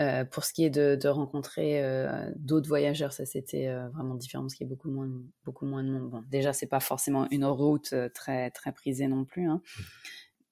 Euh, 0.00 0.24
pour 0.24 0.42
ce 0.42 0.52
qui 0.52 0.64
est 0.64 0.70
de, 0.70 0.98
de 1.00 1.08
rencontrer 1.08 1.80
euh, 1.80 2.28
d'autres 2.34 2.66
voyageurs, 2.66 3.12
ça 3.12 3.24
c'était 3.26 3.72
vraiment 3.92 4.16
différent 4.16 4.42
parce 4.42 4.54
qu'il 4.56 4.66
y 4.66 4.68
a 4.68 4.74
beaucoup 4.74 4.90
moins 4.90 5.08
beaucoup 5.44 5.66
moins 5.66 5.84
de 5.84 5.90
monde. 5.90 6.10
Bon, 6.10 6.24
déjà 6.28 6.52
c'est 6.52 6.66
pas 6.66 6.80
forcément 6.80 7.28
une 7.30 7.44
route 7.44 7.94
très 8.12 8.50
très 8.50 8.72
prisée 8.72 9.06
non 9.06 9.24
plus. 9.24 9.48
Hein. 9.48 9.62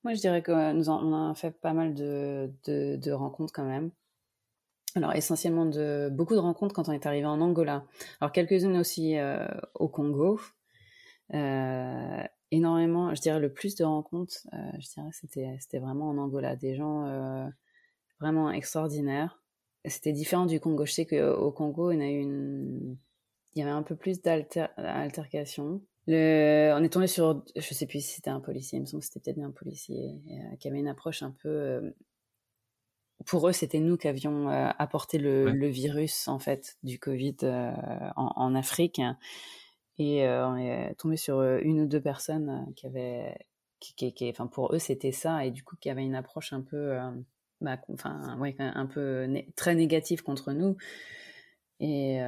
Moi 0.04 0.14
je 0.14 0.20
dirais 0.20 0.42
que 0.42 0.72
nous 0.72 0.88
en, 0.88 1.04
on 1.04 1.30
a 1.30 1.34
fait 1.34 1.50
pas 1.50 1.72
mal 1.72 1.92
de, 1.94 2.52
de, 2.66 2.94
de 2.94 3.10
rencontres 3.10 3.52
quand 3.52 3.64
même. 3.64 3.90
Alors 4.94 5.12
essentiellement 5.16 5.66
de 5.66 6.08
beaucoup 6.12 6.34
de 6.34 6.40
rencontres 6.40 6.72
quand 6.72 6.88
on 6.88 6.92
est 6.92 7.06
arrivé 7.06 7.26
en 7.26 7.40
Angola. 7.40 7.84
Alors 8.20 8.30
quelques-unes 8.30 8.76
aussi 8.76 9.16
au 9.74 9.88
Congo, 9.88 10.38
énormément, 12.52 13.14
je 13.14 13.20
dirais 13.20 13.40
le 13.40 13.52
plus 13.52 13.74
de 13.74 13.84
rencontres, 13.84 14.46
euh, 14.52 14.70
je 14.78 14.88
dirais 14.90 15.08
c'était 15.12 15.56
c'était 15.58 15.78
vraiment 15.78 16.10
en 16.10 16.18
Angola, 16.18 16.54
des 16.54 16.76
gens 16.76 17.06
euh, 17.06 17.48
vraiment 18.20 18.50
extraordinaires. 18.52 19.42
C'était 19.84 20.12
différent 20.12 20.46
du 20.46 20.60
Congo. 20.60 20.84
Je 20.86 20.92
sais 20.92 21.06
qu'au 21.06 21.50
Congo, 21.50 21.90
il 21.90 21.98
y 21.98 22.02
a 22.02 22.06
une, 22.08 22.96
il 23.54 23.58
y 23.58 23.62
avait 23.62 23.72
un 23.72 23.82
peu 23.82 23.96
plus 23.96 24.22
d'altercation. 24.22 25.82
Le... 26.06 26.72
On 26.76 26.84
est 26.84 26.88
tombé 26.88 27.08
sur, 27.08 27.44
je 27.56 27.74
sais 27.74 27.86
plus 27.86 28.04
si 28.04 28.14
c'était 28.14 28.30
un 28.30 28.40
policier, 28.40 28.78
il 28.78 28.82
me 28.82 28.86
semble 28.86 29.00
que 29.00 29.06
c'était 29.06 29.32
peut-être 29.32 29.44
un 29.44 29.50
policier 29.50 30.20
qui 30.60 30.68
avait 30.68 30.78
une 30.78 30.88
approche 30.88 31.24
un 31.24 31.34
peu. 31.42 31.92
Pour 33.26 33.48
eux, 33.48 33.52
c'était 33.52 33.80
nous 33.80 33.96
qui 33.96 34.06
avions 34.06 34.48
apporté 34.48 35.18
le, 35.18 35.50
le, 35.50 35.68
virus 35.68 36.28
en 36.28 36.38
fait 36.38 36.76
du 36.84 37.00
Covid 37.00 37.36
en, 37.42 38.32
en, 38.36 38.54
Afrique. 38.54 39.00
Et 39.98 40.26
euh, 40.26 40.48
on 40.48 40.57
est 40.57 40.94
tombé 40.94 41.16
sur 41.16 41.38
euh, 41.38 41.59
une 41.62 41.81
ou 41.81 41.87
deux 41.87 42.00
personnes 42.00 42.48
euh, 42.48 42.72
qui 42.74 42.87
avaient, 42.87 43.37
qui, 43.78 44.12
qui, 44.14 44.31
enfin 44.31 44.46
pour 44.46 44.74
eux 44.74 44.78
c'était 44.78 45.12
ça, 45.12 45.44
et 45.44 45.50
du 45.50 45.62
coup 45.62 45.76
qui 45.76 45.90
avaient 45.90 46.05
une 46.05 46.14
approche 46.14 46.52
un 46.52 46.62
peu, 46.62 46.98
bah, 47.61 47.78
enfin 47.92 48.38
ouais, 48.38 48.55
un 48.59 48.87
peu 48.87 49.28
très 49.57 49.74
négative 49.74 50.22
contre 50.22 50.52
nous. 50.52 50.76
Et 51.81 52.18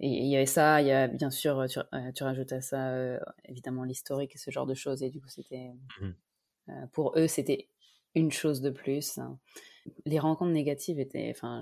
il 0.00 0.26
y 0.26 0.34
avait 0.34 0.46
ça, 0.46 0.80
il 0.80 0.88
y 0.88 0.92
a 0.92 1.08
bien 1.08 1.30
sûr, 1.30 1.66
tu, 1.68 1.78
tu 2.14 2.24
rajoutes 2.24 2.52
à 2.52 2.62
ça 2.62 3.20
évidemment 3.44 3.84
l'historique 3.84 4.34
et 4.34 4.38
ce 4.38 4.50
genre 4.50 4.64
de 4.64 4.74
choses, 4.74 5.02
et 5.02 5.10
du 5.10 5.20
coup 5.20 5.28
c'était, 5.28 5.72
mmh. 6.00 6.86
pour 6.92 7.18
eux 7.18 7.28
c'était 7.28 7.68
une 8.14 8.32
chose 8.32 8.62
de 8.62 8.70
plus. 8.70 9.20
Les 10.06 10.18
rencontres 10.18 10.52
négatives 10.52 10.98
étaient, 10.98 11.30
enfin, 11.36 11.60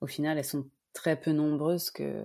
au 0.00 0.08
final 0.08 0.38
elles 0.38 0.44
sont 0.44 0.68
très 0.92 1.18
peu 1.18 1.30
nombreuses 1.30 1.90
que 1.92 2.24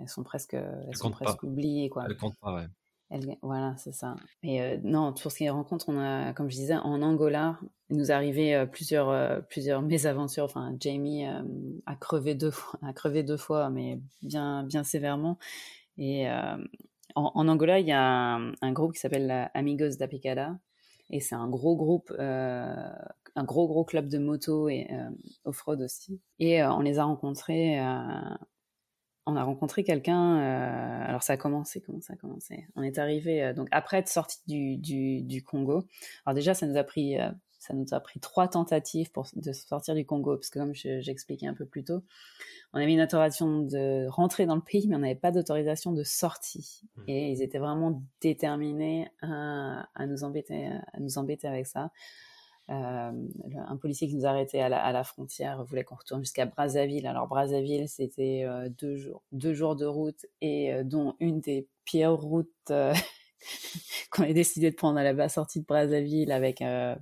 elles 0.00 0.08
sont 0.08 0.22
presque, 0.22 0.54
elles, 0.54 0.96
sont 0.96 1.10
presque 1.10 1.42
oubliées, 1.42 1.88
quoi. 1.88 2.04
Elles 2.06 2.16
comptent 2.16 2.38
pas, 2.38 2.54
ouais. 2.54 2.66
voilà, 3.42 3.74
c'est 3.76 3.92
ça. 3.92 4.16
Et 4.42 4.62
euh, 4.62 4.78
non, 4.82 5.12
pour 5.12 5.30
ce 5.30 5.38
qui 5.38 5.44
est 5.44 5.50
rencontres, 5.50 5.88
on 5.88 5.98
a, 5.98 6.32
comme 6.32 6.50
je 6.50 6.56
disais, 6.56 6.74
en 6.74 7.02
Angola, 7.02 7.58
il 7.90 7.96
nous 7.96 8.10
arrivait 8.10 8.54
euh, 8.54 8.66
plusieurs, 8.66 9.08
euh, 9.10 9.40
plusieurs 9.40 9.82
mésaventures. 9.82 10.44
Enfin, 10.44 10.74
Jamie 10.80 11.24
a 11.26 11.96
crevé 11.96 12.34
deux 12.34 12.50
fois, 12.50 12.78
a 12.82 12.92
crevé 12.92 13.22
deux 13.22 13.36
fois, 13.36 13.70
mais 13.70 14.00
bien, 14.22 14.64
bien 14.64 14.84
sévèrement. 14.84 15.38
Et 15.96 16.26
en, 17.14 17.48
Angola, 17.48 17.78
il 17.78 17.86
y 17.86 17.92
a 17.92 18.40
un, 18.60 18.72
groupe 18.72 18.94
qui 18.94 19.00
s'appelle 19.00 19.50
Amigos 19.54 19.96
da 19.96 20.08
Picada, 20.08 20.58
et 21.10 21.20
c'est 21.20 21.36
un 21.36 21.48
gros 21.48 21.76
groupe, 21.76 22.12
un 22.18 23.44
gros 23.44 23.68
gros 23.68 23.84
club 23.84 24.08
de 24.08 24.18
moto 24.18 24.68
et 24.68 24.88
off-road 25.44 25.80
aussi. 25.82 26.20
Et 26.40 26.64
on 26.64 26.80
les 26.80 26.98
a 26.98 27.04
rencontrés 27.04 27.78
on 29.26 29.36
a 29.36 29.42
rencontré 29.42 29.84
quelqu'un. 29.84 30.38
Euh, 30.38 31.08
alors 31.08 31.22
ça 31.22 31.34
a 31.34 31.36
commencé, 31.36 31.80
comment 31.80 32.00
ça 32.00 32.14
a 32.14 32.16
commencé? 32.16 32.66
On 32.76 32.82
est 32.82 32.98
arrivé 32.98 33.42
euh, 33.42 33.52
donc 33.52 33.68
après 33.70 33.98
être 33.98 34.08
sorti 34.08 34.38
du, 34.46 34.76
du, 34.76 35.22
du, 35.22 35.42
Congo. 35.42 35.84
Alors 36.26 36.34
déjà, 36.34 36.54
ça 36.54 36.66
nous 36.66 36.76
a 36.76 36.84
pris, 36.84 37.18
euh, 37.18 37.30
ça 37.58 37.74
nous 37.74 37.86
a 37.92 38.00
pris 38.00 38.20
trois 38.20 38.48
tentatives 38.48 39.10
pour 39.10 39.26
de 39.34 39.52
sortir 39.52 39.94
du 39.94 40.04
Congo, 40.04 40.36
parce 40.36 40.50
que 40.50 40.58
comme 40.58 40.74
j'expliquais 40.74 41.46
un 41.46 41.54
peu 41.54 41.64
plus 41.64 41.84
tôt, 41.84 42.02
on 42.72 42.78
avait 42.78 42.92
une 42.92 43.00
autorisation 43.00 43.60
de 43.60 44.06
rentrer 44.08 44.46
dans 44.46 44.56
le 44.56 44.62
pays, 44.62 44.86
mais 44.88 44.96
on 44.96 45.00
n'avait 45.00 45.14
pas 45.14 45.30
d'autorisation 45.30 45.92
de 45.92 46.02
sortie. 46.02 46.82
Mmh. 46.96 47.02
Et 47.08 47.30
ils 47.32 47.42
étaient 47.42 47.58
vraiment 47.58 48.02
déterminés 48.20 49.08
à, 49.22 49.88
à, 49.94 50.06
nous 50.06 50.24
embêter, 50.24 50.68
à 50.92 51.00
nous 51.00 51.18
embêter 51.18 51.48
avec 51.48 51.66
ça. 51.66 51.90
Euh, 52.70 53.12
un 53.68 53.76
policier 53.76 54.08
qui 54.08 54.16
nous 54.16 54.24
arrêtait 54.24 54.60
à 54.60 54.70
la, 54.70 54.82
à 54.82 54.90
la 54.90 55.04
frontière 55.04 55.62
voulait 55.64 55.84
qu'on 55.84 55.96
retourne 55.96 56.22
jusqu'à 56.22 56.46
Brazzaville. 56.46 57.06
Alors 57.06 57.28
Brazzaville, 57.28 57.86
c'était 57.88 58.44
euh, 58.44 58.70
deux 58.70 58.96
jours, 58.96 59.76
de 59.76 59.84
route 59.84 60.24
et 60.40 60.72
euh, 60.72 60.82
dont 60.82 61.14
une 61.20 61.40
des 61.40 61.68
pires 61.84 62.14
routes 62.14 62.48
qu'on 64.10 64.22
ait 64.22 64.32
décidé 64.32 64.70
de 64.70 64.76
prendre 64.76 64.98
à 64.98 65.12
la 65.12 65.28
sortie 65.28 65.60
de 65.60 65.66
Brazzaville 65.66 66.32
avec 66.32 66.60
il 66.60 66.96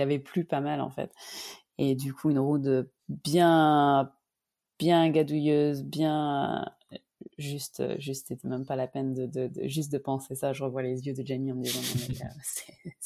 avait 0.00 0.18
plu 0.18 0.44
pas 0.44 0.60
mal 0.60 0.80
en 0.80 0.90
fait 0.90 1.12
et 1.78 1.94
du 1.94 2.12
coup 2.12 2.30
une 2.30 2.40
route 2.40 2.66
bien 3.08 4.12
bien 4.78 5.08
gadouilleuse 5.10 5.84
bien 5.84 6.64
juste, 7.38 7.80
euh, 7.80 7.96
juste, 7.98 8.28
c'était 8.28 8.48
même 8.48 8.64
pas 8.64 8.76
la 8.76 8.86
peine 8.86 9.14
de, 9.14 9.26
de, 9.26 9.50
juste 9.68 9.92
de 9.92 9.98
penser 9.98 10.34
ça. 10.34 10.52
Je 10.52 10.64
revois 10.64 10.82
les 10.82 11.06
yeux 11.06 11.14
de 11.14 11.26
Jamie 11.26 11.52
en 11.52 11.56
me 11.56 11.62
disant, 11.62 11.80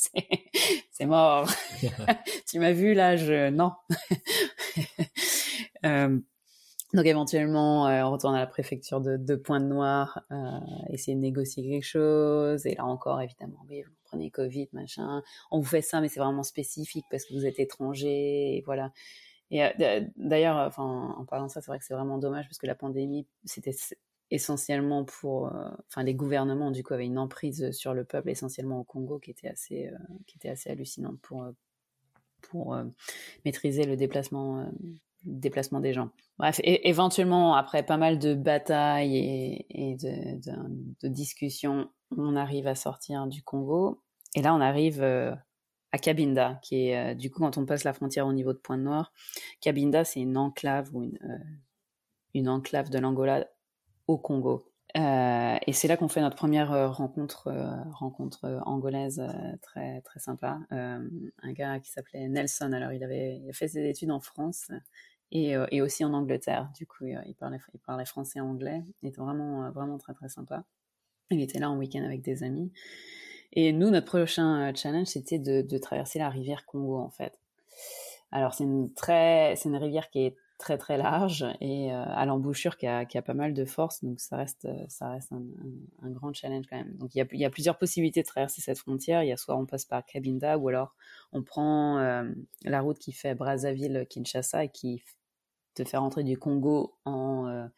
c'est 0.90 1.06
mort. 1.06 1.48
tu 2.48 2.58
m'as 2.58 2.72
vu 2.72 2.94
là, 2.94 3.16
je, 3.16 3.50
non. 3.50 3.72
euh, 5.86 6.18
donc 6.94 7.04
éventuellement, 7.04 7.86
euh, 7.86 8.02
on 8.02 8.12
retourne 8.12 8.34
à 8.34 8.38
la 8.38 8.46
préfecture 8.46 9.00
de, 9.02 9.18
de 9.18 9.36
Pointe-Noire, 9.36 10.22
euh, 10.32 10.58
essayer 10.88 11.14
de 11.14 11.20
négocier 11.20 11.62
quelque 11.62 11.84
chose. 11.84 12.64
Et 12.64 12.76
là 12.76 12.86
encore, 12.86 13.20
évidemment, 13.20 13.62
oui, 13.68 13.82
vous 13.82 13.92
prenez 14.04 14.30
Covid, 14.30 14.68
machin. 14.72 15.22
On 15.50 15.60
vous 15.60 15.66
fait 15.66 15.82
ça, 15.82 16.00
mais 16.00 16.08
c'est 16.08 16.20
vraiment 16.20 16.42
spécifique 16.42 17.04
parce 17.10 17.26
que 17.26 17.34
vous 17.34 17.44
êtes 17.44 17.58
étranger. 17.58 18.56
Et 18.56 18.62
voilà. 18.64 18.92
Et 19.50 19.62
euh, 19.64 20.00
d'ailleurs, 20.16 20.56
enfin, 20.56 21.14
en 21.18 21.24
parlant 21.26 21.46
de 21.46 21.50
ça, 21.50 21.60
c'est 21.60 21.70
vrai 21.70 21.78
que 21.78 21.84
c'est 21.84 21.94
vraiment 21.94 22.16
dommage 22.16 22.46
parce 22.46 22.58
que 22.58 22.66
la 22.66 22.74
pandémie, 22.74 23.26
c'était 23.44 23.74
essentiellement 24.30 25.04
pour, 25.04 25.46
euh, 25.46 25.70
enfin 25.86 26.02
les 26.02 26.14
gouvernements 26.14 26.70
du 26.70 26.82
coup 26.82 26.94
avaient 26.94 27.06
une 27.06 27.18
emprise 27.18 27.70
sur 27.70 27.94
le 27.94 28.04
peuple 28.04 28.30
essentiellement 28.30 28.80
au 28.80 28.84
Congo 28.84 29.18
qui 29.18 29.30
était 29.30 29.48
assez, 29.48 29.88
euh, 29.88 29.96
qui 30.26 30.36
était 30.36 30.50
assez 30.50 30.70
hallucinante 30.70 31.18
pour 31.20 31.44
euh, 31.44 31.52
pour 32.40 32.78
maîtriser 33.44 33.84
le 33.84 33.96
déplacement 33.96 34.70
déplacement 35.24 35.80
des 35.80 35.92
gens. 35.92 36.10
Bref, 36.38 36.60
éventuellement 36.62 37.56
après 37.56 37.82
pas 37.82 37.96
mal 37.96 38.20
de 38.20 38.32
batailles 38.32 39.16
et, 39.16 39.66
et 39.70 39.96
de, 39.96 40.36
de, 40.40 40.56
de, 41.02 41.08
discussions, 41.08 41.90
on 42.16 42.36
arrive 42.36 42.68
à 42.68 42.76
sortir 42.76 43.26
du 43.26 43.42
Congo 43.42 44.00
et 44.36 44.42
là 44.42 44.54
on 44.54 44.60
arrive 44.60 45.02
à 45.02 45.98
Cabinda, 46.00 46.60
qui 46.62 46.90
est 46.90 47.16
du 47.16 47.28
coup 47.28 47.40
quand 47.40 47.58
on 47.58 47.66
passe 47.66 47.82
la 47.82 47.92
frontière 47.92 48.28
au 48.28 48.32
niveau 48.32 48.52
de 48.52 48.58
Pointe-Noire, 48.58 49.12
Cabinda 49.60 50.04
c'est 50.04 50.20
une 50.20 50.36
enclave 50.36 50.94
ou 50.94 51.02
une, 51.02 51.18
une 52.34 52.48
enclave 52.48 52.88
de 52.88 53.00
l'Angola 53.00 53.48
au 54.08 54.18
Congo. 54.18 54.64
Euh, 54.96 55.58
et 55.66 55.72
c'est 55.74 55.86
là 55.86 55.98
qu'on 55.98 56.08
fait 56.08 56.22
notre 56.22 56.34
première 56.34 56.72
euh, 56.72 56.88
rencontre, 56.88 57.48
euh, 57.48 57.76
rencontre 57.92 58.60
angolaise 58.64 59.22
très 59.62 60.00
très 60.00 60.18
sympa. 60.18 60.60
un 60.70 61.52
gars 61.52 61.78
qui 61.78 61.90
s'appelait 61.90 62.26
Nelson. 62.28 62.72
Alors 62.72 62.92
il 62.92 63.04
avait, 63.04 63.40
fait 63.52 63.68
ses 63.68 63.86
études 63.88 64.10
en 64.10 64.20
France 64.20 64.70
et, 65.30 65.56
aussi 65.80 66.04
en 66.04 66.14
Angleterre. 66.14 66.70
Du 66.76 66.86
coup, 66.86 67.06
il 67.06 67.34
parlait, 67.38 67.58
il 67.74 67.80
parlait 67.80 68.06
français 68.06 68.38
et 68.38 68.42
anglais. 68.42 68.82
Il 69.02 69.10
était 69.10 69.20
vraiment 69.20 69.70
vraiment 69.70 69.98
très 69.98 70.14
très 70.14 70.28
sympa. 70.28 70.64
Il 71.30 71.42
était 71.42 71.58
là 71.58 71.70
en 71.70 71.76
week-end 71.76 72.02
avec 72.02 72.22
des 72.22 72.42
amis. 72.42 72.72
Et 73.52 73.72
nous, 73.72 73.90
notre 73.90 74.06
prochain 74.06 74.72
challenge, 74.74 75.08
c'était 75.08 75.38
de, 75.38 75.62
de 75.62 75.78
traverser 75.78 76.18
la 76.18 76.30
rivière 76.30 76.64
Congo 76.66 76.98
en 76.98 77.10
fait. 77.10 77.38
Alors 78.30 78.54
c'est 78.54 78.64
une 78.64 78.92
très, 78.94 79.54
c'est 79.56 79.68
une 79.68 79.76
rivière 79.76 80.10
qui 80.10 80.20
est 80.20 80.36
très 80.58 80.76
très 80.76 80.98
large 80.98 81.46
et 81.60 81.92
euh, 81.92 82.04
à 82.04 82.26
l'embouchure 82.26 82.76
qui 82.76 82.86
a, 82.86 83.04
qui 83.04 83.16
a, 83.16 83.22
pas 83.22 83.34
mal 83.34 83.54
de 83.54 83.64
force. 83.64 84.04
Donc 84.04 84.20
ça 84.20 84.36
reste, 84.36 84.64
euh, 84.64 84.84
ça 84.88 85.10
reste 85.10 85.32
un, 85.32 86.10
grand 86.10 86.34
challenge 86.34 86.66
quand 86.68 86.76
même. 86.76 86.94
Donc 86.96 87.14
il 87.14 87.18
y, 87.18 87.20
a, 87.20 87.26
y, 87.32 87.44
a, 87.44 87.50
plusieurs 87.50 87.78
possibilités 87.78 88.22
de 88.22 88.26
traverser 88.26 88.60
cette 88.60 88.78
frontière. 88.78 89.22
Il 89.22 89.28
y 89.28 89.32
a 89.32 89.36
soit 89.36 89.56
on 89.56 89.66
passe 89.66 89.84
par 89.84 90.04
Cabinda 90.04 90.58
ou 90.58 90.68
alors 90.68 90.94
on 91.32 91.42
prend 91.42 91.98
euh, 91.98 92.28
la 92.64 92.80
route 92.80 92.98
qui 92.98 93.12
fait 93.12 93.34
Brazzaville-Kinshasa 93.34 94.64
et 94.64 94.68
qui 94.68 95.02
te 95.74 95.84
fait 95.84 95.96
rentrer 95.96 96.24
du 96.24 96.36
Congo 96.36 96.98
en 97.04 97.68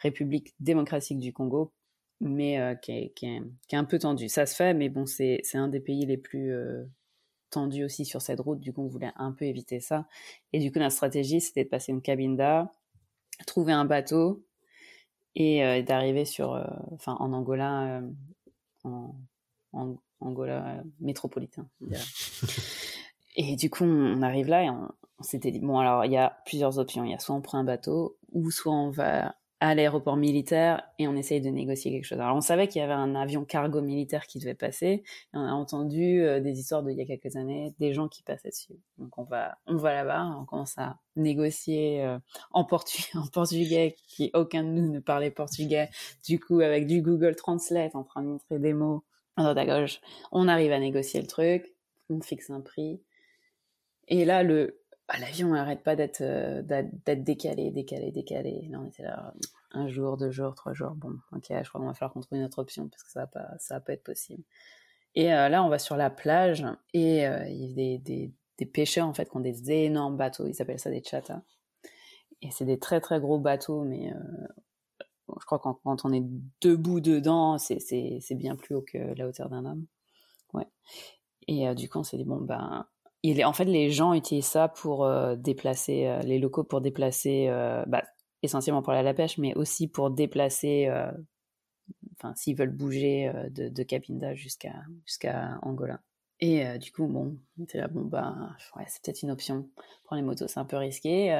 République 0.00 0.54
démocratique 0.60 1.18
du 1.18 1.32
Congo, 1.32 1.72
mais 2.20 2.76
qui 2.82 2.92
est, 2.92 3.12
qui, 3.14 3.26
est, 3.26 3.42
qui, 3.66 3.74
est, 3.74 3.78
un 3.78 3.84
peu 3.84 3.98
tendu. 3.98 4.28
Ça 4.28 4.44
se 4.44 4.54
fait, 4.54 4.74
mais 4.74 4.90
bon, 4.90 5.06
c'est 5.06 5.40
un 5.54 5.68
des 5.68 5.80
pays 5.80 6.04
les 6.04 6.18
plus 6.18 6.52
tendu 7.50 7.84
aussi 7.84 8.04
sur 8.04 8.22
cette 8.22 8.40
route. 8.40 8.60
Du 8.60 8.72
coup, 8.72 8.82
on 8.82 8.88
voulait 8.88 9.12
un 9.16 9.32
peu 9.32 9.44
éviter 9.44 9.80
ça. 9.80 10.06
Et 10.52 10.58
du 10.58 10.72
coup, 10.72 10.78
notre 10.78 10.94
stratégie, 10.94 11.40
c'était 11.40 11.64
de 11.64 11.68
passer 11.68 11.92
une 11.92 12.02
cabinda, 12.02 12.72
trouver 13.46 13.72
un 13.72 13.84
bateau 13.84 14.44
et 15.34 15.64
euh, 15.64 15.82
d'arriver 15.82 16.24
sur, 16.24 16.54
euh, 16.54 16.64
en 17.06 17.32
Angola, 17.32 17.98
euh, 17.98 18.10
en, 18.84 19.14
en, 19.72 19.96
Angola 20.20 20.82
métropolitain. 21.00 21.68
et 23.36 23.56
du 23.56 23.70
coup, 23.70 23.84
on, 23.84 24.22
arrive 24.22 24.48
là 24.48 24.64
et 24.64 24.70
on, 24.70 24.90
on 25.18 25.22
s'était 25.22 25.50
dit 25.50 25.60
bon, 25.60 25.78
alors 25.78 26.04
il 26.04 26.12
y 26.12 26.16
a 26.16 26.38
plusieurs 26.46 26.78
options. 26.78 27.04
Il 27.04 27.10
y 27.10 27.14
a 27.14 27.18
soit 27.18 27.34
on 27.34 27.42
prend 27.42 27.58
un 27.58 27.64
bateau 27.64 28.18
ou 28.32 28.50
soit 28.50 28.72
on 28.72 28.90
va 28.90 29.34
à 29.60 29.74
l'aéroport 29.74 30.16
militaire 30.16 30.82
et 30.98 31.08
on 31.08 31.16
essaye 31.16 31.40
de 31.40 31.48
négocier 31.48 31.90
quelque 31.90 32.04
chose. 32.04 32.20
Alors 32.20 32.36
on 32.36 32.42
savait 32.42 32.68
qu'il 32.68 32.80
y 32.80 32.84
avait 32.84 32.92
un 32.92 33.14
avion 33.14 33.44
cargo 33.44 33.80
militaire 33.80 34.26
qui 34.26 34.38
devait 34.38 34.54
passer. 34.54 34.86
Et 34.86 35.04
on 35.32 35.44
a 35.44 35.52
entendu 35.52 36.20
euh, 36.20 36.40
des 36.40 36.58
histoires 36.58 36.82
d'il 36.82 36.96
y 36.96 37.00
a 37.00 37.06
quelques 37.06 37.36
années, 37.36 37.74
des 37.78 37.94
gens 37.94 38.08
qui 38.08 38.22
passaient 38.22 38.50
dessus. 38.50 38.78
Donc 38.98 39.16
on 39.16 39.24
va, 39.24 39.56
on 39.66 39.76
va 39.76 39.94
là-bas, 39.94 40.36
on 40.38 40.44
commence 40.44 40.76
à 40.76 40.98
négocier 41.16 42.04
euh, 42.04 42.18
en, 42.50 42.64
portu 42.64 43.04
en 43.16 43.26
portugais, 43.26 43.96
qui 44.06 44.30
aucun 44.34 44.62
de 44.62 44.68
nous 44.68 44.90
ne 44.90 45.00
parlait 45.00 45.30
portugais. 45.30 45.88
Du 46.26 46.38
coup, 46.38 46.60
avec 46.60 46.86
du 46.86 47.00
Google 47.00 47.34
Translate, 47.34 47.94
en 47.94 48.04
train 48.04 48.22
de 48.22 48.28
montrer 48.28 48.58
des 48.58 48.74
mots 48.74 49.04
à 49.36 49.42
droite 49.42 49.58
à 49.58 49.66
gauche, 49.66 50.00
on 50.32 50.48
arrive 50.48 50.72
à 50.72 50.78
négocier 50.78 51.20
le 51.20 51.26
truc, 51.26 51.74
on 52.10 52.20
fixe 52.20 52.50
un 52.50 52.60
prix. 52.60 53.00
Et 54.08 54.24
là, 54.24 54.42
le, 54.42 54.80
bah, 55.08 55.18
l'avion 55.20 55.48
n'arrête 55.48 55.82
pas 55.84 55.94
d'être 55.94 56.20
euh, 56.20 56.62
d'être 56.62 57.22
décalé, 57.22 57.70
décalé, 57.70 58.10
décalé. 58.10 58.66
Là, 58.70 58.80
on 58.80 58.86
était 58.86 59.04
là 59.04 59.34
un 59.70 59.88
jour, 59.88 60.16
deux 60.16 60.32
jours, 60.32 60.54
trois 60.54 60.72
jours. 60.72 60.92
Bon, 60.96 61.14
ok, 61.32 61.46
je 61.48 61.68
crois 61.68 61.80
qu'on 61.80 61.86
va 61.86 61.94
falloir 61.94 62.12
qu'on 62.12 62.20
trouve 62.20 62.38
une 62.38 62.44
autre 62.44 62.58
option 62.58 62.88
parce 62.88 63.04
que 63.04 63.10
ça 63.10 63.28
va 63.32 63.56
va 63.70 63.80
pas 63.80 63.92
être 63.92 64.02
possible. 64.02 64.42
Et 65.14 65.32
euh, 65.32 65.48
là, 65.48 65.62
on 65.62 65.68
va 65.68 65.78
sur 65.78 65.96
la 65.96 66.10
plage 66.10 66.64
et 66.92 67.26
euh, 67.26 67.46
il 67.48 67.70
y 67.70 67.72
a 67.72 67.74
des, 67.74 67.98
des, 67.98 68.32
des, 68.58 68.66
pêcheurs 68.66 69.06
en 69.06 69.14
fait 69.14 69.30
qui 69.30 69.36
ont 69.36 69.40
des 69.40 69.70
énormes 69.70 70.16
bateaux. 70.16 70.46
Ils 70.46 70.60
appellent 70.60 70.80
ça 70.80 70.90
des 70.90 71.02
chatas. 71.02 71.42
Et 72.42 72.50
c'est 72.50 72.64
des 72.66 72.78
très 72.78 73.00
très 73.00 73.20
gros 73.20 73.38
bateaux, 73.38 73.82
mais 73.84 74.12
je 75.28 75.46
crois 75.46 75.58
que 75.58 75.62
quand, 75.64 75.80
quand, 75.82 76.04
on 76.04 76.12
est 76.12 76.24
debout 76.60 77.00
dedans, 77.00 77.58
c'est 77.58 78.34
bien 78.34 78.56
plus 78.56 78.74
haut 78.74 78.82
que 78.82 78.98
la 78.98 79.26
hauteur 79.26 79.48
d'un 79.48 79.64
homme. 79.64 79.86
Ouais. 80.52 80.66
Et 81.48 81.74
du 81.74 81.88
coup, 81.88 81.98
on 81.98 82.04
s'est 82.04 82.18
dit 82.18 82.24
bon 82.24 82.40
ben 82.40 82.86
en 83.44 83.52
fait, 83.52 83.64
les 83.64 83.90
gens 83.90 84.14
utilisent 84.14 84.46
ça 84.46 84.68
pour 84.68 85.04
euh, 85.04 85.36
déplacer 85.36 86.06
euh, 86.06 86.20
les 86.20 86.38
locaux 86.38 86.64
pour 86.64 86.80
déplacer, 86.80 87.46
euh, 87.48 87.84
bah, 87.86 88.04
essentiellement 88.42 88.82
pour 88.82 88.92
aller 88.92 89.00
à 89.00 89.04
la 89.04 89.14
pêche, 89.14 89.38
mais 89.38 89.54
aussi 89.54 89.88
pour 89.88 90.10
déplacer, 90.10 90.88
enfin, 92.16 92.34
s'ils 92.34 92.56
veulent 92.56 92.76
bouger 92.76 93.32
de, 93.50 93.68
de 93.68 93.82
Capinda 93.82 94.34
jusqu'à 94.34 94.74
jusqu'à 95.04 95.58
Angola. 95.62 96.00
Et 96.38 96.78
du 96.78 96.92
coup, 96.92 97.06
bon, 97.06 97.38
là, 97.74 97.88
bon, 97.88 98.02
bah, 98.02 98.36
c'est 98.86 99.02
peut-être 99.02 99.22
une 99.22 99.30
option. 99.30 99.68
Prendre 100.04 100.20
les 100.20 100.26
motos, 100.26 100.48
c'est 100.48 100.60
un 100.60 100.66
peu 100.66 100.76
risqué. 100.76 101.34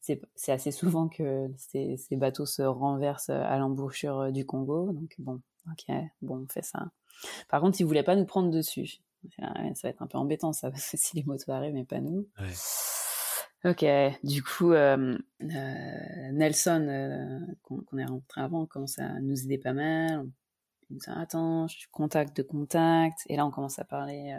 c'est 0.00 0.52
assez 0.52 0.70
souvent 0.70 1.08
que 1.08 1.50
ces, 1.58 1.98
bateaux 2.12 2.46
se 2.46 2.62
renversent 2.62 3.30
à 3.30 3.58
l'embouchure 3.58 4.30
du 4.32 4.46
Congo. 4.46 4.92
Donc, 4.92 5.16
bon, 5.18 5.40
ok, 5.70 5.94
bon, 6.22 6.44
on 6.44 6.52
fait 6.52 6.64
ça. 6.64 6.86
Par 7.48 7.60
contre, 7.60 7.80
ils 7.80 7.84
voulaient 7.84 8.04
pas 8.04 8.16
nous 8.16 8.26
prendre 8.26 8.50
dessus. 8.50 9.02
Ça 9.38 9.52
va 9.54 9.88
être 9.88 10.02
un 10.02 10.06
peu 10.06 10.18
embêtant 10.18 10.52
ça, 10.52 10.70
parce 10.72 10.90
que 10.90 10.96
si 10.96 11.16
les 11.16 11.24
motos 11.24 11.52
arrivent, 11.52 11.74
mais 11.74 11.84
pas 11.84 12.00
nous. 12.00 12.28
Ok, 13.64 13.84
du 14.24 14.42
coup, 14.42 14.72
euh, 14.72 15.16
euh, 15.40 16.32
Nelson, 16.32 16.84
euh, 16.88 17.38
qu'on 17.62 17.96
est 17.96 18.04
rencontré 18.04 18.40
avant, 18.40 18.66
commence 18.66 18.98
à 18.98 19.20
nous 19.20 19.44
aider 19.44 19.56
pas 19.56 19.72
mal. 19.72 20.26
Il 20.90 20.94
nous 20.94 20.98
dit 20.98 21.06
attends, 21.08 21.68
je 21.68 21.78
suis 21.78 21.88
contact 21.92 22.36
de 22.36 22.42
contact. 22.42 23.20
Et 23.28 23.36
là, 23.36 23.46
on 23.46 23.52
commence 23.52 23.78
à 23.78 23.84
parler 23.84 24.36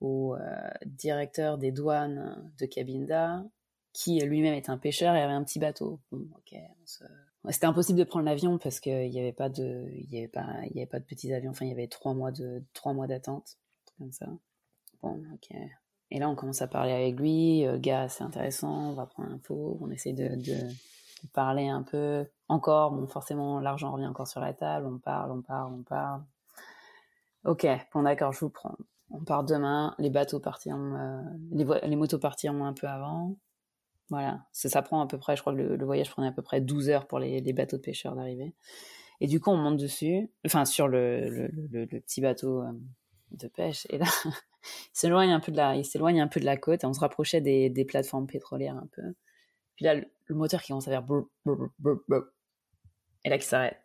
au 0.00 0.36
directeur 0.84 1.56
des 1.56 1.72
douanes 1.72 2.52
de 2.58 2.66
Cabinda, 2.66 3.42
qui 3.94 4.20
lui-même 4.20 4.52
est 4.52 4.68
un 4.68 4.76
pêcheur 4.76 5.14
et 5.14 5.22
avait 5.22 5.32
un 5.32 5.42
petit 5.42 5.58
bateau. 5.58 6.00
Bon, 6.12 6.28
ok, 6.36 6.60
c'était 6.84 7.66
impossible 7.66 7.98
de 7.98 8.04
prendre 8.04 8.26
l'avion 8.26 8.58
parce 8.58 8.80
qu'il 8.80 9.10
n'y 9.10 9.18
avait 9.18 9.32
pas 9.32 9.48
de, 9.48 9.88
il 9.94 10.12
y 10.12 10.18
avait 10.18 10.28
pas, 10.28 10.46
il 10.70 10.76
y 10.76 10.80
avait 10.80 10.86
pas 10.86 11.00
de 11.00 11.06
petits 11.06 11.32
avions. 11.32 11.52
Enfin, 11.52 11.64
il 11.64 11.70
y 11.70 11.72
avait 11.72 11.88
trois 11.88 12.12
mois 12.12 12.32
de, 12.32 12.62
trois 12.74 12.92
mois 12.92 13.06
d'attente 13.06 13.56
comme 13.98 14.12
ça. 14.12 14.26
Bon, 15.02 15.22
ok. 15.34 15.56
Et 16.10 16.18
là, 16.18 16.28
on 16.28 16.36
commence 16.36 16.62
à 16.62 16.68
parler 16.68 16.92
avec 16.92 17.18
lui. 17.18 17.66
Euh, 17.66 17.78
gars, 17.78 18.08
c'est 18.08 18.24
intéressant, 18.24 18.90
on 18.90 18.94
va 18.94 19.06
prendre 19.06 19.30
un. 19.30 19.40
On 19.50 19.90
essaie 19.90 20.12
de, 20.12 20.36
de, 20.36 20.56
parler 21.32 21.68
un 21.68 21.82
peu. 21.82 22.26
Encore, 22.48 22.92
bon, 22.92 23.06
forcément, 23.06 23.60
l'argent 23.60 23.92
revient 23.92 24.06
encore 24.06 24.28
sur 24.28 24.40
la 24.40 24.52
table. 24.52 24.86
On 24.86 24.98
parle, 24.98 25.32
on 25.32 25.42
parle, 25.42 25.72
on 25.74 25.82
parle. 25.82 26.22
Ok, 27.44 27.66
bon, 27.92 28.02
d'accord, 28.02 28.32
je 28.32 28.40
vous 28.40 28.50
prends. 28.50 28.76
on 29.10 29.24
part 29.24 29.44
demain, 29.44 29.94
les 29.98 30.10
bateaux 30.10 30.40
partiront, 30.40 31.22
les, 31.50 31.64
les 31.84 31.96
motos 31.96 32.18
partiront 32.18 32.64
un 32.64 32.72
peu 32.72 32.88
avant. 32.88 33.36
Voilà, 34.08 34.46
ça, 34.52 34.82
prend 34.82 35.00
à 35.00 35.06
peu 35.06 35.18
près, 35.18 35.34
je 35.34 35.40
crois 35.40 35.52
que 35.52 35.58
le, 35.58 35.84
voyage 35.84 36.10
prenait 36.10 36.28
à 36.28 36.32
peu 36.32 36.42
près 36.42 36.60
12 36.60 36.90
heures 36.90 37.08
pour 37.08 37.18
les, 37.18 37.40
bateaux 37.52 37.76
de 37.76 37.82
pêcheurs 37.82 38.14
d'arriver. 38.14 38.54
Et 39.20 39.26
du 39.26 39.40
coup, 39.40 39.50
on 39.50 39.56
monte 39.56 39.78
dessus, 39.78 40.30
enfin 40.44 40.64
sur 40.64 40.86
le, 40.86 41.48
petit 41.90 42.20
bateau 42.20 42.62
euh, 42.62 42.72
de 43.30 43.48
pêche. 43.48 43.86
Et 43.90 43.98
là, 43.98 44.06
il 44.24 44.90
s'éloigne 44.92 45.30
un 45.30 45.40
peu 45.40 45.52
de 45.52 45.56
la, 45.56 45.76
il 45.76 45.84
s'éloigne 45.84 46.20
un 46.20 46.28
peu 46.28 46.40
de 46.40 46.44
la 46.44 46.56
côte. 46.56 46.84
Et 46.84 46.86
on 46.86 46.92
se 46.92 47.00
rapprochait 47.00 47.40
des, 47.40 47.84
plateformes 47.84 48.26
pétrolières 48.26 48.76
un 48.76 48.88
peu. 48.92 49.02
Puis 49.76 49.84
là, 49.84 49.94
le, 49.94 50.06
moteur 50.30 50.62
qui 50.62 50.68
commence 50.68 50.88
à 50.88 50.90
faire 50.90 51.04
et 53.24 53.28
là 53.28 53.38
qui 53.38 53.46
s'arrête. 53.46 53.80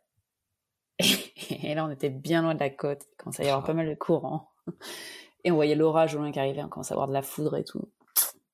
Et, 1.63 1.73
là, 1.73 1.85
on 1.85 1.89
était 1.89 2.09
bien 2.09 2.43
loin 2.43 2.53
de 2.53 2.59
la 2.59 2.69
côte. 2.69 3.03
Il 3.11 3.15
commence 3.17 3.39
à 3.39 3.43
y 3.43 3.47
avoir 3.47 3.65
pas 3.65 3.73
mal 3.73 3.89
de 3.89 3.95
courant. 3.95 4.51
Et 5.43 5.51
on 5.51 5.55
voyait 5.55 5.75
l'orage 5.75 6.15
au 6.15 6.19
loin 6.19 6.31
qui 6.31 6.39
arrivait. 6.39 6.63
On 6.63 6.69
commence 6.69 6.91
à 6.91 6.93
avoir 6.93 7.07
de 7.07 7.13
la 7.13 7.23
foudre 7.23 7.57
et 7.57 7.63
tout 7.63 7.89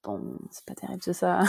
bon, 0.07 0.37
c'est 0.51 0.65
pas 0.65 0.73
terrible 0.73 1.01
tout 1.01 1.13
ça. 1.13 1.43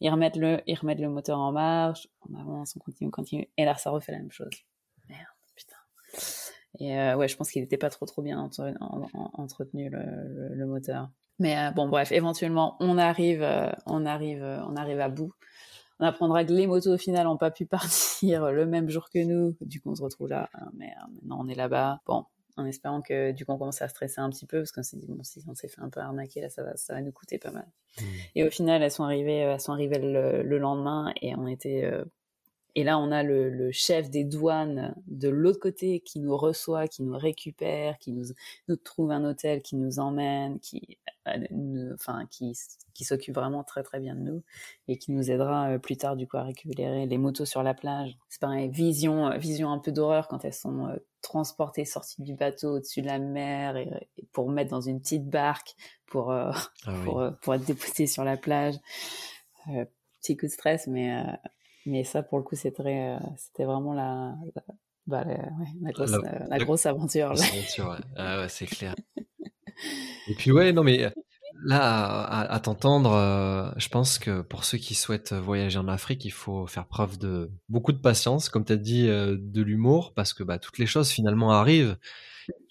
ils 0.00 0.10
remettent 0.10 0.36
le, 0.36 0.60
ils 0.66 0.78
remettent 0.78 1.00
le 1.00 1.08
moteur 1.08 1.38
en 1.38 1.52
marche, 1.52 2.08
on 2.28 2.38
avance, 2.38 2.76
on 2.76 2.80
continue, 2.80 3.08
on 3.08 3.10
continue, 3.10 3.48
et 3.56 3.64
là 3.64 3.76
ça 3.76 3.90
refait 3.90 4.12
la 4.12 4.18
même 4.18 4.32
chose. 4.32 4.54
Et 6.78 6.98
euh, 6.98 7.16
ouais, 7.16 7.28
je 7.28 7.36
pense 7.36 7.50
qu'il 7.50 7.62
était 7.62 7.76
pas 7.76 7.90
trop 7.90 8.06
trop 8.06 8.22
bien 8.22 8.38
entretenu 9.34 9.90
le, 9.90 10.54
le, 10.54 10.66
moteur. 10.66 11.10
Mais 11.38 11.56
euh, 11.56 11.70
bon, 11.70 11.88
bref, 11.88 12.12
éventuellement, 12.12 12.76
on 12.80 12.98
arrive, 12.98 13.42
euh, 13.42 13.70
on 13.86 14.06
arrive, 14.06 14.42
on 14.42 14.76
arrive 14.76 15.00
à 15.00 15.08
bout. 15.08 15.32
On 16.00 16.06
apprendra 16.06 16.44
que 16.44 16.52
les 16.52 16.66
motos 16.66 16.94
au 16.94 16.98
final 16.98 17.26
n'ont 17.26 17.36
pas 17.36 17.50
pu 17.50 17.66
partir 17.66 18.50
le 18.50 18.66
même 18.66 18.88
jour 18.88 19.10
que 19.10 19.22
nous. 19.22 19.56
Du 19.60 19.80
coup, 19.80 19.90
on 19.90 19.94
se 19.94 20.02
retrouve 20.02 20.28
là. 20.28 20.50
Mais 20.74 20.92
maintenant, 21.14 21.38
on 21.40 21.48
est 21.48 21.54
là-bas. 21.54 22.00
Bon, 22.06 22.24
en 22.56 22.66
espérant 22.66 23.02
que 23.02 23.32
du 23.32 23.46
coup 23.46 23.52
on 23.52 23.58
commence 23.58 23.82
à 23.82 23.88
stresser 23.88 24.20
un 24.20 24.28
petit 24.28 24.46
peu 24.46 24.58
parce 24.58 24.72
qu'on 24.72 24.82
s'est 24.82 24.98
dit 24.98 25.06
bon 25.08 25.22
si 25.22 25.42
on 25.48 25.54
s'est 25.54 25.68
fait 25.68 25.80
un 25.80 25.88
peu 25.88 26.00
arnaquer 26.00 26.42
là 26.42 26.50
ça 26.50 26.62
va 26.62 26.76
ça 26.76 26.92
va 26.92 27.00
nous 27.00 27.10
coûter 27.10 27.38
pas 27.38 27.50
mal 27.50 27.66
mmh. 27.98 28.04
et 28.34 28.44
au 28.44 28.50
final 28.50 28.82
elles 28.82 28.90
sont 28.90 29.04
arrivées 29.04 29.38
elles 29.38 29.58
sont 29.58 29.72
arrivées 29.72 29.98
le, 29.98 30.58
lendemain 30.58 31.14
et 31.22 31.34
on 31.34 31.46
était 31.46 31.90
et 32.74 32.84
là 32.84 32.98
on 32.98 33.10
a 33.10 33.22
le, 33.22 33.70
chef 33.72 34.10
des 34.10 34.24
douanes 34.24 34.94
de 35.06 35.28
l'autre 35.28 35.60
côté 35.60 36.00
qui 36.00 36.20
nous 36.20 36.36
reçoit 36.36 36.88
qui 36.88 37.02
nous 37.02 37.16
récupère 37.16 37.98
qui 37.98 38.12
nous 38.12 38.26
nous 38.68 38.76
trouve 38.76 39.10
un 39.10 39.24
hôtel 39.24 39.62
qui 39.62 39.76
nous 39.76 39.98
emmène 39.98 40.58
qui 40.60 40.98
euh, 41.28 41.92
enfin 41.94 42.26
qui 42.30 42.56
qui 42.94 43.04
s'occupe 43.04 43.34
vraiment 43.34 43.64
très 43.64 43.82
très 43.82 44.00
bien 44.00 44.14
de 44.14 44.20
nous 44.20 44.42
et 44.88 44.98
qui 44.98 45.12
nous 45.12 45.30
aidera 45.30 45.70
euh, 45.70 45.78
plus 45.78 45.96
tard 45.96 46.16
du 46.16 46.26
coup 46.26 46.36
à 46.36 46.42
récupérer 46.42 47.06
les 47.06 47.18
motos 47.18 47.46
sur 47.46 47.62
la 47.62 47.74
plage. 47.74 48.16
C'est 48.28 48.40
pareil, 48.40 48.68
vision 48.68 49.36
vision 49.38 49.70
un 49.70 49.78
peu 49.78 49.92
d'horreur 49.92 50.28
quand 50.28 50.44
elles 50.44 50.52
sont 50.52 50.88
transporter, 51.22 51.84
sortir 51.84 52.24
du 52.24 52.34
bateau 52.34 52.76
au-dessus 52.76 53.00
de 53.00 53.06
la 53.06 53.18
mer 53.18 53.76
et, 53.76 53.88
pour 54.32 54.50
mettre 54.50 54.70
dans 54.70 54.80
une 54.80 55.00
petite 55.00 55.28
barque 55.28 55.74
pour, 56.06 56.30
euh, 56.30 56.50
ah 56.86 56.92
pour, 57.04 57.20
euh, 57.20 57.30
pour, 57.40 57.54
être 57.54 57.64
déposé 57.64 58.06
sur 58.06 58.24
la 58.24 58.36
plage. 58.36 58.74
Euh, 59.68 59.86
petit 60.20 60.36
coup 60.36 60.46
de 60.46 60.50
stress, 60.50 60.86
mais, 60.88 61.16
euh, 61.16 61.48
mais 61.86 62.04
ça, 62.04 62.22
pour 62.22 62.38
le 62.38 62.44
coup, 62.44 62.56
c'était 62.56 63.16
c'était 63.36 63.64
vraiment 63.64 63.92
la, 63.92 64.34
la, 64.54 64.62
bah, 65.06 65.24
la, 65.24 65.92
grosse, 65.92 66.12
la, 66.48 66.58
grosse 66.58 66.86
aventure. 66.86 67.30
aventure 67.30 67.88
ouais. 67.88 68.04
Ah 68.16 68.40
ouais, 68.40 68.48
c'est 68.48 68.66
clair. 68.66 68.94
et 70.28 70.34
puis, 70.34 70.52
ouais, 70.52 70.72
non, 70.72 70.84
mais 70.84 71.12
Là, 71.64 72.24
à, 72.50 72.60
t'entendre, 72.60 73.12
euh, 73.12 73.70
je 73.76 73.88
pense 73.88 74.18
que 74.18 74.40
pour 74.40 74.64
ceux 74.64 74.78
qui 74.78 74.96
souhaitent 74.96 75.32
voyager 75.32 75.78
en 75.78 75.86
Afrique, 75.86 76.24
il 76.24 76.32
faut 76.32 76.66
faire 76.66 76.86
preuve 76.86 77.18
de 77.18 77.52
beaucoup 77.68 77.92
de 77.92 77.98
patience, 77.98 78.48
comme 78.48 78.64
tu 78.64 78.72
as 78.72 78.76
dit, 78.76 79.08
euh, 79.08 79.36
de 79.38 79.62
l'humour, 79.62 80.12
parce 80.14 80.32
que 80.32 80.42
bah, 80.42 80.58
toutes 80.58 80.78
les 80.78 80.86
choses 80.86 81.10
finalement 81.10 81.52
arrivent. 81.52 81.96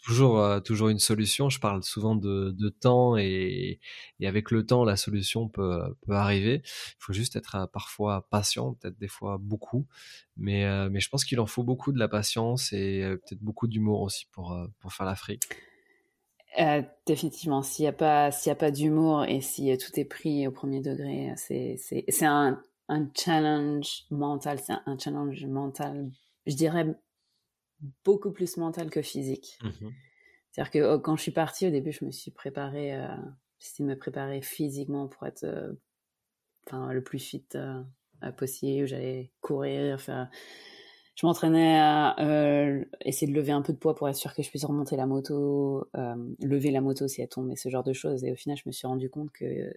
Toujours, 0.02 0.40
euh, 0.40 0.60
toujours 0.60 0.90
une 0.90 1.00
solution. 1.00 1.50
Je 1.50 1.60
parle 1.60 1.84
souvent 1.84 2.16
de, 2.16 2.70
temps 2.70 3.18
et, 3.18 3.80
avec 4.24 4.50
le 4.50 4.66
temps, 4.66 4.84
la 4.84 4.98
solution 4.98 5.48
peut, 5.48 5.82
arriver. 6.10 6.62
Il 6.64 6.96
faut 7.00 7.14
juste 7.14 7.36
être 7.36 7.70
parfois 7.72 8.28
patient, 8.30 8.74
peut-être 8.74 8.98
des 8.98 9.08
fois 9.08 9.38
beaucoup, 9.40 9.86
mais, 10.38 10.90
mais 10.90 11.00
je 11.00 11.10
pense 11.10 11.24
qu'il 11.24 11.40
en 11.40 11.46
faut 11.46 11.64
beaucoup 11.64 11.92
de 11.92 12.00
la 12.00 12.08
patience 12.08 12.74
et 12.74 13.02
peut-être 13.04 13.42
beaucoup 13.42 13.68
d'humour 13.68 14.02
aussi 14.02 14.26
pour, 14.32 14.58
faire 14.90 15.06
l'Afrique. 15.06 15.44
Euh, 16.60 16.82
définitivement, 17.06 17.62
s'il 17.62 17.84
n'y 17.84 17.90
a 17.90 17.94
pas, 17.94 18.32
pas 18.60 18.72
d'humour 18.72 19.24
et 19.26 19.40
si 19.40 19.76
tout 19.78 19.98
est 20.00 20.06
pris 20.06 20.48
au 20.48 20.52
premier 20.52 20.82
degré, 20.82 21.34
c'est, 21.38 21.78
un 22.26 23.10
challenge 23.16 24.04
mental, 24.10 24.60
c'est 24.60 24.74
un, 24.86 24.98
challenge 24.98 25.46
mental, 25.46 26.12
je 26.46 26.56
dirais 26.56 26.88
beaucoup 28.04 28.32
plus 28.32 28.58
mental 28.58 28.90
que 28.90 29.02
physique. 29.02 29.58
Mmh 29.64 29.90
C'est-à-dire 30.52 30.72
que 30.72 30.96
oh, 30.96 31.00
quand 31.00 31.16
je 31.16 31.22
suis 31.22 31.32
partie 31.32 31.68
au 31.68 31.72
début, 31.72 31.92
je 31.92 32.06
me 32.06 32.12
suis 32.12 32.32
préparée, 32.32 32.96
euh, 32.96 33.08
j'essaie 33.60 33.84
de 33.84 33.88
me 33.90 33.98
préparer 33.98 34.42
physiquement 34.42 35.08
pour 35.08 35.26
être, 35.26 35.44
euh, 35.44 35.74
enfin, 36.68 36.92
le 36.92 37.04
plus 37.04 37.20
fit 37.20 37.46
euh, 37.56 37.82
possible. 38.38 38.88
J'allais 38.88 39.32
courir, 39.42 40.00
faire 40.00 40.30
je 41.16 41.26
m'entraînais 41.26 41.78
à 41.78 42.16
euh, 42.20 42.84
essayer 43.02 43.32
de 43.32 43.36
lever 43.38 43.52
un 43.52 43.62
peu 43.62 43.74
de 43.74 43.78
poids 43.78 43.96
pour 43.96 44.08
être 44.10 44.16
sûr 44.16 44.34
que 44.34 44.42
je 44.42 44.50
puisse 44.50 44.66
remonter 44.66 44.96
la 44.96 45.06
moto, 45.06 45.88
euh, 45.96 46.16
lever 46.40 46.72
la 46.72 46.82
moto 46.82 47.08
si 47.08 47.22
elle 47.22 47.28
tombe, 47.28 47.52
et 47.52 47.56
ce 47.56 47.70
genre 47.70 47.84
de 47.84 47.94
choses. 47.94 48.24
Et 48.24 48.32
au 48.32 48.36
final, 48.36 48.58
je 48.58 48.64
me 48.66 48.72
suis 48.72 48.88
rendu 48.88 49.10
compte 49.10 49.32
que 49.32 49.72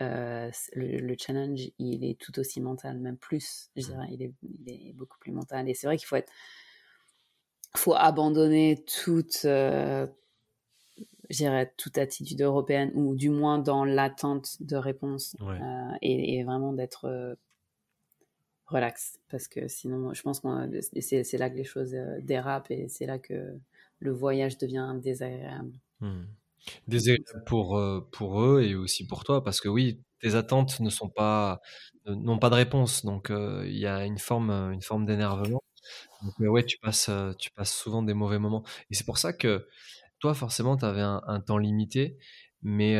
euh, 0.00 0.50
le, 0.74 1.14
challenge, 1.18 1.60
il 1.78 2.04
est 2.04 2.18
tout 2.18 2.38
aussi 2.38 2.60
mental, 2.60 2.98
même 2.98 3.16
plus, 3.18 3.70
je 3.76 3.86
dirais, 3.86 4.06
il 4.10 4.22
est, 4.22 4.32
il 4.42 4.70
est 4.70 4.92
beaucoup 4.94 5.18
plus 5.18 5.32
mental. 5.32 5.68
Et 5.68 5.74
c'est 5.74 5.86
vrai 5.86 5.96
qu'il 5.96 6.06
faut 6.06 6.16
être, 6.16 6.32
faut 7.76 7.94
abandonner 7.94 8.84
toute, 8.84 9.46
dirais, 11.30 11.72
toute 11.76 11.98
attitude 11.98 12.40
européenne, 12.40 12.90
ou 12.94 13.14
du 13.14 13.30
moins 13.30 13.58
dans 13.58 13.84
l'attente 13.84 14.56
de 14.60 14.76
réponse, 14.76 15.36
et, 16.02 16.38
et, 16.38 16.44
vraiment 16.44 16.72
d'être 16.72 17.36
relax 18.66 19.18
parce 19.30 19.48
que 19.48 19.68
sinon 19.68 20.12
je 20.12 20.22
pense 20.22 20.40
que 20.40 20.80
c'est 21.00 21.38
là 21.38 21.50
que 21.50 21.56
les 21.56 21.64
choses 21.64 21.94
euh, 21.94 22.20
dérapent 22.20 22.70
et 22.70 22.88
c'est 22.88 23.06
là 23.06 23.18
que 23.18 23.54
le 23.98 24.12
voyage 24.12 24.58
devient 24.58 24.94
désagréable. 25.00 25.72
Hmm. 26.00 26.24
Désagréable 26.88 27.44
pour, 27.46 27.78
euh, 27.78 28.00
pour 28.12 28.42
eux 28.42 28.62
et 28.62 28.74
aussi 28.74 29.06
pour 29.06 29.24
toi 29.24 29.42
parce 29.42 29.60
que 29.60 29.68
oui, 29.68 30.02
tes 30.20 30.34
attentes 30.34 30.80
ne 30.80 30.90
sont 30.90 31.08
pas 31.08 31.60
n'ont 32.06 32.38
pas 32.38 32.50
de 32.50 32.56
réponse 32.56 33.04
donc 33.04 33.30
euh, 33.30 33.64
il 33.66 33.78
y 33.78 33.86
a 33.86 34.04
une 34.04 34.18
forme 34.18 34.50
une 34.50 34.82
forme 34.82 35.06
d'énervement. 35.06 35.62
Donc 36.22 36.34
ouais, 36.38 36.64
tu 36.64 36.78
passes 36.78 37.10
tu 37.38 37.50
passes 37.50 37.72
souvent 37.72 38.02
des 38.02 38.14
mauvais 38.14 38.38
moments 38.38 38.64
et 38.90 38.94
c'est 38.94 39.04
pour 39.04 39.18
ça 39.18 39.32
que 39.32 39.68
toi 40.18 40.34
forcément 40.34 40.76
tu 40.76 40.84
avais 40.84 41.02
un, 41.02 41.22
un, 41.26 41.40
temps 41.40 41.58
limité 41.58 42.18
mais 42.62 42.98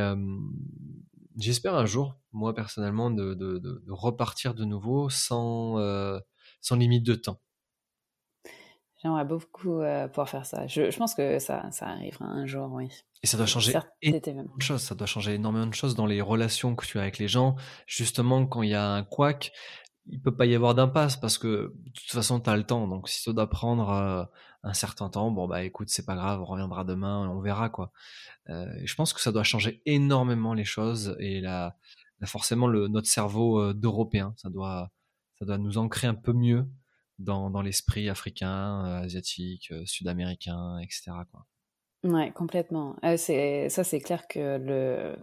J'espère 1.38 1.74
un 1.74 1.84
jour, 1.84 2.16
moi 2.32 2.54
personnellement, 2.54 3.10
de, 3.10 3.34
de, 3.34 3.58
de, 3.58 3.82
repartir 3.88 4.54
de 4.54 4.64
nouveau 4.64 5.10
sans, 5.10 5.78
euh, 5.78 6.18
sans 6.62 6.76
limite 6.76 7.04
de 7.04 7.14
temps. 7.14 7.40
J'aimerais 9.02 9.26
beaucoup 9.26 9.82
euh, 9.82 10.08
pouvoir 10.08 10.30
faire 10.30 10.46
ça. 10.46 10.66
Je, 10.66 10.90
je, 10.90 10.96
pense 10.96 11.14
que 11.14 11.38
ça, 11.38 11.70
ça 11.72 11.88
arrivera 11.88 12.24
un 12.24 12.46
jour, 12.46 12.72
oui. 12.72 12.88
Et 13.22 13.26
ça 13.26 13.36
doit 13.36 13.44
changer 13.44 13.74
énormément 14.00 14.56
de 14.56 14.62
choses. 14.62 14.80
Ça 14.80 14.94
doit 14.94 15.06
changer 15.06 15.34
énormément 15.34 15.66
de 15.66 15.74
choses 15.74 15.94
dans 15.94 16.06
les 16.06 16.22
relations 16.22 16.74
que 16.74 16.86
tu 16.86 16.98
as 16.98 17.02
avec 17.02 17.18
les 17.18 17.28
gens. 17.28 17.56
Justement, 17.86 18.46
quand 18.46 18.62
il 18.62 18.70
y 18.70 18.74
a 18.74 18.88
un 18.88 19.04
couac, 19.04 19.52
il 20.08 20.20
peut 20.20 20.34
pas 20.34 20.46
y 20.46 20.54
avoir 20.54 20.74
d'impasse 20.74 21.16
parce 21.16 21.38
que 21.38 21.74
de 21.76 21.90
toute 21.92 22.10
façon, 22.10 22.40
tu 22.40 22.50
as 22.50 22.56
le 22.56 22.64
temps. 22.64 22.86
Donc, 22.88 23.08
si 23.08 23.22
ça 23.22 23.32
doit 23.32 23.48
prendre 23.48 23.90
euh, 23.90 24.24
un 24.62 24.74
certain 24.74 25.08
temps, 25.08 25.30
bon, 25.30 25.46
bah 25.46 25.62
écoute, 25.64 25.88
c'est 25.90 26.04
pas 26.04 26.16
grave, 26.16 26.40
on 26.40 26.44
reviendra 26.44 26.84
demain, 26.84 27.28
on 27.28 27.40
verra, 27.40 27.68
quoi. 27.68 27.92
Euh, 28.48 28.66
je 28.84 28.94
pense 28.94 29.12
que 29.12 29.20
ça 29.20 29.32
doit 29.32 29.42
changer 29.42 29.82
énormément 29.86 30.54
les 30.54 30.64
choses 30.64 31.16
et 31.18 31.40
là, 31.40 31.76
forcément, 32.24 32.66
le, 32.66 32.88
notre 32.88 33.08
cerveau 33.08 33.60
euh, 33.60 33.74
d'Européen, 33.74 34.34
ça 34.36 34.50
doit, 34.50 34.90
ça 35.38 35.44
doit 35.44 35.58
nous 35.58 35.78
ancrer 35.78 36.06
un 36.06 36.14
peu 36.14 36.32
mieux 36.32 36.66
dans, 37.18 37.50
dans 37.50 37.62
l'esprit 37.62 38.08
africain, 38.08 38.84
euh, 38.86 39.04
asiatique, 39.04 39.72
sud-américain, 39.84 40.78
etc., 40.78 41.12
quoi. 41.30 41.46
Ouais, 42.04 42.30
complètement. 42.30 42.96
c'est, 43.16 43.68
ça, 43.68 43.82
c'est 43.82 44.00
clair 44.00 44.28
que 44.28 44.58
le, 44.58 45.16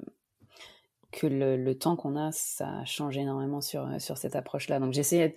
que 1.14 1.28
le, 1.28 1.74
temps 1.78 1.96
qu'on 1.96 2.16
a, 2.16 2.32
ça 2.32 2.84
change 2.86 3.18
énormément 3.18 3.62
sur, 3.62 3.90
sur 4.00 4.18
cette 4.18 4.36
approche-là. 4.36 4.80
Donc 4.80 4.94
j'essaie 4.94 5.36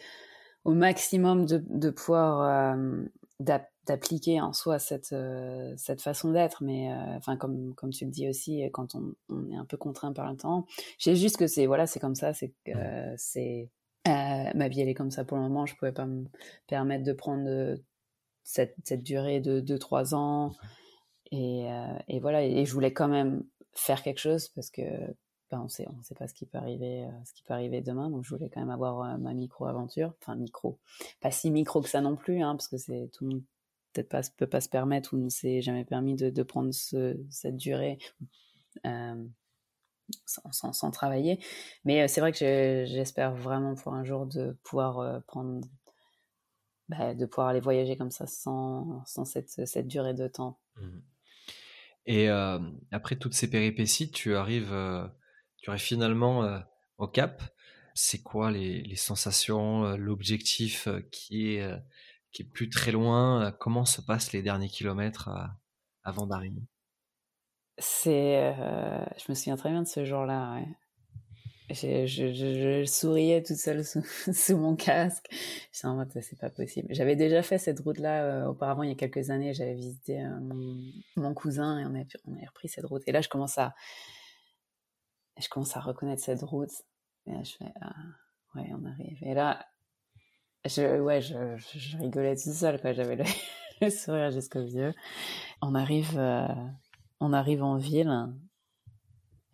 au 0.64 0.74
maximum 0.74 1.46
de, 1.46 1.62
de 1.68 1.90
pouvoir 1.90 2.74
euh, 2.76 3.04
d'appliquer 3.38 4.40
en 4.40 4.52
soi 4.52 4.80
cette, 4.80 5.12
euh, 5.12 5.72
cette 5.76 6.02
façon 6.02 6.32
d'être, 6.32 6.64
mais 6.64 6.92
euh, 6.92 7.36
comme, 7.36 7.72
comme 7.74 7.90
tu 7.90 8.04
le 8.04 8.10
dis 8.10 8.28
aussi, 8.28 8.68
quand 8.72 8.96
on, 8.96 9.14
on, 9.28 9.48
est 9.52 9.56
un 9.56 9.64
peu 9.64 9.76
contraint 9.76 10.12
par 10.12 10.28
le 10.28 10.36
temps, 10.36 10.66
j'ai 10.98 11.14
juste 11.14 11.36
que 11.36 11.46
c'est 11.46 11.66
voilà, 11.66 11.86
c'est 11.86 12.00
comme 12.00 12.16
ça, 12.16 12.32
c'est 12.34 12.52
c'est 13.16 13.70
ma 14.04 14.68
vie 14.68 14.80
elle 14.80 14.88
est 14.88 14.94
comme 14.94 15.10
ça 15.10 15.24
pour 15.24 15.36
le 15.36 15.44
moment, 15.44 15.66
je 15.66 15.76
pouvais 15.76 15.92
pas 15.92 16.06
me 16.06 16.24
permettre 16.66 17.04
de 17.04 17.12
prendre 17.12 17.76
cette, 18.42 18.74
cette 18.84 19.02
durée 19.02 19.40
de 19.40 19.60
2-3 19.60 20.14
ans. 20.14 20.52
Et, 21.32 21.66
et, 22.08 22.20
voilà, 22.20 22.44
et 22.44 22.64
je 22.64 22.72
voulais 22.72 22.92
quand 22.92 23.08
même 23.08 23.42
faire 23.74 24.02
quelque 24.02 24.20
chose 24.20 24.48
parce 24.48 24.70
que 24.70 24.82
on 25.52 25.66
on 25.66 26.02
sait 26.02 26.14
pas 26.14 26.28
ce 26.28 26.34
qui 26.34 26.46
peut 26.46 26.58
arriver, 26.58 27.04
euh, 27.04 27.24
ce 27.24 27.32
qui 27.34 27.42
peut 27.42 27.54
arriver 27.54 27.80
demain. 27.80 28.10
Donc 28.10 28.24
je 28.24 28.34
voulais 28.34 28.50
quand 28.50 28.60
même 28.60 28.70
avoir 28.70 29.02
euh, 29.02 29.16
ma 29.18 29.34
micro 29.34 29.66
aventure, 29.66 30.14
enfin 30.20 30.34
micro, 30.34 30.78
pas 31.20 31.30
si 31.30 31.50
micro 31.50 31.80
que 31.80 31.88
ça 31.88 32.00
non 32.00 32.16
plus, 32.16 32.42
hein, 32.42 32.54
parce 32.56 32.68
que 32.68 32.76
c'est 32.76 33.10
tout 33.12 33.24
le 33.24 33.30
monde 33.30 33.42
peut-être 33.92 34.08
pas 34.08 34.20
peut 34.36 34.46
pas 34.46 34.60
se 34.60 34.68
permettre 34.68 35.14
ou 35.14 35.18
ne 35.18 35.28
s'est 35.28 35.62
jamais 35.62 35.84
permis 35.84 36.16
de, 36.16 36.42
prendre 36.42 36.72
cette 36.72 37.56
durée 37.56 37.98
sans, 40.26 40.72
sans, 40.72 40.90
travailler. 40.90 41.40
Mais 41.84 42.06
c'est 42.08 42.20
vrai 42.20 42.32
que 42.32 42.84
j'espère 42.86 43.34
vraiment 43.34 43.74
pour 43.74 43.94
un 43.94 44.04
jour 44.04 44.26
de 44.26 44.56
pouvoir 44.62 45.22
prendre 45.22 45.66
bah, 46.88 47.14
de 47.14 47.26
pouvoir 47.26 47.48
aller 47.48 47.60
voyager 47.60 47.96
comme 47.96 48.10
ça 48.10 48.26
sans, 48.26 49.02
cette 49.24 49.88
durée 49.88 50.14
de 50.14 50.28
temps. 50.28 50.60
Mmh. 50.76 50.98
Et 52.06 52.28
après 52.92 53.16
toutes 53.16 53.34
ces 53.34 53.50
péripéties, 53.50 54.10
tu 54.10 54.36
arrives, 54.36 54.74
tu 55.66 55.70
arrives 55.70 55.82
finalement 55.82 56.62
au 56.98 57.08
Cap. 57.08 57.42
C'est 57.92 58.22
quoi 58.22 58.52
les, 58.52 58.94
sensations, 58.94 59.96
l'objectif 59.96 60.86
qui 61.10 61.56
est 61.56 61.68
qui 62.30 62.42
est 62.42 62.46
plus 62.46 62.70
très 62.70 62.92
loin 62.92 63.50
Comment 63.58 63.84
se 63.84 64.00
passent 64.00 64.32
les 64.32 64.42
derniers 64.42 64.68
kilomètres 64.68 65.28
avant 66.04 66.28
d'arriver? 66.28 66.62
C'est, 67.78 68.54
je 69.18 69.24
me 69.28 69.34
souviens 69.34 69.56
très 69.56 69.70
bien 69.70 69.82
de 69.82 69.88
ce 69.88 70.04
jour-là. 70.04 70.60
Je, 71.70 72.84
souriais 72.86 73.42
toute 73.42 73.56
seule 73.56 73.84
sous, 74.32 74.56
mon 74.56 74.76
casque. 74.76 75.26
J'étais 75.72 75.88
en 75.88 75.96
mode, 75.96 76.12
c'est 76.20 76.38
pas 76.38 76.50
possible. 76.50 76.86
J'avais 76.94 77.16
déjà 77.16 77.42
fait 77.42 77.58
cette 77.58 77.80
route-là 77.80 78.22
euh, 78.22 78.46
auparavant, 78.46 78.84
il 78.84 78.90
y 78.90 78.92
a 78.92 78.94
quelques 78.94 79.30
années. 79.30 79.52
J'avais 79.52 79.74
visité 79.74 80.22
euh, 80.22 80.38
mon, 81.16 81.34
cousin 81.34 81.80
et 81.80 81.84
on 81.84 81.90
avait 81.90 82.46
repris 82.46 82.68
cette 82.68 82.84
route. 82.84 83.02
Et 83.08 83.12
là, 83.12 83.20
je 83.20 83.28
commence 83.28 83.58
à, 83.58 83.74
je 85.38 85.48
commence 85.48 85.76
à 85.76 85.80
reconnaître 85.80 86.22
cette 86.22 86.42
route. 86.42 86.72
Et 87.26 87.32
là, 87.32 87.42
je 87.42 87.52
fais, 87.52 87.72
ah, 87.80 87.94
ouais, 88.54 88.70
on 88.72 88.84
arrive. 88.84 89.18
Et 89.22 89.34
là, 89.34 89.66
je, 90.64 91.00
ouais, 91.00 91.20
je, 91.20 91.96
rigolais 91.98 92.36
tout 92.36 92.52
seul, 92.52 92.80
quoi. 92.80 92.92
J'avais 92.92 93.16
le, 93.80 93.90
sourire 93.90 94.30
jusqu'aux 94.30 94.60
yeux. 94.60 94.94
On 95.62 95.74
arrive, 95.74 96.18
euh, 96.18 96.46
on 97.20 97.32
arrive 97.32 97.62
en 97.62 97.76
ville 97.76 98.32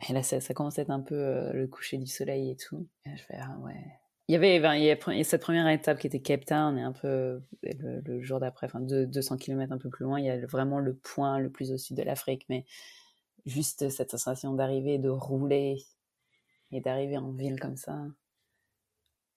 et 0.09 0.13
là, 0.13 0.23
ça, 0.23 0.41
ça 0.41 0.55
commence 0.55 0.79
à 0.79 0.83
être 0.83 0.91
un 0.91 1.01
peu 1.01 1.15
euh, 1.15 1.53
le 1.53 1.67
coucher 1.67 1.97
du 1.99 2.07
soleil 2.07 2.51
et 2.51 2.57
tout. 2.57 2.89
Je 3.07 3.23
fais, 3.23 3.37
ah 3.39 3.57
ouais. 3.61 3.77
Il 4.29 4.33
y 4.33 4.37
avait, 4.37 4.57
il 4.79 4.85
y 4.85 4.91
a 4.91 5.25
cette 5.25 5.43
première 5.43 5.69
étape 5.69 5.99
qui 5.99 6.07
était 6.07 6.21
Cape 6.21 6.45
Town 6.45 6.79
et 6.79 6.83
un 6.83 6.93
peu 6.93 7.43
le, 7.63 8.23
jour 8.23 8.41
d'après, 8.41 8.67
enfin 8.67 8.81
200 8.81 9.37
km 9.37 9.73
un 9.73 9.79
peu 9.79 9.91
plus 9.91 10.05
loin, 10.05 10.21
il 10.21 10.27
y 10.27 10.31
a 10.31 10.47
vraiment 10.47 10.79
le 10.79 10.95
point 10.95 11.39
le 11.39 11.51
plus 11.51 11.73
au 11.73 11.77
sud 11.77 11.97
de 11.97 12.03
l'Afrique, 12.03 12.47
mais 12.49 12.65
juste 13.47 13.89
cette 13.89 14.11
sensation 14.11 14.55
d'arriver, 14.55 14.99
de 14.99 15.09
rouler 15.09 15.85
et 16.71 16.81
d'arriver 16.81 17.19
en 17.19 17.33
ville 17.33 17.61
comme 17.61 17.77
ça. 17.77 17.99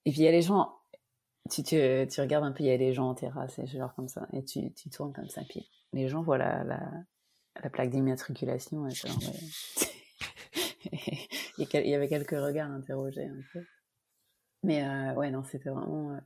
Et 0.06 0.12
puis 0.12 0.22
il 0.22 0.26
y 0.26 0.28
a 0.28 0.32
les 0.32 0.42
gens, 0.42 0.76
tu, 1.50 1.64
tu, 1.64 1.78
tu, 2.10 2.22
regardes 2.22 2.46
un 2.46 2.52
peu, 2.52 2.64
il 2.64 2.68
y 2.68 2.72
a 2.72 2.78
les 2.78 2.94
gens 2.94 3.10
en 3.10 3.16
terrasse 3.16 3.58
et 3.60 3.68
genre 3.68 3.94
comme 3.96 4.08
ça, 4.08 4.28
et 4.34 4.44
tu, 4.44 4.72
tu 4.74 4.90
tournes 4.90 5.14
comme 5.14 5.30
ça, 5.30 5.42
puis 5.50 5.70
les 5.94 6.08
gens 6.08 6.22
voient 6.22 6.38
la, 6.38 6.64
la, 6.64 6.80
la 7.64 7.70
plaque 7.70 7.90
d'immatriculation 7.90 8.88
et 8.88 8.92
ouais. 8.92 9.10
il 11.58 11.90
y 11.90 11.96
avait 11.96 12.08
quelques 12.08 12.32
regards 12.32 12.72
interrogés 12.72 13.26
un 13.26 13.42
peu. 13.52 13.64
Mais 14.64 14.84
euh, 14.84 15.14
ouais, 15.14 15.32
non, 15.32 15.44
c'était 15.44 15.70
vraiment. 15.70 16.12
Euh, 16.12 16.20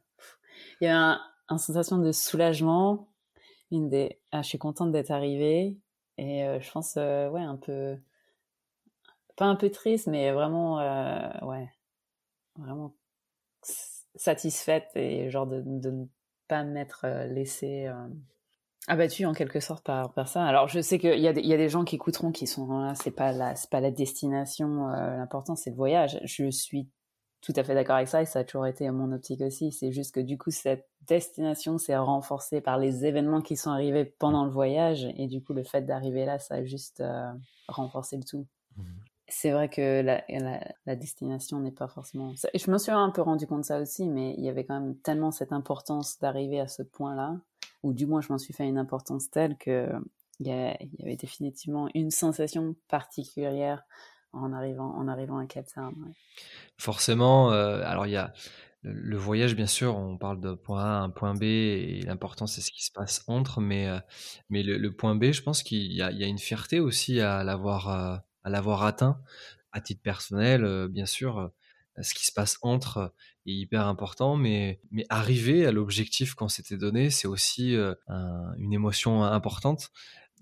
il 0.82 0.86
y 0.86 0.88
a 0.88 0.98
un, 0.98 1.22
une 1.50 1.58
sensation 1.58 1.98
de 1.98 2.12
soulagement. 2.12 3.10
Une 3.72 3.90
des. 3.90 4.20
Ah, 4.32 4.42
je 4.42 4.48
suis 4.48 4.58
contente 4.58 4.92
d'être 4.92 5.12
arrivée. 5.12 5.78
Et 6.20 6.44
euh, 6.44 6.60
je 6.60 6.72
pense, 6.72 6.96
ouais, 6.96 7.42
un 7.42 7.56
peu. 7.56 7.98
Pas 9.38 9.46
un 9.46 9.56
peu 9.56 9.70
triste, 9.70 10.08
mais 10.08 10.32
vraiment, 10.32 10.78
ouais. 11.48 11.70
Vraiment 12.58 12.94
satisfaite 14.16 14.90
et 14.96 15.30
genre 15.30 15.48
de, 15.48 15.62
de 15.66 15.92
ne 15.92 16.06
pas 16.48 16.64
m'être 16.64 17.08
laissée 17.28 17.90
abattu 18.90 19.26
en 19.26 19.34
quelque 19.34 19.60
sorte 19.60 19.86
par, 19.86 20.12
par 20.14 20.28
ça. 20.28 20.44
Alors 20.44 20.68
je 20.68 20.82
sais 20.82 21.00
qu'il 21.00 21.20
y, 21.20 21.22
y 21.22 21.28
a 21.28 21.58
des 21.58 21.70
gens 21.70 21.86
qui 21.86 21.96
écouteront 21.96 22.32
qui 22.32 22.48
sont 22.48 22.80
là, 22.80 22.96
c'est 22.96 23.12
pas 23.12 23.32
la, 23.32 23.54
pas 23.70 23.80
la 23.80 23.92
destination, 23.92 24.90
euh, 24.90 25.16
l'important 25.16 25.56
c'est 25.56 25.70
le 25.70 25.76
voyage. 25.76 26.20
Je 26.24 26.50
suis 26.50 26.90
tout 27.42 27.54
à 27.56 27.64
fait 27.64 27.74
d'accord 27.74 27.96
avec 27.96 28.08
ça 28.08 28.22
et 28.22 28.26
ça 28.26 28.40
a 28.40 28.44
toujours 28.44 28.68
été 28.68 28.90
mon 28.92 29.12
optique 29.12 29.42
aussi. 29.42 29.72
C'est 29.72 29.92
juste 29.92 30.14
que 30.14 30.20
du 30.20 30.38
coup 30.38 30.52
cette 30.52 30.88
destination 31.08 31.78
s'est 31.78 31.98
renforcée 31.98 32.62
par 32.62 32.78
les 32.78 33.06
événements 33.06 33.42
qui 33.42 33.56
sont 33.56 33.72
arrivés 33.72 34.06
pendant 34.06 34.46
le 34.46 34.52
voyage 34.52 35.08
et 35.18 35.28
du 35.28 35.42
coup 35.42 35.54
le 35.54 35.64
fait 35.64 35.82
d'arriver 35.82 36.26
là 36.26 36.38
ça 36.40 36.56
a 36.56 36.66
juste 36.66 37.00
euh, 37.00 37.32
renforcé 37.68 38.18
le 38.18 38.24
tout. 38.24 38.46
Mmh. 38.76 38.84
C'est 39.32 39.52
vrai 39.52 39.70
que 39.70 40.02
la, 40.02 40.24
la, 40.28 40.60
la 40.86 40.96
destination 40.96 41.60
n'est 41.60 41.72
pas 41.72 41.88
forcément. 41.88 42.34
Je 42.54 42.72
me 42.72 42.78
suis 42.80 42.92
un 42.92 43.12
peu 43.12 43.22
rendu 43.22 43.46
compte 43.46 43.62
de 43.62 43.66
ça 43.66 43.80
aussi, 43.80 44.10
mais 44.10 44.34
il 44.38 44.44
y 44.44 44.50
avait 44.50 44.66
quand 44.66 44.80
même 44.80 44.98
tellement 44.98 45.30
cette 45.30 45.54
importance 45.54 46.18
d'arriver 46.20 46.60
à 46.60 46.68
ce 46.68 46.82
point-là 46.82 47.38
ou 47.84 47.94
du 47.94 48.06
moins 48.06 48.22
je 48.22 48.32
m'en 48.32 48.40
suis 48.40 48.54
fait 48.54 48.68
une 48.68 48.78
importance 48.78 49.30
telle 49.30 49.56
que 49.58 49.90
il 50.40 50.48
y, 50.48 50.52
avait 50.52 51.18
définitivement 51.18 51.90
une 51.94 52.12
sensation 52.12 52.76
particulière 52.88 53.84
en 54.34 54.54
arrivant 54.54 54.96
en 54.96 55.08
arrivant 55.08 55.38
à 55.38 55.46
Cap 55.46 55.66
Forcément, 56.78 57.52
euh, 57.52 57.82
alors 57.84 58.06
il 58.06 58.12
y 58.12 58.18
a 58.18 58.34
le 58.82 59.18
voyage, 59.18 59.56
bien 59.56 59.68
sûr, 59.68 59.98
on 59.98 60.18
parle 60.18 60.40
de 60.40 60.54
point 60.54 60.82
A 60.82 61.00
à 61.00 61.02
un 61.02 61.10
point 61.10 61.34
B 61.34 61.44
et 61.44 62.02
l'important 62.06 62.48
c'est 62.48 62.62
ce 62.62 62.72
qui 62.72 62.86
se 62.86 62.92
passe 62.92 63.24
entre, 63.28 63.60
mais, 63.60 63.90
euh, 63.90 64.00
mais 64.50 64.64
le, 64.64 64.92
point 64.94 65.16
B, 65.16 65.32
je 65.34 65.42
pense 65.42 65.64
qu'il 65.64 65.92
y, 65.92 66.02
a 66.02 66.28
une 66.28 66.38
fierté 66.38 66.80
aussi 66.80 67.20
à 67.20 67.44
l'avoir 67.44 67.90
euh, 67.90 68.86
atteint 68.86 69.22
à 69.74 69.82
titre 69.82 70.02
personnel, 70.02 70.88
bien 70.90 71.06
sûr 71.06 71.52
ce 72.02 72.14
qui 72.14 72.26
se 72.26 72.32
passe 72.32 72.58
entre 72.62 73.14
est 73.46 73.52
hyper 73.52 73.88
important, 73.88 74.38
mais, 74.38 74.80
mais 74.92 75.06
arriver 75.10 75.66
à 75.66 75.72
l'objectif 75.72 76.34
qu'on 76.34 76.48
s'était 76.48 76.78
donné, 76.78 77.10
c'est 77.10 77.28
aussi 77.28 77.76
une 78.58 78.74
émotion 78.74 79.24
importante. 79.24 79.92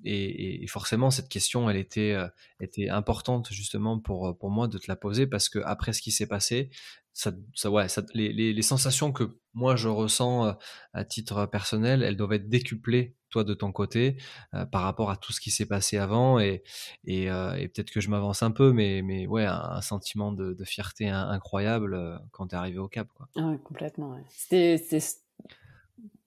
Et, 0.03 0.65
forcément, 0.67 1.11
cette 1.11 1.29
question, 1.29 1.69
elle 1.69 1.77
était, 1.77 2.13
euh, 2.13 2.27
était 2.59 2.89
importante 2.89 3.49
justement 3.51 3.99
pour, 3.99 4.37
pour 4.37 4.49
moi 4.49 4.67
de 4.67 4.77
te 4.77 4.85
la 4.87 4.95
poser 4.95 5.27
parce 5.27 5.49
que 5.49 5.59
après 5.59 5.93
ce 5.93 6.01
qui 6.01 6.11
s'est 6.11 6.27
passé, 6.27 6.69
ça, 7.13 7.31
ça, 7.55 7.71
ouais, 7.71 7.87
ça, 7.87 8.03
les, 8.13 8.31
les, 8.31 8.53
les, 8.53 8.61
sensations 8.61 9.11
que 9.11 9.39
moi 9.55 9.75
je 9.75 9.87
ressens 9.87 10.45
euh, 10.45 10.53
à 10.93 11.03
titre 11.03 11.47
personnel, 11.47 12.03
elles 12.03 12.15
doivent 12.15 12.33
être 12.33 12.47
décuplées 12.47 13.17
toi 13.29 13.43
de 13.43 13.53
ton 13.53 13.71
côté 13.71 14.17
euh, 14.53 14.65
par 14.65 14.83
rapport 14.83 15.09
à 15.09 15.17
tout 15.17 15.33
ce 15.33 15.41
qui 15.41 15.51
s'est 15.51 15.65
passé 15.65 15.97
avant 15.97 16.39
et, 16.39 16.63
et, 17.05 17.29
euh, 17.29 17.55
et 17.55 17.67
peut-être 17.67 17.91
que 17.91 17.99
je 17.99 18.09
m'avance 18.09 18.43
un 18.43 18.51
peu 18.51 18.71
mais, 18.71 19.01
mais 19.01 19.27
ouais 19.27 19.45
un, 19.45 19.81
sentiment 19.81 20.31
de, 20.31 20.53
de 20.53 20.63
fierté 20.63 21.09
incroyable 21.09 21.93
euh, 21.93 22.17
quand 22.31 22.47
tu 22.47 22.55
es 22.55 22.57
arrivé 22.57 22.77
au 22.77 22.87
Cap 22.87 23.07
quoi. 23.13 23.27
Ah 23.35 23.47
ouais, 23.47 23.57
complètement 23.63 24.11
ouais. 24.11 24.23
C'était 24.29 24.77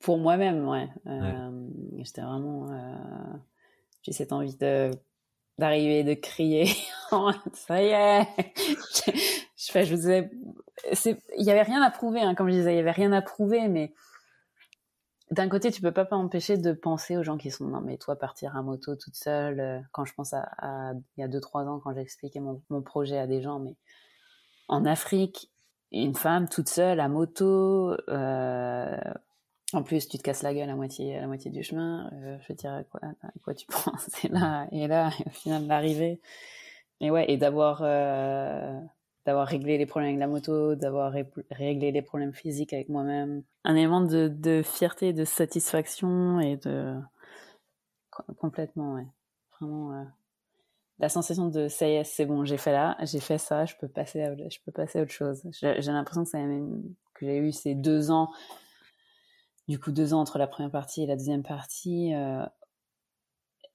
pour 0.00 0.18
moi-même 0.18 0.66
ouais, 0.66 0.88
euh, 1.06 1.68
j'étais 1.98 2.22
vraiment 2.22 2.68
j'ai 4.02 4.12
cette 4.12 4.32
envie 4.32 4.56
de 4.56 4.90
d'arriver 5.58 6.04
de 6.04 6.14
crier 6.14 6.66
ça 7.52 7.82
y 7.82 7.88
est 7.88 8.26
je, 8.56 9.12
je, 9.56 9.84
je 9.84 9.90
vous 9.90 9.96
disais 9.96 10.30
il 11.36 11.44
y 11.44 11.50
avait 11.50 11.62
rien 11.62 11.82
à 11.82 11.90
prouver 11.90 12.20
hein, 12.20 12.34
comme 12.34 12.48
je 12.48 12.54
disais 12.54 12.72
il 12.72 12.76
y 12.76 12.80
avait 12.80 12.90
rien 12.90 13.12
à 13.12 13.20
prouver 13.20 13.68
mais 13.68 13.92
d'un 15.30 15.48
côté, 15.48 15.70
tu 15.70 15.80
peux 15.80 15.92
pas 15.92 16.08
empêcher 16.10 16.56
de 16.56 16.72
penser 16.72 17.16
aux 17.16 17.22
gens 17.22 17.38
qui 17.38 17.50
sont 17.50 17.66
non 17.66 17.80
mais 17.80 17.98
toi 17.98 18.16
partir 18.16 18.56
à 18.56 18.62
moto 18.62 18.96
toute 18.96 19.14
seule. 19.14 19.60
Euh, 19.60 19.80
quand 19.92 20.04
je 20.04 20.12
pense 20.14 20.34
à, 20.34 20.92
il 21.16 21.20
y 21.20 21.22
a 21.22 21.28
deux 21.28 21.40
trois 21.40 21.64
ans 21.66 21.78
quand 21.78 21.94
j'ai 21.94 22.00
expliqué 22.00 22.40
mon, 22.40 22.62
mon, 22.68 22.82
projet 22.82 23.18
à 23.18 23.26
des 23.28 23.40
gens, 23.40 23.60
mais 23.60 23.76
en 24.66 24.84
Afrique, 24.84 25.50
une 25.92 26.14
femme 26.14 26.48
toute 26.48 26.68
seule 26.68 26.98
à 26.98 27.08
moto. 27.08 27.94
Euh, 28.08 28.98
en 29.72 29.82
plus, 29.82 30.08
tu 30.08 30.18
te 30.18 30.22
casses 30.22 30.42
la 30.42 30.54
gueule 30.54 30.70
à 30.70 30.74
moitié 30.74 31.20
la 31.20 31.26
moitié 31.26 31.50
du 31.50 31.62
chemin. 31.62 32.10
Euh, 32.12 32.38
je 32.42 32.48
veux 32.48 32.54
dire 32.54 32.72
à 32.72 32.82
quoi, 32.84 33.54
tu 33.54 33.66
penses? 33.84 34.24
Et 34.24 34.28
là 34.28 34.66
et 34.72 34.86
là, 34.86 35.10
au 35.26 35.30
final 35.30 35.66
l'arrivée. 35.66 36.20
Et 37.00 37.10
ouais, 37.10 37.30
et 37.30 37.36
d'avoir 37.36 37.80
euh, 37.82 38.78
d'avoir 39.26 39.46
réglé 39.46 39.78
les 39.78 39.86
problèmes 39.86 40.10
avec 40.10 40.20
la 40.20 40.26
moto, 40.26 40.74
d'avoir 40.74 41.12
réglé 41.50 41.92
les 41.92 42.02
problèmes 42.02 42.32
physiques 42.32 42.72
avec 42.72 42.88
moi-même. 42.88 43.42
Un 43.64 43.76
élément 43.76 44.00
de, 44.00 44.62
fierté, 44.64 45.12
de 45.12 45.24
satisfaction 45.24 46.40
et 46.40 46.56
de 46.56 46.96
complètement, 48.38 48.94
ouais. 48.94 49.06
Vraiment, 49.52 49.92
euh... 49.92 50.04
la 50.98 51.08
sensation 51.08 51.48
de 51.48 51.68
ça 51.68 51.86
y 51.86 51.92
est, 51.92 52.04
c'est 52.04 52.26
bon, 52.26 52.44
j'ai 52.44 52.56
fait 52.56 52.72
là, 52.72 52.96
j'ai 53.02 53.20
fait 53.20 53.38
ça, 53.38 53.66
je 53.66 53.74
peux 53.78 53.88
passer, 53.88 54.22
à, 54.22 54.34
je 54.34 54.58
peux 54.64 54.72
passer 54.72 54.98
à 54.98 55.02
autre 55.02 55.12
chose. 55.12 55.42
J'ai 55.52 55.92
l'impression 55.92 56.24
que 56.24 57.26
j'ai 57.26 57.36
eu 57.36 57.52
ces 57.52 57.74
deux 57.74 58.10
ans, 58.10 58.30
du 59.70 59.78
coup 59.78 59.92
deux 59.92 60.12
ans 60.12 60.20
entre 60.20 60.36
la 60.36 60.48
première 60.48 60.72
partie 60.72 61.04
et 61.04 61.06
la 61.06 61.14
deuxième 61.14 61.44
partie, 61.44 62.12
euh, 62.12 62.44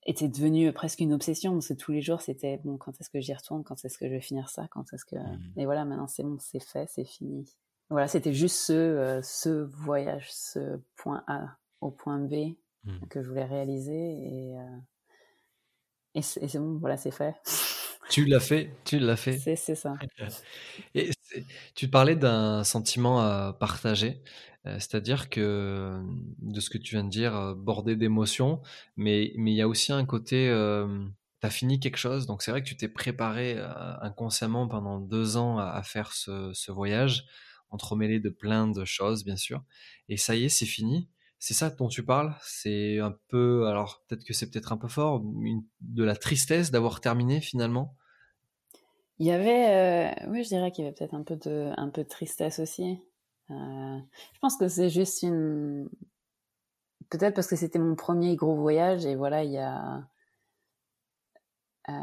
était 0.05 0.27
devenu 0.27 0.71
presque 0.73 0.99
une 0.99 1.13
obsession. 1.13 1.53
Parce 1.53 1.69
que 1.69 1.73
tous 1.73 1.93
les 1.93 2.01
jours 2.01 2.21
c'était 2.21 2.59
bon 2.65 2.77
quand 2.77 2.99
est-ce 2.99 3.09
que 3.09 3.21
j'y 3.21 3.33
retourne? 3.33 3.63
Quand 3.63 3.83
est-ce 3.85 3.97
que 3.97 4.05
je 4.05 4.11
vais 4.11 4.19
finir 4.19 4.49
ça? 4.49 4.67
Quand 4.71 4.93
est-ce 4.93 5.05
que 5.05 5.15
mmh. 5.15 5.53
et 5.57 5.65
voilà 5.65 5.85
maintenant 5.85 6.07
c'est 6.07 6.23
bon 6.23 6.37
c'est 6.39 6.59
fait 6.59 6.87
c'est 6.89 7.05
fini. 7.05 7.49
Voilà 7.89 8.09
c'était 8.09 8.33
juste 8.33 8.57
ce 8.57 8.73
euh, 8.73 9.21
ce 9.23 9.49
voyage 9.49 10.27
ce 10.31 10.81
point 10.97 11.23
A 11.27 11.57
au 11.79 11.91
point 11.91 12.19
B 12.19 12.55
mmh. 12.83 13.07
que 13.09 13.23
je 13.23 13.29
voulais 13.29 13.45
réaliser 13.45 13.93
et 13.93 14.59
euh, 14.59 14.77
et 16.13 16.21
c'est 16.21 16.59
bon 16.59 16.77
voilà 16.77 16.97
c'est 16.97 17.11
fait. 17.11 17.35
Tu 18.09 18.25
l'as 18.25 18.41
fait 18.41 18.69
tu 18.83 18.99
l'as 18.99 19.15
fait. 19.15 19.37
C'est 19.37 19.55
c'est 19.55 19.75
ça. 19.75 19.95
Et 20.93 21.09
Tu 21.73 21.87
parlais 21.89 22.15
d'un 22.15 22.63
sentiment 22.63 23.19
à 23.19 23.53
partager, 23.59 24.21
c'est-à-dire 24.65 25.29
que 25.29 26.01
de 26.39 26.59
ce 26.59 26.69
que 26.69 26.77
tu 26.77 26.95
viens 26.95 27.03
de 27.03 27.09
dire, 27.09 27.55
bordé 27.55 27.95
d'émotions, 27.95 28.61
mais 28.97 29.33
mais 29.35 29.51
il 29.51 29.55
y 29.55 29.61
a 29.61 29.67
aussi 29.67 29.91
un 29.91 30.05
côté, 30.05 30.47
tu 31.41 31.47
as 31.47 31.49
fini 31.49 31.79
quelque 31.79 31.97
chose, 31.97 32.25
donc 32.25 32.41
c'est 32.41 32.51
vrai 32.51 32.63
que 32.63 32.67
tu 32.67 32.75
t'es 32.77 32.87
préparé 32.87 33.59
inconsciemment 34.01 34.67
pendant 34.67 34.99
deux 34.99 35.37
ans 35.37 35.59
à, 35.59 35.81
faire 35.83 36.13
ce, 36.13 36.71
voyage, 36.71 37.25
entremêlé 37.69 38.19
de 38.19 38.29
plein 38.29 38.67
de 38.67 38.85
choses 38.85 39.23
bien 39.23 39.37
sûr, 39.37 39.63
et 40.09 40.17
ça 40.17 40.35
y 40.35 40.45
est, 40.45 40.49
c'est 40.49 40.65
fini. 40.65 41.09
C'est 41.37 41.53
ça 41.53 41.69
dont 41.69 41.89
tu 41.89 42.03
parles? 42.03 42.33
C'est 42.41 42.99
un 42.99 43.15
peu, 43.27 43.67
alors 43.67 44.03
peut-être 44.07 44.23
que 44.23 44.33
c'est 44.33 44.49
peut-être 44.49 44.71
un 44.71 44.77
peu 44.77 44.87
fort, 44.87 45.21
de 45.81 46.03
la 46.03 46.15
tristesse 46.15 46.71
d'avoir 46.71 47.01
terminé 47.01 47.39
finalement? 47.39 47.95
Il 49.19 49.27
y 49.27 49.31
avait, 49.31 49.69
euh, 49.69 50.29
oui, 50.29 50.43
je 50.43 50.49
dirais 50.49 50.71
qu'il 50.71 50.83
y 50.83 50.87
avait 50.87 50.95
peut-être 50.95 51.13
un 51.13 51.23
peu 51.23 51.37
un 51.77 51.89
peu 51.89 52.03
de 52.03 52.09
tristesse 52.09 52.59
aussi. 52.59 52.99
Euh, 53.51 53.99
je 54.33 54.39
pense 54.39 54.57
que 54.57 54.67
c'est 54.67 54.89
juste 54.89 55.23
une, 55.23 55.89
peut-être 57.09 57.35
parce 57.35 57.47
que 57.47 57.55
c'était 57.55 57.79
mon 57.79 57.95
premier 57.95 58.35
gros 58.35 58.55
voyage 58.55 59.05
et 59.05 59.15
voilà, 59.15 59.43
il 59.43 59.51
y 59.51 59.57
a, 59.57 60.07
euh, 61.89 61.93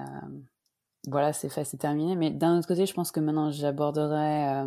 voilà, 1.08 1.32
c'est 1.32 1.48
fait, 1.48 1.64
c'est 1.64 1.78
terminé. 1.78 2.16
Mais 2.16 2.30
d'un 2.30 2.58
autre 2.58 2.68
côté, 2.68 2.86
je 2.86 2.94
pense 2.94 3.10
que 3.10 3.20
maintenant 3.20 3.50
j'aborderai 3.50 4.64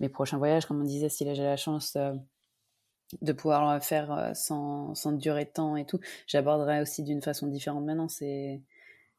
mes 0.00 0.08
prochains 0.08 0.38
voyages, 0.38 0.66
comme 0.66 0.80
on 0.80 0.84
disait, 0.84 1.08
si 1.08 1.24
j'ai 1.34 1.44
la 1.44 1.56
chance 1.56 1.96
de 3.22 3.32
pouvoir 3.32 3.74
le 3.74 3.80
faire 3.80 4.32
sans, 4.34 4.94
sans 4.94 5.12
durer 5.12 5.44
de 5.44 5.50
temps 5.50 5.76
et 5.76 5.86
tout, 5.86 6.00
j'aborderai 6.26 6.80
aussi 6.80 7.02
d'une 7.02 7.22
façon 7.22 7.46
différente 7.46 7.84
maintenant. 7.84 8.08
C'est, 8.08 8.62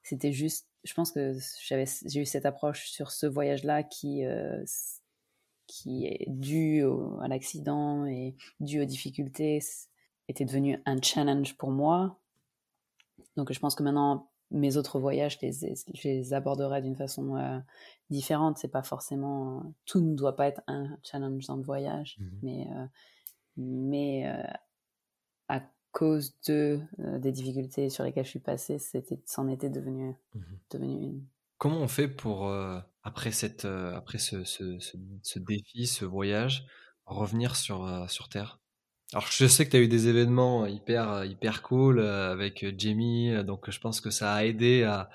c'était 0.02 0.32
juste 0.32 0.68
je 0.88 0.94
pense 0.94 1.12
que 1.12 1.34
j'avais, 1.64 1.86
j'ai 2.06 2.22
eu 2.22 2.26
cette 2.26 2.46
approche 2.46 2.88
sur 2.88 3.12
ce 3.12 3.26
voyage-là 3.26 3.84
qui, 3.84 4.26
euh, 4.26 4.64
qui 5.68 6.06
est 6.06 6.26
dû 6.28 6.84
à 7.22 7.28
l'accident 7.28 8.06
et 8.06 8.36
dû 8.60 8.82
aux 8.82 8.86
difficultés, 8.86 9.60
était 10.28 10.46
devenu 10.46 10.82
un 10.86 11.02
challenge 11.02 11.56
pour 11.58 11.72
moi. 11.72 12.20
Donc 13.36 13.54
je 13.54 13.60
pense 13.60 13.76
que 13.76 13.84
maintenant, 13.84 14.30
mes 14.52 14.78
autres 14.78 15.00
voyages, 15.00 15.38
je 15.42 15.46
les, 15.46 15.76
je 15.94 16.08
les 16.08 16.34
aborderai 16.34 16.82
d'une 16.82 16.96
façon 16.96 17.36
euh, 17.36 17.60
différente. 18.10 18.58
C'est 18.58 18.68
pas 18.68 18.84
forcément, 18.84 19.74
tout 19.86 20.02
ne 20.02 20.16
doit 20.16 20.36
pas 20.36 20.48
être 20.48 20.62
un 20.68 20.98
challenge 21.04 21.46
dans 21.48 21.58
le 21.58 21.64
voyage, 21.64 22.18
mmh 22.20 22.26
mais, 22.42 22.68
euh, 22.72 22.86
mais 23.58 24.34
à 25.50 25.62
cause 25.92 26.40
de 26.48 26.80
euh, 27.00 27.20
des 27.20 27.32
difficultés 27.32 27.90
sur 27.90 28.04
lesquelles 28.04 28.26
je 28.26 28.30
suis 28.30 28.40
passé, 28.40 28.80
c'était, 28.80 29.20
c'en 29.26 29.48
était 29.48 29.70
devenu, 29.70 30.16
mmh 30.34 30.40
devenu 30.72 30.94
une. 30.94 31.26
Comment 31.58 31.78
on 31.78 31.88
fait 31.88 32.08
pour, 32.08 32.48
euh, 32.48 32.80
après, 33.04 33.32
cette, 33.32 33.66
euh, 33.66 33.96
après 33.96 34.18
ce, 34.18 34.44
ce, 34.44 34.78
ce, 34.80 35.40
défi, 35.40 35.88
ce 35.88 36.06
voyage, 36.06 36.66
revenir 37.06 37.56
sur, 37.56 38.06
sur 38.10 38.30
Terre? 38.30 38.60
Alors, 39.14 39.28
je 39.30 39.48
sais 39.48 39.66
que 39.66 39.72
tu 39.72 39.78
as 39.78 39.80
eu 39.80 39.88
des 39.88 40.08
événements 40.08 40.66
hyper, 40.66 41.24
hyper 41.26 41.62
cool 41.62 42.02
avec 42.02 42.66
Jamie, 42.78 43.44
donc 43.46 43.70
je 43.70 43.80
pense 43.80 44.02
que 44.02 44.10
ça 44.10 44.34
a 44.34 44.44
aidé 44.44 44.84
à, 44.84 45.10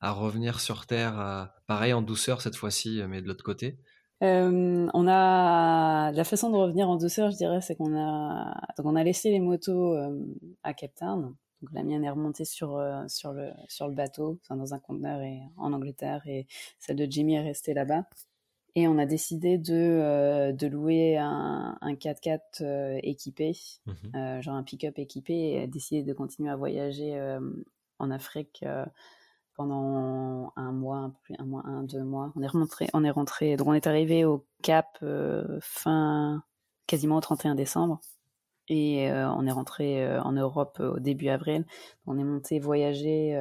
à 0.00 0.10
revenir 0.12 0.60
sur 0.60 0.86
Terre, 0.86 1.50
pareil 1.66 1.94
en 1.94 2.02
douceur 2.02 2.42
cette 2.42 2.56
fois-ci, 2.56 3.00
mais 3.08 3.22
de 3.22 3.26
l'autre 3.26 3.44
côté. 3.44 3.78
Euh, 4.22 4.88
on 4.94 5.06
a 5.06 6.10
la 6.10 6.24
façon 6.24 6.50
de 6.50 6.56
revenir 6.56 6.88
en 6.88 6.96
douceur, 6.96 7.30
je 7.30 7.36
dirais, 7.36 7.60
c'est 7.60 7.76
qu'on 7.76 7.96
a 7.96 8.52
donc 8.76 8.86
on 8.86 8.96
a 8.96 9.04
laissé 9.04 9.30
les 9.30 9.38
motos 9.38 9.94
euh, 9.94 10.26
à 10.64 10.74
Cape 10.74 10.94
Town. 10.96 11.34
Donc 11.62 11.72
la 11.72 11.82
mienne 11.82 12.04
est 12.04 12.10
remontée 12.10 12.44
sur 12.44 12.76
euh, 12.76 13.04
sur 13.08 13.32
le 13.32 13.50
sur 13.68 13.88
le 13.88 13.94
bateau, 13.94 14.38
enfin, 14.42 14.56
dans 14.56 14.74
un 14.74 14.78
conteneur 14.78 15.20
et 15.22 15.40
en 15.56 15.72
Angleterre, 15.72 16.22
et 16.26 16.46
celle 16.78 16.96
de 16.96 17.06
Jimmy 17.10 17.34
est 17.34 17.42
restée 17.42 17.74
là-bas. 17.74 18.04
Et 18.74 18.86
on 18.86 18.98
a 18.98 19.06
décidé 19.06 19.58
de 19.58 20.52
de 20.52 20.66
louer 20.66 21.16
un, 21.16 21.76
un 21.80 21.94
4x4 21.94 23.00
équipé, 23.02 23.56
mmh 23.86 24.40
genre 24.40 24.54
un 24.54 24.62
pick-up 24.62 24.98
équipé, 24.98 25.62
et 25.62 25.66
décider 25.66 26.02
de 26.04 26.12
continuer 26.12 26.50
à 26.50 26.56
voyager 26.56 27.18
en 27.98 28.10
Afrique 28.10 28.64
pendant 29.58 30.52
un 30.54 30.70
mois, 30.70 30.98
un, 30.98 31.10
peu 31.10 31.34
un 31.36 31.44
mois, 31.44 31.62
un, 31.66 31.82
deux 31.82 32.04
mois. 32.04 32.32
On 32.36 32.42
est 32.42 32.46
rentré, 32.46 32.86
on 32.94 33.02
est 33.02 33.10
rentré, 33.10 33.56
donc 33.56 33.66
on 33.66 33.74
est 33.74 33.88
arrivé 33.88 34.24
au 34.24 34.46
Cap 34.62 34.98
euh, 35.02 35.58
fin, 35.60 36.44
quasiment 36.86 37.16
au 37.16 37.20
31 37.20 37.56
décembre. 37.56 38.00
Et 38.70 39.10
euh, 39.10 39.30
on 39.30 39.46
est 39.46 39.52
rentré 39.52 40.04
euh, 40.04 40.22
en 40.22 40.32
Europe 40.32 40.78
au 40.80 40.98
début 40.98 41.28
avril. 41.28 41.64
On 42.06 42.18
est 42.18 42.24
monté 42.24 42.58
voyager, 42.58 43.34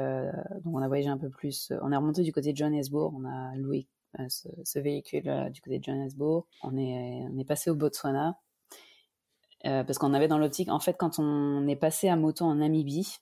donc 0.64 0.76
on 0.76 0.82
a 0.82 0.88
voyagé 0.88 1.10
un 1.10 1.18
peu 1.18 1.30
plus. 1.30 1.72
On 1.82 1.92
est 1.92 1.98
remonté 1.98 2.24
du 2.24 2.32
côté 2.32 2.54
de 2.54 2.58
Johannesburg. 2.58 3.14
On 3.16 3.26
a 3.26 3.56
loué 3.56 3.88
ce, 4.30 4.50
ce, 4.64 4.80
véhicule 4.80 5.50
du 5.52 5.62
côté 5.62 5.80
de 5.80 5.84
Johannesburg. 5.84 6.46
On 6.64 6.78
est, 6.78 7.26
on 7.32 7.38
est 7.38 7.46
passé 7.46 7.70
au 7.70 7.76
Botswana. 7.76 8.38
parce 9.64 9.98
qu'on 9.98 10.14
avait 10.14 10.28
dans 10.28 10.38
l'optique, 10.38 10.70
en 10.70 10.80
fait, 10.80 10.96
quand 10.98 11.20
on 11.20 11.68
est 11.68 11.76
passé 11.76 12.10
à 12.10 12.16
moto 12.16 12.46
en 12.46 12.56
Namibie, 12.56 13.18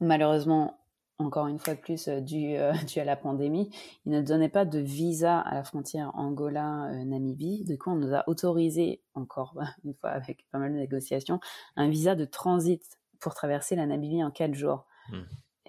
malheureusement, 0.00 0.79
encore 1.20 1.46
une 1.46 1.58
fois 1.58 1.74
de 1.74 1.80
plus 1.80 2.08
euh, 2.08 2.20
dû, 2.20 2.56
euh, 2.56 2.72
dû, 2.86 2.98
à 2.98 3.04
la 3.04 3.16
pandémie, 3.16 3.70
il 4.06 4.12
ne 4.12 4.22
donnait 4.22 4.48
pas 4.48 4.64
de 4.64 4.78
visa 4.78 5.38
à 5.38 5.54
la 5.54 5.64
frontière 5.64 6.10
Angola-Namibie. 6.14 7.64
du 7.64 7.78
coup, 7.78 7.90
on 7.90 7.96
nous 7.96 8.14
a 8.14 8.28
autorisé, 8.28 9.02
encore 9.14 9.58
une 9.84 9.94
fois 9.94 10.10
avec 10.10 10.46
pas 10.50 10.58
mal 10.58 10.72
de 10.72 10.78
négociations, 10.78 11.40
un 11.76 11.88
visa 11.88 12.14
de 12.14 12.24
transit 12.24 12.82
pour 13.20 13.34
traverser 13.34 13.76
la 13.76 13.86
Namibie 13.86 14.24
en 14.24 14.30
quatre 14.30 14.54
jours. 14.54 14.86
Hmm. 15.10 15.22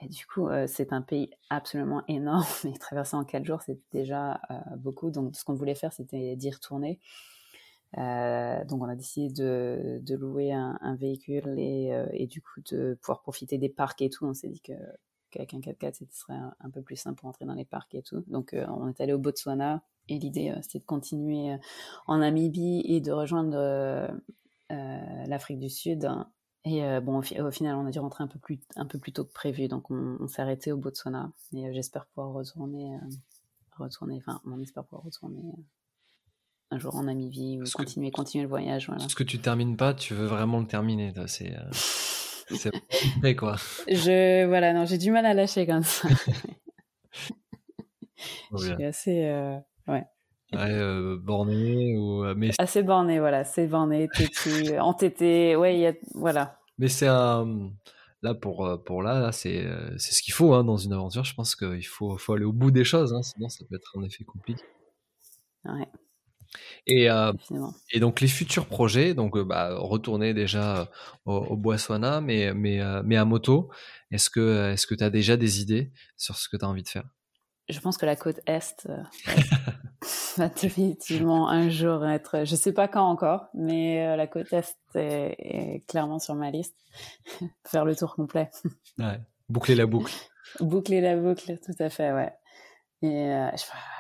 Et 0.03 0.07
du 0.07 0.25
coup, 0.25 0.47
euh, 0.47 0.65
c'est 0.67 0.93
un 0.93 1.01
pays 1.01 1.29
absolument 1.49 2.03
énorme, 2.07 2.45
mais 2.63 2.73
traverser 2.73 3.15
en 3.15 3.25
quatre 3.25 3.45
jours, 3.45 3.61
c'est 3.61 3.79
déjà 3.91 4.41
beaucoup. 4.77 5.11
Donc, 5.11 5.35
ce 5.35 5.43
qu'on 5.43 5.53
voulait 5.53 5.75
faire, 5.75 5.93
c'était 5.93 6.35
d'y 6.35 6.49
retourner. 6.49 6.99
donc 7.95 8.81
on 8.81 8.89
a 8.89 8.95
décidé 8.95 9.31
de, 9.31 9.99
de 10.01 10.15
louer 10.15 10.53
un, 10.53 10.79
un 10.81 10.95
véhicule 10.95 11.53
et, 11.57 11.91
et, 12.13 12.25
du 12.25 12.41
coup 12.41 12.61
de 12.71 12.97
pouvoir 13.01 13.21
profiter 13.21 13.59
des 13.59 13.69
parcs 13.69 14.01
et 14.01 14.09
tout. 14.09 14.25
On 14.25 14.33
s'est 14.33 14.47
dit 14.47 14.61
que 14.61 14.73
qu'avec 15.31 15.53
un 15.53 15.59
4x4, 15.59 15.95
ce 15.95 16.05
serait 16.11 16.37
un, 16.59 16.69
peu 16.69 16.81
plus 16.81 16.95
simple 16.95 17.19
pour 17.19 17.29
entrer 17.29 17.45
dans 17.45 17.53
les 17.53 17.65
parcs 17.65 17.93
et 17.95 18.01
tout. 18.01 18.23
Donc, 18.27 18.53
euh, 18.53 18.65
on 18.69 18.87
est 18.89 19.01
allé 19.01 19.13
au 19.13 19.17
Botswana 19.17 19.81
et 20.09 20.19
l'idée, 20.19 20.49
euh, 20.49 20.59
c'était 20.61 20.79
de 20.79 20.85
continuer 20.85 21.53
euh, 21.53 21.57
en 22.07 22.17
Namibie 22.17 22.81
et 22.85 23.01
de 23.01 23.11
rejoindre 23.11 24.11
l'Afrique 24.69 25.59
du 25.59 25.69
Sud. 25.69 26.09
Et 26.63 26.81
bon, 27.01 27.17
au, 27.17 27.51
final, 27.51 27.75
on 27.75 27.85
a 27.87 27.91
dû 27.91 27.99
rentrer 27.99 28.23
un 28.23 28.27
peu 28.27 28.39
plus, 28.39 28.59
un 28.75 28.85
peu 28.85 28.99
plus 28.99 29.11
tôt 29.11 29.25
que 29.25 29.33
prévu, 29.33 29.67
donc 29.67 29.89
on, 29.89 30.27
s'est 30.27 30.41
arrêté 30.41 30.71
au 30.71 30.77
Botswana. 30.77 31.31
Et 31.53 31.73
j'espère 31.73 32.05
pouvoir 32.05 32.33
retourner, 32.33 32.97
retourner, 33.77 34.17
enfin, 34.17 34.39
on 34.45 34.61
espère 34.61 34.83
pouvoir 34.83 35.03
retourner 35.03 35.41
un 36.69 36.77
jour 36.77 36.95
en 36.95 37.03
Namibie 37.03 37.59
ou 37.59 37.65
continuer, 37.75 38.11
continuer 38.11 38.43
le 38.43 38.49
voyage. 38.49 38.87
Voilà. 38.87 39.09
Ce 39.09 39.15
que 39.15 39.23
tu 39.23 39.39
termines 39.39 39.75
pas, 39.75 39.93
tu 39.93 40.13
veux 40.13 40.27
vraiment 40.27 40.59
le 40.59 40.67
terminer. 40.67 41.13
C'est. 41.27 41.53
C'est 42.55 42.71
fait, 43.21 43.35
quoi. 43.35 43.55
Je, 43.87 44.45
voilà, 44.45 44.73
non, 44.73 44.85
j'ai 44.85 44.97
du 44.97 45.11
mal 45.11 45.25
à 45.25 45.33
lâcher 45.33 45.65
comme 45.65 45.83
ça. 45.83 46.07
je 48.57 48.73
suis 48.73 48.83
assez, 48.83 49.25
euh, 49.25 49.57
ouais. 49.87 50.05
Ouais, 50.53 50.69
euh, 50.69 51.17
borné 51.17 51.95
ou 51.95 52.25
euh, 52.25 52.33
mais 52.35 52.51
assez 52.57 52.83
borné, 52.83 53.19
voilà, 53.19 53.39
assez 53.39 53.67
borné, 53.67 54.09
têtu, 54.09 54.77
entêté, 54.79 55.55
ouais, 55.55 55.79
y 55.79 55.87
a, 55.87 55.93
voilà. 56.13 56.59
Mais 56.77 56.89
c'est 56.89 57.07
un 57.07 57.71
là 58.21 58.35
pour 58.35 58.83
pour 58.85 59.01
là, 59.01 59.19
là 59.19 59.31
c'est 59.31 59.65
c'est 59.97 60.13
ce 60.13 60.21
qu'il 60.21 60.33
faut 60.33 60.53
hein, 60.53 60.63
dans 60.65 60.77
une 60.77 60.91
aventure. 60.91 61.23
Je 61.23 61.33
pense 61.33 61.55
qu'il 61.55 61.85
faut 61.85 62.17
faut 62.17 62.33
aller 62.33 62.43
au 62.43 62.51
bout 62.51 62.71
des 62.71 62.83
choses, 62.83 63.13
hein, 63.13 63.21
sinon 63.21 63.47
ça 63.47 63.63
peut 63.69 63.75
être 63.75 63.97
un 63.97 64.03
effet 64.03 64.25
compliqué. 64.25 64.63
Ouais. 65.63 65.87
Et, 66.87 67.09
euh, 67.09 67.31
et 67.91 67.99
donc 67.99 68.21
les 68.21 68.27
futurs 68.27 68.65
projets, 68.65 69.13
donc 69.13 69.37
euh, 69.37 69.43
bah, 69.43 69.75
retourner 69.77 70.33
déjà 70.33 70.89
au, 71.25 71.33
au 71.33 71.57
Botswana, 71.57 72.21
mais, 72.21 72.53
mais, 72.53 72.81
euh, 72.81 73.01
mais 73.05 73.17
à 73.17 73.25
moto, 73.25 73.69
est-ce 74.11 74.29
que 74.29 74.95
tu 74.95 75.03
as 75.03 75.09
déjà 75.09 75.37
des 75.37 75.61
idées 75.61 75.91
sur 76.17 76.35
ce 76.37 76.49
que 76.49 76.57
tu 76.57 76.65
as 76.65 76.67
envie 76.67 76.83
de 76.83 76.89
faire? 76.89 77.05
Je 77.69 77.79
pense 77.79 77.97
que 77.97 78.05
la 78.05 78.15
côte 78.15 78.39
Est 78.47 78.87
va 80.37 80.49
définitivement 80.49 81.47
un 81.49 81.69
jour 81.69 82.05
être, 82.05 82.43
je 82.43 82.55
sais 82.55 82.73
pas 82.73 82.87
quand 82.87 83.07
encore, 83.07 83.45
mais 83.53 84.17
la 84.17 84.27
côte 84.27 84.51
Est 84.51 84.77
est, 84.95 85.85
clairement 85.87 86.19
sur 86.19 86.35
ma 86.35 86.51
liste. 86.51 86.75
faire 87.65 87.85
le 87.85 87.95
tour 87.95 88.15
complet. 88.15 88.49
ouais. 88.97 89.19
Boucler 89.47 89.75
la 89.75 89.85
boucle. 89.85 90.13
Boucler 90.59 90.99
la 91.01 91.15
boucle, 91.15 91.59
tout 91.59 91.75
à 91.79 91.89
fait, 91.89 92.11
ouais. 92.11 92.33
Et 93.03 93.49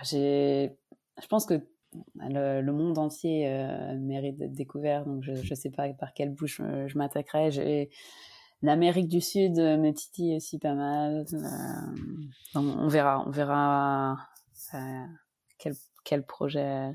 j'ai, 0.03 0.77
je 1.21 1.27
pense 1.27 1.45
que 1.45 1.61
le, 2.15 2.71
monde 2.71 2.97
entier 2.97 3.47
euh, 3.47 3.97
mérite 3.97 4.37
d'être 4.37 4.53
découvert, 4.53 5.05
donc 5.05 5.23
je 5.23 5.31
ne 5.31 5.55
sais 5.55 5.69
pas 5.69 5.89
par 5.93 6.13
quelle 6.13 6.31
bouche 6.31 6.61
je, 6.87 6.97
m'attaquerai. 6.97 7.89
L'Amérique 8.61 9.07
du 9.07 9.21
Sud 9.21 9.57
me 9.57 9.91
titille 9.91 10.35
aussi 10.35 10.59
pas 10.59 10.75
mal. 10.75 11.25
Euh, 11.33 12.59
on 12.59 12.87
verra, 12.87 13.23
on 13.25 13.31
verra 13.31 14.17
euh, 14.75 15.05
quel, 15.57 15.73
quel, 16.03 16.23
projet, 16.25 16.91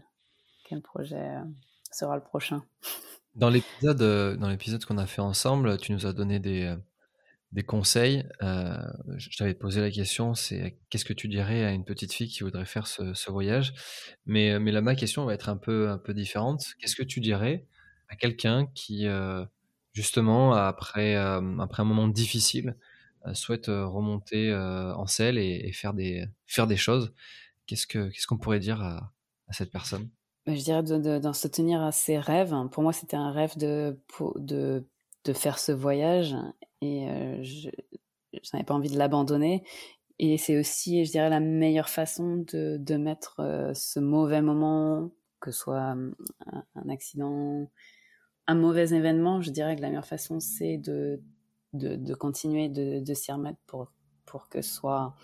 quel 0.64 0.80
projet 0.80 1.28
sera 1.90 2.14
le 2.14 2.22
prochain. 2.22 2.62
Dans 3.34 3.50
l'épisode, 3.50 4.38
dans 4.38 4.48
l'épisode 4.48 4.84
qu'on 4.84 4.98
a 4.98 5.06
fait 5.06 5.22
ensemble, 5.22 5.76
tu 5.78 5.92
nous 5.92 6.06
as 6.06 6.12
donné 6.12 6.38
des, 6.38 6.74
des 7.52 7.62
conseils, 7.62 8.26
euh, 8.42 8.76
je 9.16 9.36
t'avais 9.36 9.54
posé 9.54 9.80
la 9.80 9.90
question, 9.90 10.34
c'est 10.34 10.78
qu'est-ce 10.90 11.04
que 11.04 11.12
tu 11.12 11.28
dirais 11.28 11.64
à 11.64 11.70
une 11.70 11.84
petite 11.84 12.12
fille 12.12 12.28
qui 12.28 12.42
voudrait 12.42 12.66
faire 12.66 12.86
ce, 12.86 13.30
voyage? 13.30 13.72
Mais, 14.26 14.58
mais 14.58 14.72
là, 14.72 14.80
ma 14.80 14.94
question 14.94 15.24
va 15.24 15.34
être 15.34 15.48
un 15.48 15.56
peu, 15.56 15.88
un 15.88 15.98
peu 15.98 16.12
différente. 16.12 16.74
Qu'est-ce 16.78 16.96
que 16.96 17.04
tu 17.04 17.20
dirais 17.20 17.66
à 18.08 18.16
quelqu'un 18.16 18.66
qui, 18.74 19.06
justement, 19.92 20.54
après, 20.54 21.14
après 21.14 21.82
un 21.82 21.86
moment 21.86 22.08
difficile, 22.08 22.76
souhaite 23.32 23.66
remonter 23.68 24.52
en 24.54 25.06
selle 25.06 25.38
et, 25.38 25.72
faire, 25.72 25.94
des, 25.94 26.26
faire 26.46 26.66
des 26.66 26.76
choses? 26.76 27.14
Qu'est-ce 27.66 28.26
qu'on 28.26 28.38
pourrait 28.38 28.60
dire 28.60 28.82
à, 28.82 29.12
cette 29.50 29.70
personne? 29.70 30.10
Bah, 30.46 30.54
je 30.54 30.62
dirais 30.62 30.82
d'en 30.82 31.32
se 31.32 31.48
tenir 31.48 31.80
à 31.80 31.92
ses 31.92 32.18
rêves. 32.18 32.54
Pour 32.72 32.82
moi, 32.82 32.92
c'était 32.92 33.16
un 33.16 33.30
rêve 33.30 33.56
de, 33.56 33.98
de, 34.36 34.84
de, 35.24 35.32
faire 35.32 35.58
ce 35.58 35.72
voyage 35.72 36.36
et 36.86 37.08
euh, 37.08 37.42
je, 37.42 37.70
n'avais 38.52 38.64
pas 38.64 38.74
envie 38.74 38.90
de 38.90 38.98
l'abandonner. 38.98 39.64
Et 40.18 40.38
c'est 40.38 40.58
aussi, 40.58 41.04
je 41.04 41.10
dirais, 41.10 41.28
la 41.28 41.40
meilleure 41.40 41.88
façon 41.88 42.36
de, 42.36 42.78
de 42.78 42.96
mettre 42.96 43.40
euh, 43.40 43.74
ce 43.74 44.00
mauvais 44.00 44.40
moment, 44.40 45.10
que 45.40 45.50
ce 45.50 45.58
soit 45.58 45.80
un, 45.80 46.10
un, 46.74 46.88
accident, 46.88 47.68
un 48.46 48.54
mauvais 48.54 48.94
événement, 48.94 49.42
je 49.42 49.50
dirais 49.50 49.76
que 49.76 49.82
la 49.82 49.88
meilleure 49.88 50.06
façon, 50.06 50.40
c'est 50.40 50.78
de, 50.78 51.20
de, 51.74 52.14
continuer 52.14 52.68
de, 52.68 53.00
de 53.00 53.14
s'y 53.14 53.30
remettre 53.30 53.58
pour, 53.66 53.92
pour 54.24 54.48
que 54.48 54.62
ce 54.62 54.72
soit 54.72 55.14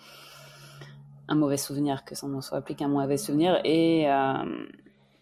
un 1.27 1.35
mauvais 1.35 1.57
souvenir, 1.57 2.05
que 2.05 2.15
ça 2.15 2.27
ne 2.27 2.41
soit 2.41 2.61
plus 2.61 2.75
qu'un 2.75 2.89
mauvais 2.89 3.17
souvenir. 3.17 3.59
Et, 3.63 4.09
euh, 4.09 4.65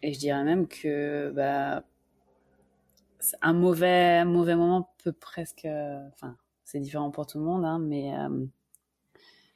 je 0.04 0.18
dirais 0.18 0.44
même 0.44 0.68
que 0.68 1.32
bah, 1.32 1.84
un 3.42 3.54
mauvais, 3.54 4.26
mauvais 4.26 4.56
moment 4.56 4.94
peut 5.04 5.14
presque. 5.14 5.66
Enfin, 5.66 6.38
c'est 6.66 6.80
différent 6.80 7.12
pour 7.12 7.28
tout 7.28 7.40
le 7.40 7.46
monde, 7.46 7.66
hein, 7.66 7.80
mais 7.80 8.16
euh, 8.18 8.46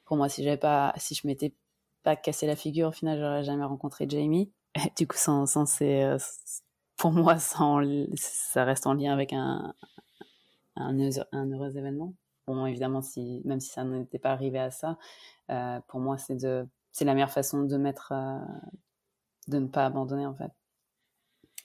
pour 0.04 0.16
moi, 0.16 0.28
si 0.28 0.42
j'avais 0.44 0.56
pas, 0.56 0.92
si 0.96 1.14
je 1.14 1.26
m'étais 1.26 1.54
pas 2.02 2.16
cassé 2.16 2.46
la 2.46 2.56
figure, 2.56 2.88
au 2.88 2.92
final, 2.92 3.18
j'aurais 3.18 3.44
jamais 3.44 3.64
rencontré 3.64 4.06
Jamie. 4.08 4.52
Du 4.96 5.06
coup, 5.06 5.16
sans, 5.16 5.46
sans 5.46 5.66
c'est, 5.66 6.04
pour 6.96 7.12
moi, 7.12 7.38
ça, 7.38 7.56
ça 8.16 8.64
reste 8.64 8.86
en 8.86 8.94
lien 8.94 9.12
avec 9.12 9.32
un, 9.32 9.74
un, 10.76 10.98
un 11.32 11.50
heureux 11.50 11.76
événement. 11.76 12.14
Bon, 12.46 12.66
évidemment, 12.66 13.02
si, 13.02 13.42
même 13.44 13.60
si 13.60 13.70
ça 13.70 13.84
n'était 13.84 14.18
pas 14.18 14.30
arrivé 14.32 14.58
à 14.58 14.70
ça, 14.70 14.98
euh, 15.50 15.80
pour 15.88 16.00
moi, 16.00 16.18
c'est 16.18 16.36
de, 16.36 16.66
c'est 16.92 17.04
la 17.04 17.14
meilleure 17.14 17.30
façon 17.30 17.64
de 17.64 17.76
mettre, 17.76 18.12
euh, 18.12 18.38
de 19.48 19.58
ne 19.58 19.66
pas 19.66 19.86
abandonner 19.86 20.26
en 20.26 20.34
fait. 20.34 20.52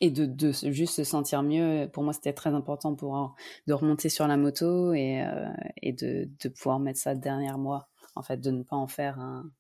Et 0.04 0.10
de, 0.10 0.26
de 0.26 0.52
juste 0.52 0.95
se 0.95 1.04
sentir 1.04 1.43
mieux, 1.43 1.88
pour 1.93 2.04
moi 2.04 2.12
c'était 2.12 2.34
très 2.34 2.54
important 2.54 2.95
pour 2.95 3.36
de 3.68 3.74
remonter 3.74 4.10
sur 4.10 4.28
la 4.28 4.36
moto 4.36 4.93
et, 4.93 5.22
euh, 5.22 5.47
et 5.82 5.93
de, 5.93 6.28
de, 6.43 6.49
pouvoir 6.49 6.80
mettre 6.80 6.99
ça 6.99 7.14
derrière 7.14 7.60
moi, 7.60 7.88
en 8.16 8.24
fait, 8.24 8.38
de 8.38 8.49
ne 8.49 8.64
pas 8.64 8.76
en 8.76 8.88
faire 8.88 9.20
un. 9.20 9.52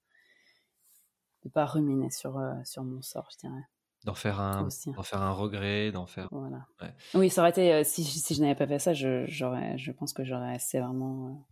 de 1.45 1.49
pas 1.49 1.65
ruminer 1.65 2.09
sur, 2.09 2.39
euh, 2.39 2.55
sur 2.65 2.83
mon 2.83 3.03
sort, 3.03 3.29
je 3.31 3.47
dirais. 3.47 3.63
D'en 4.03 4.15
faire, 4.15 4.39
un, 4.39 4.67
d'en 4.87 5.03
faire 5.03 5.21
un 5.21 5.31
regret, 5.31 5.91
d'en 5.91 6.07
faire. 6.07 6.27
Voilà. 6.31 6.65
Oui, 7.13 7.29
ça 7.29 7.41
aurait 7.41 7.51
été. 7.51 7.71
Euh, 7.71 7.83
si, 7.83 8.03
si 8.03 8.33
je 8.33 8.41
n'avais 8.41 8.55
pas 8.55 8.65
fait 8.65 8.79
ça, 8.79 8.95
je, 8.95 9.25
j'aurais, 9.27 9.77
je 9.77 9.91
pense 9.91 10.11
que 10.11 10.23
j'aurais 10.23 10.57
sévèrement 10.57 11.47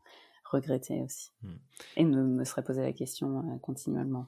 regretté 0.46 1.00
aussi. 1.04 1.32
Hmm. 1.44 1.58
Et 1.96 2.06
me, 2.06 2.24
me 2.24 2.44
serais 2.44 2.64
posé 2.64 2.82
la 2.82 2.92
question 2.92 3.60
continuellement 3.60 4.26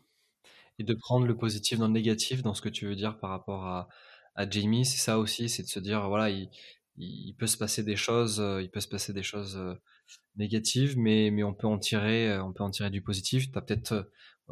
et 0.81 0.83
de 0.83 0.93
prendre 0.95 1.27
le 1.27 1.37
positif 1.37 1.77
dans 1.77 1.87
le 1.87 1.93
négatif, 1.93 2.41
dans 2.41 2.53
ce 2.53 2.61
que 2.61 2.69
tu 2.69 2.87
veux 2.87 2.95
dire 2.95 3.19
par 3.19 3.29
rapport 3.29 3.65
à, 3.65 3.87
à 4.35 4.49
Jamie, 4.49 4.85
c'est 4.85 4.97
ça 4.97 5.19
aussi, 5.19 5.49
c'est 5.49 5.63
de 5.63 5.67
se 5.67 5.79
dire 5.79 6.07
voilà, 6.07 6.29
il, 6.97 7.35
peut 7.37 7.47
se 7.47 7.57
passer 7.57 7.83
des 7.83 7.95
choses, 7.95 8.39
euh, 8.39 8.61
il 8.61 8.69
peut 8.69 8.79
se 8.79 8.87
passer 8.87 9.13
des 9.13 9.23
choses 9.23 9.57
euh, 9.57 9.73
négatives, 10.35 10.97
mais, 10.97 11.43
on 11.43 11.53
peut 11.53 11.67
en 11.67 11.77
tirer, 11.77 12.29
euh, 12.29 12.43
on 12.43 12.53
peut 12.53 12.63
en 12.63 12.71
tirer 12.71 12.89
du 12.89 13.01
positif. 13.01 13.51
Tu 13.51 13.57
as 13.57 13.61
peut-être 13.61 14.09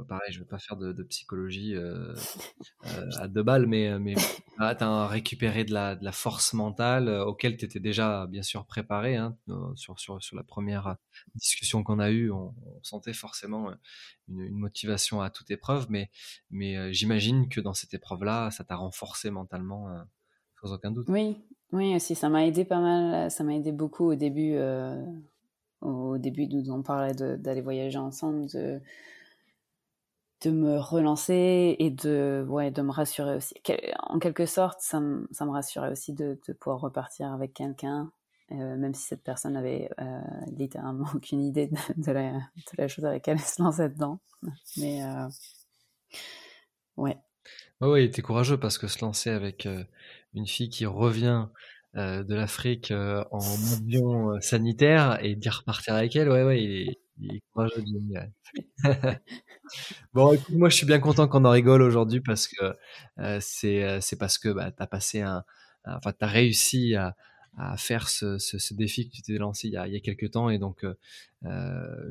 pareil, 0.08 0.32
je 0.32 0.40
vais 0.40 0.46
pas 0.46 0.60
faire 0.60 0.78
de, 0.78 1.04
psychologie 1.04 1.76
euh, 1.76 2.14
euh, 2.86 3.10
à 3.20 3.28
deux 3.28 3.44
balles, 3.44 3.66
mais, 3.66 3.90
euh, 3.90 4.00
mais 4.00 4.16
tu 4.16 4.24
as 4.60 5.08
récupéré 5.08 5.64
de 5.64 5.74
la, 5.74 5.96
de 5.96 6.04
la 6.04 6.12
force 6.12 6.54
mentale 6.54 7.10
auquel 7.10 7.58
tu 7.58 7.66
étais 7.66 7.80
déjà 7.80 8.28
bien 8.28 8.44
sûr 8.44 8.66
préparé. 8.66 9.16
Hein, 9.16 9.38
sur, 9.76 10.00
sur, 10.00 10.22
sur 10.22 10.36
la 10.36 10.44
première 10.44 10.96
discussion 11.36 11.84
qu'on 11.84 12.00
a 12.00 12.12
eue, 12.12 12.32
on, 12.32 12.54
sentait 12.82 13.14
forcément 13.14 13.72
une, 14.28 14.42
une, 14.42 14.58
motivation 14.58 15.22
à 15.22 15.30
toute 15.30 15.52
épreuve, 15.52 15.88
mais, 15.90 16.10
mais 16.50 16.94
j'imagine 16.94 17.50
que 17.50 17.60
dans 17.62 17.74
cette 17.74 17.94
épreuve-là, 17.94 18.52
ça 18.52 18.64
t'a 18.64 18.76
renforcé 18.76 19.32
mentalement, 19.32 19.88
sans 20.62 20.74
aucun 20.74 20.92
doute. 20.92 21.08
Oui, 21.10 21.38
oui, 21.72 21.96
aussi, 21.96 22.16
ça 22.16 22.30
m'a 22.30 22.46
aidé 22.46 22.66
pas 22.66 22.80
mal, 22.80 23.32
ça 23.32 23.44
m'a 23.44 23.56
aidé 23.56 23.72
beaucoup 23.72 24.06
au 24.06 24.16
début. 24.16 24.58
au 25.82 26.18
début, 26.18 26.48
nous 26.48 26.72
on 26.72 26.84
parlait 26.84 27.14
d'aller 27.14 27.62
voyager 27.62 27.98
ensemble, 27.98 28.48
de, 28.48 28.82
de 30.42 30.52
me 30.52 30.78
relancer 30.78 31.76
et 31.80 31.90
de, 31.90 32.46
ouais, 32.48 32.72
de 32.72 32.82
me 32.82 32.92
rassurer 32.92 33.36
aussi. 33.36 33.54
En 34.04 34.20
quelque 34.20 34.46
sorte, 34.46 34.80
ça, 34.82 35.00
me, 35.00 35.28
ça 35.32 35.46
me 35.46 35.52
rassurait 35.52 35.92
aussi 35.92 36.14
de, 36.14 36.40
de 36.48 36.54
pouvoir 36.54 36.80
repartir 36.80 37.32
avec 37.34 37.54
quelqu'un, 37.54 38.12
euh, 38.52 38.78
même 38.78 38.94
si 38.94 39.04
cette 39.04 39.24
personne 39.24 39.58
avait 39.58 39.90
euh, 40.00 40.22
littéralement 40.58 41.08
aucune 41.16 41.44
idée 41.44 41.68
de, 41.98 42.12
la, 42.12 42.32
de, 42.32 42.42
la, 42.78 42.88
chose 42.88 43.06
avec 43.06 43.28
laquelle 43.28 43.38
elle 43.42 43.46
se 43.46 43.62
lançait 43.62 43.90
dedans. 43.90 44.20
Mais 44.78 45.04
euh, 45.04 45.28
ouais. 46.96 47.18
Ouais, 47.82 47.88
ouais, 47.90 48.04
il 48.04 48.08
était 48.08 48.22
courageux 48.22 48.58
parce 48.58 48.78
que 48.78 48.88
se 48.88 49.04
lancer 49.04 49.30
avec 49.30 49.66
euh, 49.66 49.84
une 50.34 50.48
fille 50.48 50.70
qui 50.70 50.86
revient 50.86 51.48
euh, 51.96 52.24
de 52.24 52.36
l'Afrique 52.36 52.92
en 52.92 53.40
avion 53.74 54.40
sanitaire 54.42 55.24
et 55.24 55.36
dire 55.36 55.60
repartir 55.60 55.96
avec 55.96 56.16
elle, 56.16 56.30
ouais, 56.30 56.44
ouais, 56.44 56.64
il 56.64 56.72
est, 56.90 57.00
bon, 60.14 60.34
écoute, 60.34 60.56
moi, 60.56 60.70
je 60.70 60.76
suis 60.76 60.86
bien 60.86 61.00
content 61.00 61.28
qu'on 61.28 61.46
en 61.46 61.52
rigole 61.52 61.82
aujourd'hui 61.82 62.22
parce 62.22 62.48
que 62.48 62.76
euh, 63.20 63.38
c'est 63.42 63.84
euh, 63.84 64.00
c'est 64.02 64.18
parce 64.18 64.38
que 64.38 64.50
bah, 64.50 64.72
tu 64.72 64.82
as 64.82 64.88
passé 64.88 65.22
un, 65.22 65.44
enfin, 65.86 66.14
tu 66.18 66.26
as 66.26 66.28
réussi 66.28 66.96
à, 66.96 67.16
à 67.58 67.78
faire 67.78 68.08
ce, 68.08 68.38
ce, 68.38 68.74
défi 68.74 69.10
que 69.10 69.16
tu 69.16 69.22
t'es 69.22 69.34
lancé 69.34 69.68
il 69.68 69.74
y, 69.74 69.78
a, 69.78 69.88
il 69.88 69.94
y 69.94 69.98
a 69.98 70.00
quelques 70.00 70.32
temps 70.32 70.50
et 70.50 70.60
donc 70.60 70.86
euh, 70.86 70.94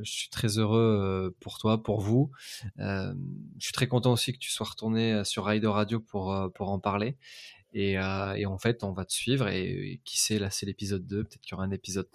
je 0.03 0.11
suis 0.11 0.29
très 0.29 0.59
heureux 0.59 1.35
pour 1.39 1.57
toi, 1.57 1.81
pour 1.81 2.01
vous. 2.01 2.31
Je 2.77 3.13
suis 3.59 3.73
très 3.73 3.87
content 3.87 4.13
aussi 4.13 4.31
que 4.31 4.37
tu 4.37 4.51
sois 4.51 4.67
retourné 4.67 5.23
sur 5.25 5.45
Rider 5.45 5.67
Radio 5.67 5.99
pour, 5.99 6.51
pour 6.53 6.69
en 6.69 6.79
parler 6.79 7.17
et, 7.73 7.99
euh, 7.99 8.33
et, 8.33 8.45
en 8.45 8.57
fait, 8.57 8.83
on 8.83 8.91
va 8.91 9.05
te 9.05 9.13
suivre 9.13 9.47
et, 9.47 10.01
qui 10.03 10.19
sait, 10.19 10.39
là 10.39 10.49
c'est 10.49 10.65
l'épisode 10.65 11.05
2, 11.05 11.23
peut-être 11.23 11.41
qu'il 11.41 11.51
y 11.51 11.53
aura 11.53 11.63
un 11.63 11.71
épisode 11.71 12.07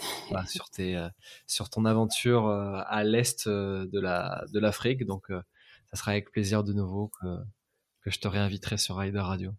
sur, 0.49 0.69
tes, 0.71 0.97
euh, 0.97 1.09
sur 1.47 1.71
ton 1.71 1.85
aventure 1.85 2.49
euh, 2.49 2.81
à 2.87 3.05
l'est 3.05 3.49
de 3.49 4.01
la 4.01 4.45
de 4.53 4.59
l'Afrique. 4.59 5.07
Donc 5.07 5.27
ça 5.29 5.97
sera 5.97 6.13
avec 6.13 6.33
plaisir 6.33 6.65
de 6.65 6.73
nouveau 6.73 7.11
que, 7.21 7.37
je 8.07 8.19
te 8.19 8.29
réinviterai 8.29 8.77
sur 8.77 8.97
Rider 8.97 9.21
Radio. 9.21 9.53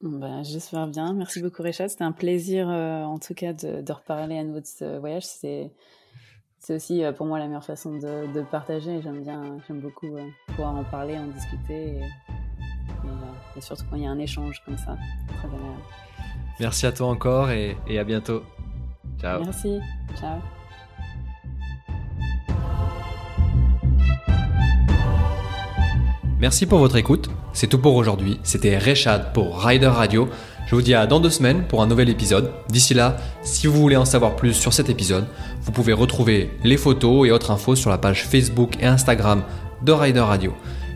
Ben, 0.00 0.42
J'espère 0.42 0.88
bien. 0.88 1.12
Merci 1.12 1.40
beaucoup 1.40 1.62
Richard. 1.62 1.90
C'était 1.90 2.02
un 2.02 2.12
plaisir 2.12 2.66
en 2.68 3.18
tout 3.18 3.34
cas 3.34 3.52
de, 3.52 3.92
reparler 3.92 4.38
à 4.38 4.44
nouveau 4.44 4.60
de 4.60 4.66
ce 4.66 4.98
voyage. 4.98 5.24
C'est 5.24 5.70
aussi 6.70 7.02
pour 7.16 7.26
moi 7.26 7.38
la 7.38 7.46
meilleure 7.46 7.64
façon 7.64 7.98
de 7.98 8.42
partager. 8.50 9.02
J'aime 9.02 9.22
bien, 9.22 9.58
j'aime 9.68 9.80
beaucoup 9.80 10.16
pouvoir 10.48 10.74
en 10.74 10.84
parler, 10.84 11.18
en 11.18 11.26
discuter. 11.26 12.00
Et 13.04 13.58
et, 13.58 13.60
surtout 13.60 13.84
quand 13.90 13.96
il 13.96 14.02
y 14.02 14.06
a 14.06 14.10
un 14.10 14.18
échange 14.18 14.62
comme 14.64 14.78
ça. 14.78 14.96
Très 15.28 15.46
agréable. 15.46 15.82
Merci 16.60 16.86
à 16.86 16.92
toi 16.92 17.08
encore 17.08 17.50
et, 17.50 17.76
et 17.86 17.98
à 17.98 18.04
bientôt. 18.04 18.42
Ciao. 19.20 19.42
Merci. 19.44 19.78
Ciao. 20.18 20.38
Merci 26.42 26.66
pour 26.66 26.80
votre 26.80 26.96
écoute. 26.96 27.30
C'est 27.52 27.68
tout 27.68 27.78
pour 27.78 27.94
aujourd'hui. 27.94 28.40
C'était 28.42 28.76
Rechad 28.76 29.32
pour 29.32 29.62
Rider 29.62 29.86
Radio. 29.86 30.28
Je 30.66 30.74
vous 30.74 30.82
dis 30.82 30.94
à 30.94 31.06
dans 31.06 31.20
deux 31.20 31.30
semaines 31.30 31.64
pour 31.68 31.82
un 31.82 31.86
nouvel 31.86 32.08
épisode. 32.08 32.50
D'ici 32.68 32.94
là, 32.94 33.16
si 33.42 33.68
vous 33.68 33.80
voulez 33.80 33.96
en 33.96 34.04
savoir 34.04 34.34
plus 34.34 34.54
sur 34.54 34.72
cet 34.72 34.88
épisode, 34.88 35.26
vous 35.60 35.70
pouvez 35.70 35.92
retrouver 35.92 36.50
les 36.64 36.76
photos 36.76 37.28
et 37.28 37.30
autres 37.30 37.52
infos 37.52 37.76
sur 37.76 37.90
la 37.90 37.98
page 37.98 38.24
Facebook 38.26 38.72
et 38.80 38.86
Instagram 38.86 39.42
de 39.82 39.92
Rider 39.92 40.20
Radio. 40.20 40.52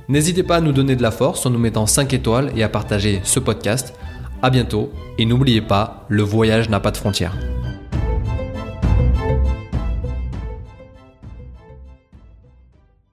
N'hésitez 0.09 0.45
pas 0.45 0.57
à 0.57 0.61
nous 0.61 0.73
donner 0.73 0.95
de 0.95 1.03
la 1.03 1.11
force 1.11 1.45
en 1.47 1.51
nous 1.51 1.59
mettant 1.59 1.87
5 1.87 2.13
étoiles 2.15 2.53
et 2.57 2.63
à 2.63 2.69
partager 2.69 3.21
ce 3.25 3.41
podcast. 3.41 3.95
A 4.41 4.51
bientôt 4.51 4.93
et 5.19 5.27
n'oubliez 5.27 5.63
pas, 5.63 6.07
le 6.09 6.23
voyage 6.23 6.69
n'a 6.69 6.79
pas 6.79 6.93
de 6.93 6.97
frontières. 6.97 7.37